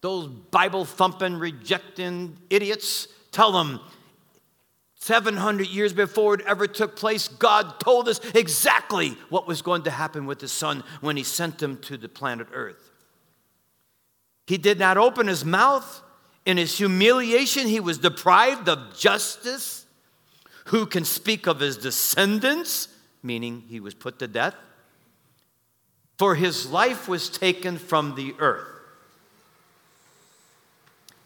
Those 0.00 0.28
Bible 0.28 0.84
thumping, 0.84 1.34
rejecting 1.34 2.36
idiots 2.50 3.08
tell 3.32 3.52
them 3.52 3.80
700 4.94 5.68
years 5.68 5.92
before 5.92 6.34
it 6.34 6.40
ever 6.40 6.66
took 6.66 6.96
place, 6.96 7.28
God 7.28 7.78
told 7.78 8.08
us 8.08 8.20
exactly 8.34 9.10
what 9.28 9.46
was 9.46 9.62
going 9.62 9.84
to 9.84 9.90
happen 9.90 10.26
with 10.26 10.40
the 10.40 10.48
Son 10.48 10.82
when 11.00 11.16
He 11.16 11.22
sent 11.22 11.62
him 11.62 11.78
to 11.82 11.96
the 11.96 12.08
planet 12.08 12.48
Earth. 12.52 12.90
He 14.46 14.58
did 14.58 14.78
not 14.78 14.98
open 14.98 15.28
His 15.28 15.44
mouth 15.44 16.02
in 16.48 16.56
his 16.56 16.78
humiliation, 16.78 17.66
he 17.66 17.78
was 17.78 17.98
deprived 17.98 18.70
of 18.70 18.96
justice. 18.98 19.84
Who 20.68 20.86
can 20.86 21.04
speak 21.04 21.46
of 21.46 21.60
his 21.60 21.76
descendants? 21.76 22.88
Meaning 23.22 23.64
he 23.68 23.80
was 23.80 23.92
put 23.92 24.18
to 24.20 24.26
death. 24.26 24.54
For 26.18 26.34
his 26.34 26.70
life 26.70 27.08
was 27.08 27.30
taken 27.30 27.78
from 27.78 28.14
the 28.16 28.34
earth. 28.38 28.66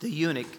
The 0.01 0.11
eunuch 0.11 0.59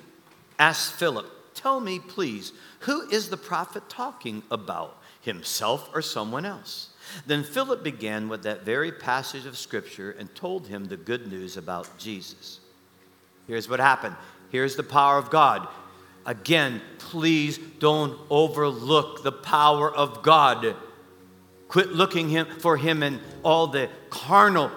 asked 0.57 0.93
Philip, 0.93 1.27
Tell 1.53 1.79
me, 1.79 1.99
please, 1.99 2.51
who 2.79 3.07
is 3.09 3.29
the 3.29 3.37
prophet 3.37 3.87
talking 3.87 4.43
about, 4.49 4.97
himself 5.21 5.89
or 5.93 6.01
someone 6.01 6.45
else? 6.45 6.89
Then 7.25 7.43
Philip 7.43 7.83
began 7.83 8.27
with 8.27 8.43
that 8.43 8.63
very 8.63 8.91
passage 8.91 9.45
of 9.45 9.57
Scripture 9.57 10.11
and 10.11 10.33
told 10.33 10.67
him 10.67 10.85
the 10.85 10.97
good 10.97 11.31
news 11.31 11.55
about 11.55 11.97
Jesus. 11.97 12.59
Here's 13.47 13.69
what 13.69 13.79
happened. 13.79 14.15
Here's 14.51 14.75
the 14.75 14.83
power 14.83 15.17
of 15.17 15.29
God. 15.29 15.67
Again, 16.25 16.81
please 16.97 17.57
don't 17.79 18.19
overlook 18.29 19.23
the 19.23 19.31
power 19.31 19.93
of 19.93 20.23
God. 20.23 20.75
Quit 21.73 21.91
looking 21.91 22.29
him, 22.29 22.45
for 22.59 22.77
him 22.77 23.01
in 23.01 23.19
all 23.41 23.65
the 23.65 23.89
carnal 24.11 24.69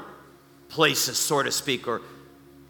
places, 0.69 1.19
so 1.19 1.43
to 1.43 1.53
speak, 1.53 1.87
or 1.87 2.01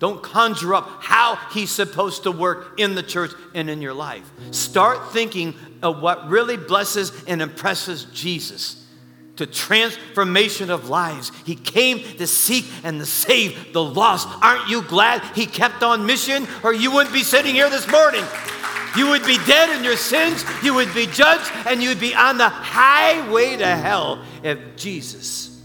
don't 0.00 0.20
conjure 0.20 0.74
up 0.74 0.88
how 1.00 1.36
he's 1.52 1.70
supposed 1.70 2.24
to 2.24 2.32
work 2.32 2.74
in 2.76 2.96
the 2.96 3.04
church 3.04 3.30
and 3.54 3.70
in 3.70 3.80
your 3.80 3.94
life. 3.94 4.28
Start 4.50 5.12
thinking 5.12 5.54
of 5.80 6.02
what 6.02 6.28
really 6.28 6.56
blesses 6.56 7.12
and 7.28 7.40
impresses 7.40 8.06
Jesus 8.06 8.84
to 9.36 9.46
transformation 9.46 10.70
of 10.70 10.88
lives. 10.88 11.30
He 11.44 11.54
came 11.54 12.00
to 12.16 12.26
seek 12.26 12.64
and 12.82 12.98
to 12.98 13.06
save 13.06 13.72
the 13.72 13.84
lost. 13.84 14.26
Aren't 14.42 14.68
you 14.68 14.82
glad 14.82 15.22
he 15.36 15.46
kept 15.46 15.84
on 15.84 16.04
mission? 16.04 16.48
Or 16.64 16.74
you 16.74 16.90
wouldn't 16.90 17.14
be 17.14 17.22
sitting 17.22 17.54
here 17.54 17.70
this 17.70 17.88
morning. 17.88 18.24
You 18.96 19.10
would 19.10 19.24
be 19.24 19.38
dead 19.46 19.76
in 19.76 19.84
your 19.84 19.96
sins, 19.96 20.44
you 20.62 20.74
would 20.74 20.92
be 20.94 21.06
judged, 21.06 21.50
and 21.66 21.82
you 21.82 21.90
would 21.90 22.00
be 22.00 22.14
on 22.14 22.38
the 22.38 22.48
highway 22.48 23.56
to 23.56 23.66
hell 23.66 24.24
if 24.42 24.58
Jesus 24.76 25.62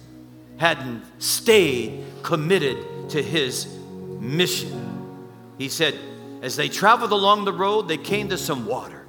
hadn't 0.57 1.03
stayed 1.19 2.03
committed 2.23 3.09
to 3.09 3.21
his 3.21 3.67
mission. 4.19 5.17
He 5.57 5.69
said, 5.69 5.97
as 6.41 6.55
they 6.55 6.69
traveled 6.69 7.11
along 7.11 7.45
the 7.45 7.53
road, 7.53 7.87
they 7.87 7.97
came 7.97 8.29
to 8.29 8.37
some 8.37 8.65
water. 8.65 9.05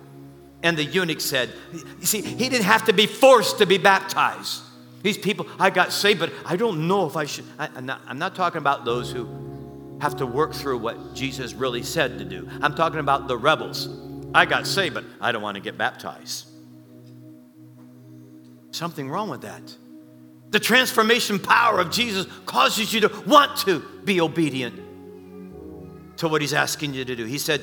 And 0.62 0.76
the 0.76 0.84
eunuch 0.84 1.20
said, 1.20 1.50
You 1.72 2.06
see, 2.06 2.20
he 2.20 2.48
didn't 2.48 2.64
have 2.64 2.84
to 2.86 2.92
be 2.92 3.06
forced 3.06 3.58
to 3.58 3.66
be 3.66 3.78
baptized. 3.78 4.62
These 5.02 5.18
people, 5.18 5.46
I 5.58 5.70
got 5.70 5.92
saved, 5.92 6.20
but 6.20 6.32
I 6.44 6.56
don't 6.56 6.86
know 6.86 7.06
if 7.06 7.16
I 7.16 7.24
should. 7.24 7.44
I, 7.58 7.66
am 7.76 7.86
not, 7.86 8.02
I'm 8.06 8.18
not 8.18 8.36
talking 8.36 8.58
about 8.58 8.84
those 8.84 9.10
who 9.10 9.98
have 10.00 10.16
to 10.16 10.26
work 10.26 10.52
through 10.52 10.78
what 10.78 11.14
Jesus 11.14 11.54
really 11.54 11.82
said 11.82 12.18
to 12.18 12.24
do. 12.24 12.48
I'm 12.60 12.74
talking 12.74 13.00
about 13.00 13.26
the 13.26 13.36
rebels. 13.36 13.88
I 14.34 14.46
got 14.46 14.66
saved, 14.66 14.94
but 14.94 15.04
I 15.20 15.32
don't 15.32 15.42
want 15.42 15.56
to 15.56 15.60
get 15.60 15.76
baptized. 15.76 16.46
Something 18.70 19.10
wrong 19.10 19.28
with 19.28 19.42
that. 19.42 19.76
The 20.50 20.60
transformation 20.60 21.38
power 21.38 21.78
of 21.78 21.90
Jesus 21.90 22.26
causes 22.46 22.92
you 22.92 23.00
to 23.00 23.22
want 23.26 23.58
to 23.60 23.80
be 24.04 24.20
obedient 24.20 24.76
to 26.18 26.28
what 26.28 26.40
he's 26.40 26.54
asking 26.54 26.94
you 26.94 27.04
to 27.04 27.16
do. 27.16 27.24
He 27.24 27.38
said, 27.38 27.62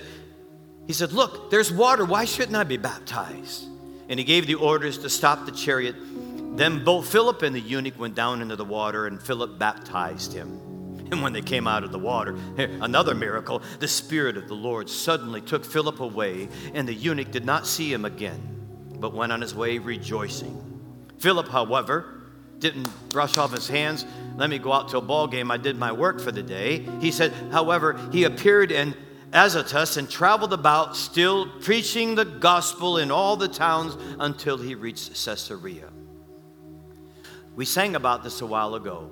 he 0.88 0.94
said, 0.94 1.12
Look, 1.12 1.52
there's 1.52 1.72
water. 1.72 2.04
Why 2.06 2.26
shouldn't 2.26 2.56
I 2.56 2.64
be 2.64 2.78
baptized? 2.78 3.66
And 4.08 4.20
he 4.20 4.24
gave 4.24 4.48
the 4.48 4.56
orders 4.56 4.98
to 5.00 5.10
stop 5.10 5.46
the 5.46 5.52
chariot. 5.52 5.96
Then 6.58 6.84
both 6.84 7.08
Philip 7.12 7.44
and 7.44 7.56
the 7.56 7.60
eunuch 7.60 8.00
went 8.00 8.16
down 8.16 8.42
into 8.42 8.56
the 8.56 8.66
water, 8.66 9.06
and 9.06 9.22
Philip 9.22 9.60
baptized 9.60 10.34
him. 10.34 10.69
And 11.12 11.24
when 11.24 11.34
they 11.34 11.42
came 11.42 11.68
out 11.68 11.84
of 11.84 11.92
the 11.92 12.00
water, 12.00 12.38
another 12.58 13.16
miracle, 13.16 13.64
the 13.80 13.88
Spirit 13.88 14.38
of 14.38 14.48
the 14.48 14.54
Lord 14.54 14.88
suddenly 14.90 15.42
took 15.42 15.66
Philip 15.66 16.00
away, 16.00 16.50
and 16.76 16.88
the 16.88 16.94
eunuch 16.94 17.32
did 17.32 17.46
not 17.46 17.66
see 17.66 17.92
him 17.92 18.06
again, 18.06 18.40
but 19.00 19.14
went 19.14 19.32
on 19.32 19.42
his 19.42 19.56
way 19.56 19.80
rejoicing. 19.80 20.56
Philip, 21.18 21.48
however, 21.48 22.22
didn't 22.60 22.88
brush 23.10 23.38
off 23.38 23.54
his 23.54 23.68
hands. 23.68 24.06
Let 24.36 24.50
me 24.50 24.60
go 24.60 24.72
out 24.72 24.90
to 24.90 24.98
a 24.98 25.02
ball 25.02 25.28
game. 25.28 25.50
I 25.50 25.58
did 25.58 25.78
my 25.78 25.92
work 25.92 26.20
for 26.20 26.32
the 26.32 26.44
day. 26.44 26.88
He 27.00 27.12
said, 27.12 27.34
however, 27.52 28.00
he 28.12 28.26
appeared 28.26 28.72
in 28.72 28.96
Azotus 29.34 29.98
and 29.98 30.10
traveled 30.10 30.54
about, 30.54 30.96
still 30.96 31.50
preaching 31.62 32.16
the 32.16 32.26
gospel 32.26 32.98
in 32.98 33.12
all 33.12 33.36
the 33.36 33.48
towns 33.48 33.98
until 34.20 34.58
he 34.58 34.76
reached 34.76 35.10
Caesarea. 35.26 35.90
We 37.56 37.66
sang 37.66 37.96
about 37.96 38.24
this 38.24 38.42
a 38.42 38.46
while 38.46 38.76
ago. 38.76 39.12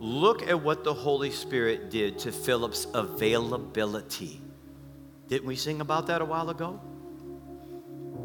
Look 0.00 0.46
at 0.46 0.62
what 0.62 0.84
the 0.84 0.94
Holy 0.94 1.30
Spirit 1.30 1.90
did 1.90 2.18
to 2.20 2.32
Philip's 2.32 2.86
availability. 2.94 4.40
Didn't 5.28 5.46
we 5.46 5.56
sing 5.56 5.80
about 5.80 6.06
that 6.06 6.22
a 6.22 6.24
while 6.24 6.50
ago? 6.50 6.80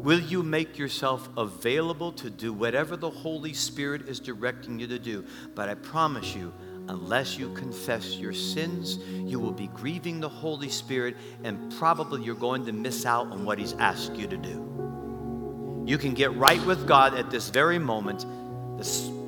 Will 0.04 0.20
you 0.20 0.42
make 0.42 0.78
yourself 0.78 1.28
available 1.36 2.12
to 2.12 2.30
do 2.30 2.52
whatever 2.52 2.96
the 2.96 3.10
Holy 3.10 3.54
Spirit 3.54 4.08
is 4.08 4.20
directing 4.20 4.78
you 4.78 4.86
to 4.86 4.98
do? 4.98 5.24
But 5.54 5.68
I 5.68 5.74
promise 5.74 6.34
you, 6.34 6.52
unless 6.88 7.38
you 7.38 7.52
confess 7.54 8.16
your 8.16 8.34
sins, 8.34 8.98
you 8.98 9.40
will 9.40 9.52
be 9.52 9.68
grieving 9.68 10.20
the 10.20 10.28
Holy 10.28 10.68
Spirit 10.68 11.16
and 11.42 11.72
probably 11.78 12.22
you're 12.22 12.34
going 12.34 12.66
to 12.66 12.72
miss 12.72 13.06
out 13.06 13.28
on 13.32 13.44
what 13.44 13.58
He's 13.58 13.72
asked 13.74 14.14
you 14.14 14.26
to 14.28 14.36
do. 14.36 15.84
You 15.86 15.98
can 15.98 16.14
get 16.14 16.34
right 16.36 16.64
with 16.64 16.86
God 16.86 17.14
at 17.14 17.30
this 17.30 17.48
very 17.48 17.78
moment. 17.78 18.24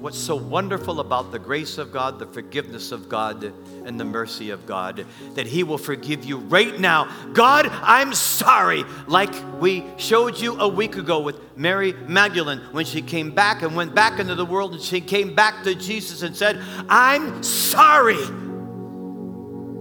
What's 0.06 0.18
so 0.18 0.36
wonderful 0.36 1.00
about 1.00 1.32
the 1.32 1.38
grace 1.38 1.78
of 1.78 1.90
God, 1.90 2.18
the 2.18 2.26
forgiveness 2.26 2.92
of 2.92 3.08
God, 3.08 3.52
and 3.84 3.98
the 3.98 4.04
mercy 4.04 4.50
of 4.50 4.66
God, 4.66 5.04
that 5.34 5.46
He 5.46 5.64
will 5.64 5.78
forgive 5.78 6.24
you 6.24 6.38
right 6.38 6.78
now. 6.78 7.10
God, 7.32 7.66
I'm 7.66 8.14
sorry. 8.14 8.84
Like 9.08 9.32
we 9.60 9.84
showed 9.96 10.38
you 10.38 10.60
a 10.60 10.68
week 10.68 10.96
ago 10.96 11.20
with 11.20 11.40
Mary 11.56 11.92
Magdalene 11.92 12.60
when 12.72 12.84
she 12.84 13.02
came 13.02 13.32
back 13.32 13.62
and 13.62 13.74
went 13.74 13.94
back 13.94 14.20
into 14.20 14.34
the 14.34 14.44
world 14.44 14.74
and 14.74 14.82
she 14.82 15.00
came 15.00 15.34
back 15.34 15.64
to 15.64 15.74
Jesus 15.74 16.22
and 16.22 16.36
said, 16.36 16.62
I'm 16.88 17.42
sorry. 17.42 18.22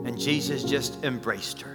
And 0.05 0.17
Jesus 0.17 0.63
just 0.63 1.03
embraced 1.03 1.61
her. 1.61 1.74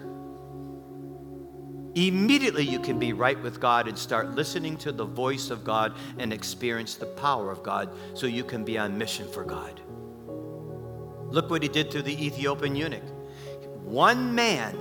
Immediately, 1.95 2.65
you 2.65 2.79
can 2.79 2.99
be 2.99 3.13
right 3.13 3.41
with 3.43 3.59
God 3.59 3.89
and 3.89 3.99
start 3.99 4.37
listening 4.37 4.77
to 4.79 4.93
the 4.93 5.05
voice 5.05 5.51
of 5.51 5.65
God 5.65 5.95
and 6.19 6.33
experience 6.33 6.95
the 6.95 7.07
power 7.07 7.51
of 7.51 7.63
God 7.63 7.91
so 8.15 8.27
you 8.27 8.45
can 8.45 8.65
be 8.65 8.79
on 8.79 8.97
mission 8.97 9.29
for 9.29 9.45
God. 9.45 9.81
Look 11.31 11.51
what 11.51 11.63
he 11.63 11.69
did 11.69 11.91
to 11.93 12.03
the 12.03 12.25
Ethiopian 12.25 12.77
eunuch. 12.77 13.03
One 13.83 14.33
man, 14.35 14.77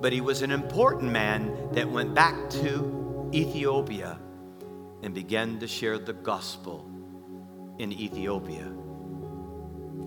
but 0.00 0.12
he 0.12 0.20
was 0.20 0.42
an 0.42 0.50
important 0.50 1.12
man 1.12 1.56
that 1.72 1.88
went 1.88 2.12
back 2.12 2.50
to 2.50 3.30
Ethiopia 3.32 4.18
and 5.02 5.14
began 5.14 5.60
to 5.60 5.68
share 5.68 5.98
the 5.98 6.12
gospel 6.12 6.88
in 7.78 7.92
Ethiopia. 7.92 8.72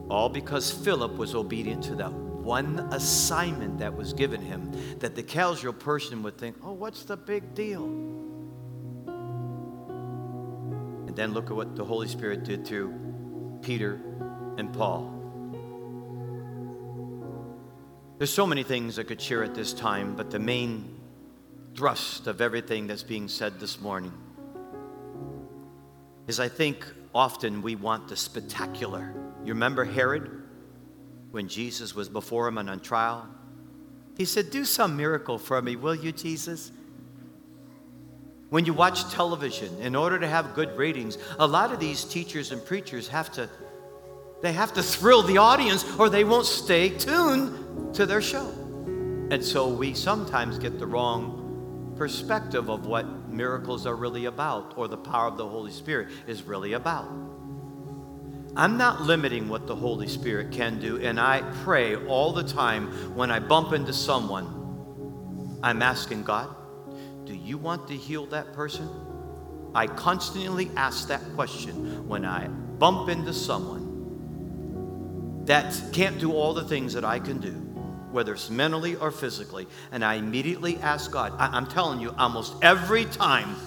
All 0.10 0.30
because 0.30 0.70
Philip 0.70 1.16
was 1.16 1.34
obedient 1.34 1.84
to 1.86 1.96
that 1.96 2.25
one 2.46 2.80
assignment 2.92 3.80
that 3.80 3.94
was 3.94 4.14
given 4.14 4.40
him 4.40 4.72
that 5.00 5.16
the 5.16 5.24
casual 5.24 5.74
person 5.74 6.22
would 6.22 6.38
think, 6.38 6.56
oh, 6.64 6.74
what's 6.74 7.04
the 7.04 7.18
big 7.18 7.56
deal? 7.56 7.84
And 11.08 11.16
then 11.16 11.34
look 11.34 11.50
at 11.50 11.56
what 11.56 11.76
the 11.76 11.84
Holy 11.84 12.08
Spirit 12.08 12.44
did 12.44 12.64
to 12.66 13.60
Peter 13.64 14.00
and 14.58 14.72
Paul. 14.72 15.12
There's 18.20 18.32
so 18.32 18.46
many 18.46 18.62
things 18.62 19.00
I 19.00 19.04
could 19.04 19.20
share 19.20 19.44
at 19.44 19.56
this 19.56 19.74
time, 19.74 20.16
but 20.16 20.30
the 20.30 20.40
main 20.40 21.00
thrust 21.76 22.28
of 22.28 22.42
everything 22.42 22.86
that's 22.86 23.04
being 23.04 23.28
said 23.28 23.60
this 23.60 23.82
morning 23.82 24.14
is 26.28 26.40
I 26.40 26.48
think 26.48 26.86
often 27.14 27.64
we 27.64 27.76
want 27.76 28.08
the 28.08 28.16
spectacular. 28.16 29.14
You 29.44 29.54
remember 29.54 29.84
Herod? 29.84 30.45
When 31.36 31.50
Jesus 31.50 31.94
was 31.94 32.08
before 32.08 32.48
him 32.48 32.58
and 32.58 32.70
on 32.70 32.80
trial. 32.80 33.28
He 34.18 34.24
said, 34.24 34.52
Do 34.52 34.64
some 34.64 34.96
miracle 34.96 35.38
for 35.38 35.62
me, 35.62 35.76
will 35.76 35.94
you, 35.94 36.14
Jesus? 36.14 36.72
When 38.50 38.64
you 38.64 38.74
watch 38.74 39.12
television, 39.12 39.82
in 39.82 39.98
order 39.98 40.18
to 40.18 40.28
have 40.30 40.56
good 40.56 40.78
ratings, 40.78 41.18
a 41.38 41.46
lot 41.46 41.74
of 41.74 41.80
these 41.82 42.06
teachers 42.06 42.54
and 42.54 42.66
preachers 42.66 43.10
have 43.10 43.34
to 43.34 43.50
they 44.42 44.54
have 44.54 44.74
to 44.76 44.84
thrill 44.84 45.24
the 45.24 45.38
audience 45.38 45.84
or 45.98 46.10
they 46.10 46.24
won't 46.24 46.46
stay 46.46 46.90
tuned 46.90 47.96
to 47.96 48.06
their 48.06 48.22
show. 48.22 48.48
And 49.30 49.44
so 49.44 49.68
we 49.68 49.94
sometimes 49.94 50.58
get 50.58 50.80
the 50.80 50.88
wrong 50.88 51.94
perspective 51.98 52.70
of 52.70 52.86
what 52.86 53.28
miracles 53.28 53.86
are 53.86 53.96
really 53.96 54.26
about 54.26 54.74
or 54.78 54.88
the 54.88 54.98
power 54.98 55.28
of 55.28 55.36
the 55.36 55.48
Holy 55.48 55.72
Spirit 55.72 56.10
is 56.28 56.44
really 56.44 56.74
about. 56.74 57.10
I'm 58.58 58.78
not 58.78 59.02
limiting 59.02 59.50
what 59.50 59.68
the 59.68 59.76
Holy 59.76 60.08
Spirit 60.08 60.54
can 60.54 60.80
do, 60.80 60.98
and 61.02 61.20
I 61.20 61.42
pray 61.64 61.98
all 62.08 62.32
the 62.32 62.44
time 62.44 62.88
when 63.14 63.30
I 63.30 63.40
bump 63.40 63.74
into 63.74 63.92
someone, 63.92 65.60
I'm 65.62 65.82
asking 65.82 66.24
God, 66.24 66.56
do 67.26 67.36
you 67.36 67.58
want 67.58 67.90
to 67.90 67.96
heal 67.96 68.26
that 68.28 68.54
person? 68.54 68.90
I 69.74 69.88
constantly 69.88 70.72
ask 70.78 71.10
that 71.10 71.22
question 71.36 72.08
when 72.08 72.24
I 72.24 72.48
bump 72.48 73.10
into 73.10 73.34
someone 73.34 75.44
that 75.46 75.78
can't 75.92 76.18
do 76.18 76.32
all 76.32 76.54
the 76.54 76.64
things 76.64 76.94
that 76.94 77.04
I 77.04 77.20
can 77.20 77.40
do, 77.40 77.52
whether 78.12 78.34
it's 78.34 78.50
mentally 78.50 78.96
or 78.96 79.12
physically, 79.12 79.68
and 79.92 80.04
I 80.04 80.14
immediately 80.14 80.78
ask 80.78 81.12
God. 81.12 81.34
I- 81.38 81.58
am 81.58 81.68
telling 81.68 82.00
you, 82.00 82.16
almost 82.18 82.56
every 82.62 83.04
time 83.04 83.58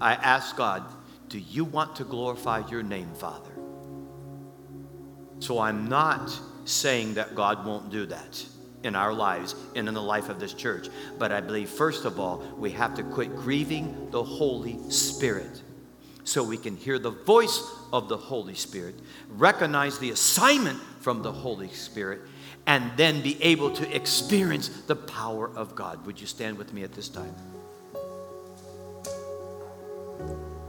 I 0.00 0.14
ask 0.14 0.56
God, 0.56 0.82
do 1.28 1.38
you 1.38 1.64
want 1.64 1.94
to 1.96 2.04
glorify 2.04 2.62
your 2.68 2.82
name, 2.82 3.14
Father? 3.14 3.55
So 5.38 5.58
I'm 5.58 5.88
not 5.88 6.38
saying 6.64 7.14
that 7.14 7.34
God 7.34 7.64
won't 7.64 7.90
do 7.90 8.06
that 8.06 8.44
in 8.82 8.94
our 8.94 9.12
lives 9.12 9.54
and 9.74 9.88
in 9.88 9.94
the 9.94 10.02
life 10.02 10.28
of 10.28 10.38
this 10.40 10.54
church. 10.54 10.88
But 11.18 11.32
I 11.32 11.40
believe, 11.40 11.68
first 11.68 12.04
of 12.04 12.18
all, 12.20 12.42
we 12.56 12.70
have 12.72 12.94
to 12.96 13.02
quit 13.02 13.34
grieving 13.34 14.10
the 14.10 14.22
Holy 14.22 14.78
Spirit 14.90 15.62
so 16.24 16.42
we 16.42 16.56
can 16.56 16.76
hear 16.76 16.98
the 16.98 17.10
voice 17.10 17.62
of 17.92 18.08
the 18.08 18.16
Holy 18.16 18.54
Spirit, 18.54 18.96
recognize 19.30 19.98
the 19.98 20.10
assignment 20.10 20.80
from 21.00 21.22
the 21.22 21.30
Holy 21.30 21.68
Spirit, 21.68 22.20
and 22.66 22.90
then 22.96 23.22
be 23.22 23.40
able 23.42 23.70
to 23.70 23.94
experience 23.94 24.68
the 24.68 24.96
power 24.96 25.48
of 25.54 25.76
God. 25.76 26.04
Would 26.04 26.20
you 26.20 26.26
stand 26.26 26.58
with 26.58 26.72
me 26.72 26.82
at 26.82 26.92
this 26.92 27.08
time? 27.08 27.34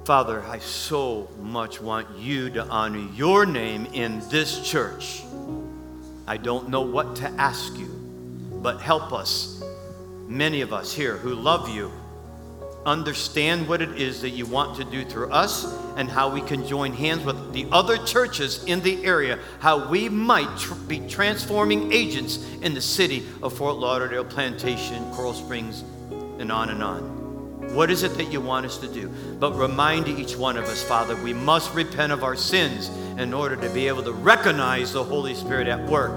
Father, 0.07 0.41
I 0.43 0.59
so 0.59 1.29
much 1.41 1.81
want 1.81 2.07
you 2.17 2.49
to 2.51 2.63
honor 2.67 3.05
your 3.13 3.45
name 3.45 3.87
in 3.87 4.21
this 4.29 4.65
church. 4.65 5.21
I 6.25 6.37
don't 6.37 6.69
know 6.69 6.79
what 6.79 7.17
to 7.17 7.27
ask 7.31 7.77
you, 7.77 7.87
but 8.63 8.79
help 8.79 9.11
us, 9.11 9.61
many 10.25 10.61
of 10.61 10.71
us 10.71 10.93
here 10.93 11.17
who 11.17 11.35
love 11.35 11.67
you, 11.67 11.91
understand 12.85 13.67
what 13.67 13.81
it 13.81 14.01
is 14.01 14.21
that 14.21 14.29
you 14.29 14.45
want 14.45 14.77
to 14.77 14.85
do 14.85 15.03
through 15.03 15.29
us 15.29 15.65
and 15.97 16.09
how 16.09 16.29
we 16.29 16.39
can 16.39 16.65
join 16.65 16.93
hands 16.93 17.25
with 17.25 17.51
the 17.51 17.67
other 17.73 17.97
churches 18.05 18.63
in 18.63 18.79
the 18.79 19.03
area, 19.03 19.37
how 19.59 19.89
we 19.89 20.07
might 20.07 20.57
tr- 20.57 20.73
be 20.87 21.05
transforming 21.09 21.91
agents 21.91 22.47
in 22.61 22.73
the 22.73 22.79
city 22.79 23.25
of 23.43 23.57
Fort 23.57 23.75
Lauderdale, 23.75 24.23
Plantation, 24.23 25.03
Coral 25.11 25.33
Springs, 25.33 25.83
and 26.39 26.49
on 26.49 26.69
and 26.69 26.81
on. 26.81 27.16
What 27.73 27.91
is 27.91 28.03
it 28.03 28.15
that 28.17 28.31
you 28.31 28.41
want 28.41 28.65
us 28.65 28.77
to 28.79 28.87
do? 28.87 29.09
But 29.39 29.53
remind 29.53 30.07
each 30.07 30.35
one 30.35 30.57
of 30.57 30.65
us, 30.65 30.83
Father, 30.83 31.15
we 31.15 31.33
must 31.33 31.73
repent 31.73 32.11
of 32.11 32.23
our 32.23 32.35
sins 32.35 32.89
in 33.19 33.33
order 33.33 33.55
to 33.55 33.69
be 33.69 33.87
able 33.87 34.03
to 34.03 34.13
recognize 34.13 34.93
the 34.93 35.03
Holy 35.03 35.35
Spirit 35.35 35.67
at 35.67 35.87
work. 35.87 36.15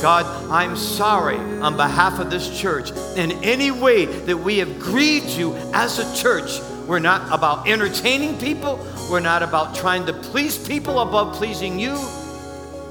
God, 0.00 0.24
I'm 0.50 0.76
sorry 0.76 1.36
on 1.36 1.76
behalf 1.76 2.18
of 2.18 2.30
this 2.30 2.58
church 2.58 2.90
in 3.16 3.32
any 3.44 3.70
way 3.70 4.06
that 4.06 4.36
we 4.36 4.58
have 4.58 4.78
grieved 4.78 5.30
you 5.30 5.54
as 5.74 5.98
a 5.98 6.22
church. 6.22 6.60
We're 6.86 6.98
not 6.98 7.32
about 7.32 7.68
entertaining 7.68 8.38
people, 8.38 8.78
we're 9.10 9.20
not 9.20 9.42
about 9.42 9.74
trying 9.74 10.06
to 10.06 10.12
please 10.12 10.58
people 10.66 11.00
above 11.00 11.34
pleasing 11.36 11.78
you. 11.78 11.94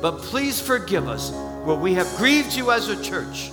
But 0.02 0.20
please 0.20 0.60
forgive 0.60 1.08
us 1.08 1.32
where 1.64 1.76
we 1.76 1.94
have 1.94 2.08
grieved 2.18 2.54
you 2.54 2.72
as 2.72 2.90
a 2.90 3.02
church. 3.02 3.52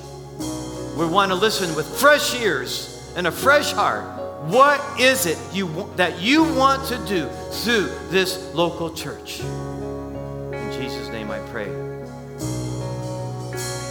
We 0.96 1.06
want 1.06 1.30
to 1.30 1.34
listen 1.36 1.74
with 1.74 1.86
fresh 1.86 2.34
ears 2.40 3.12
and 3.16 3.26
a 3.26 3.32
fresh 3.32 3.72
heart 3.72 4.17
what 4.48 4.80
is 4.98 5.26
it 5.26 5.38
you, 5.52 5.90
that 5.96 6.20
you 6.20 6.42
want 6.42 6.86
to 6.88 6.96
do 7.06 7.28
through 7.50 7.90
this 8.08 8.54
local 8.54 8.90
church? 8.92 9.40
In 9.40 10.72
Jesus' 10.72 11.10
name 11.10 11.30
I 11.30 11.38
pray. 11.50 11.66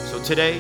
So 0.10 0.22
today, 0.24 0.58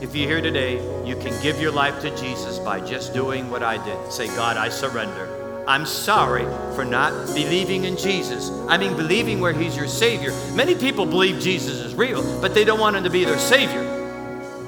if 0.00 0.16
you're 0.16 0.28
here 0.28 0.40
today, 0.40 0.74
you 1.06 1.14
can 1.14 1.40
give 1.40 1.60
your 1.60 1.70
life 1.70 2.00
to 2.02 2.16
Jesus 2.16 2.58
by 2.58 2.80
just 2.80 3.14
doing 3.14 3.48
what 3.48 3.62
I 3.62 3.82
did. 3.84 4.12
Say, 4.12 4.26
God, 4.26 4.56
I 4.56 4.68
surrender. 4.68 5.64
I'm 5.68 5.86
sorry 5.86 6.42
for 6.74 6.84
not 6.84 7.12
believing 7.28 7.84
in 7.84 7.96
Jesus. 7.96 8.50
I 8.68 8.76
mean, 8.76 8.96
believing 8.96 9.38
where 9.38 9.52
He's 9.52 9.76
your 9.76 9.86
Savior. 9.86 10.32
Many 10.54 10.74
people 10.74 11.06
believe 11.06 11.40
Jesus 11.40 11.76
is 11.76 11.94
real, 11.94 12.22
but 12.40 12.54
they 12.54 12.64
don't 12.64 12.80
want 12.80 12.96
Him 12.96 13.04
to 13.04 13.10
be 13.10 13.24
their 13.24 13.38
Savior 13.38 13.84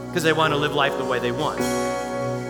because 0.07 0.22
they 0.22 0.32
want 0.32 0.52
to 0.52 0.57
live 0.57 0.74
life 0.74 0.96
the 0.96 1.05
way 1.05 1.18
they 1.18 1.32
want. 1.32 1.84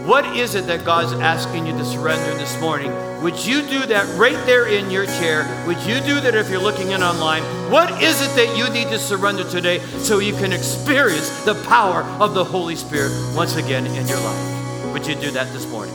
What 0.04 0.36
is 0.36 0.54
it 0.54 0.66
that 0.66 0.84
God's 0.84 1.14
asking 1.14 1.66
you 1.66 1.72
to 1.72 1.84
surrender 1.84 2.36
this 2.36 2.60
morning? 2.60 2.92
Would 3.22 3.42
you 3.42 3.62
do 3.62 3.86
that 3.86 4.06
right 4.18 4.36
there 4.44 4.68
in 4.68 4.90
your 4.90 5.06
chair? 5.06 5.64
Would 5.66 5.78
you 5.78 5.98
do 6.00 6.20
that 6.20 6.34
if 6.34 6.50
you're 6.50 6.60
looking 6.60 6.90
in 6.90 7.02
online? 7.02 7.42
What 7.70 8.02
is 8.02 8.20
it 8.20 8.36
that 8.36 8.54
you 8.54 8.68
need 8.68 8.88
to 8.88 8.98
surrender 8.98 9.48
today 9.48 9.78
so 10.00 10.18
you 10.18 10.34
can 10.34 10.52
experience 10.52 11.30
the 11.46 11.54
power 11.66 12.02
of 12.20 12.34
the 12.34 12.44
Holy 12.44 12.76
Spirit 12.76 13.12
once 13.34 13.56
again 13.56 13.86
in 13.86 14.06
your 14.06 14.20
life? 14.20 14.92
Would 14.92 15.06
you 15.06 15.14
do 15.14 15.30
that 15.30 15.50
this 15.54 15.66
morning? 15.68 15.94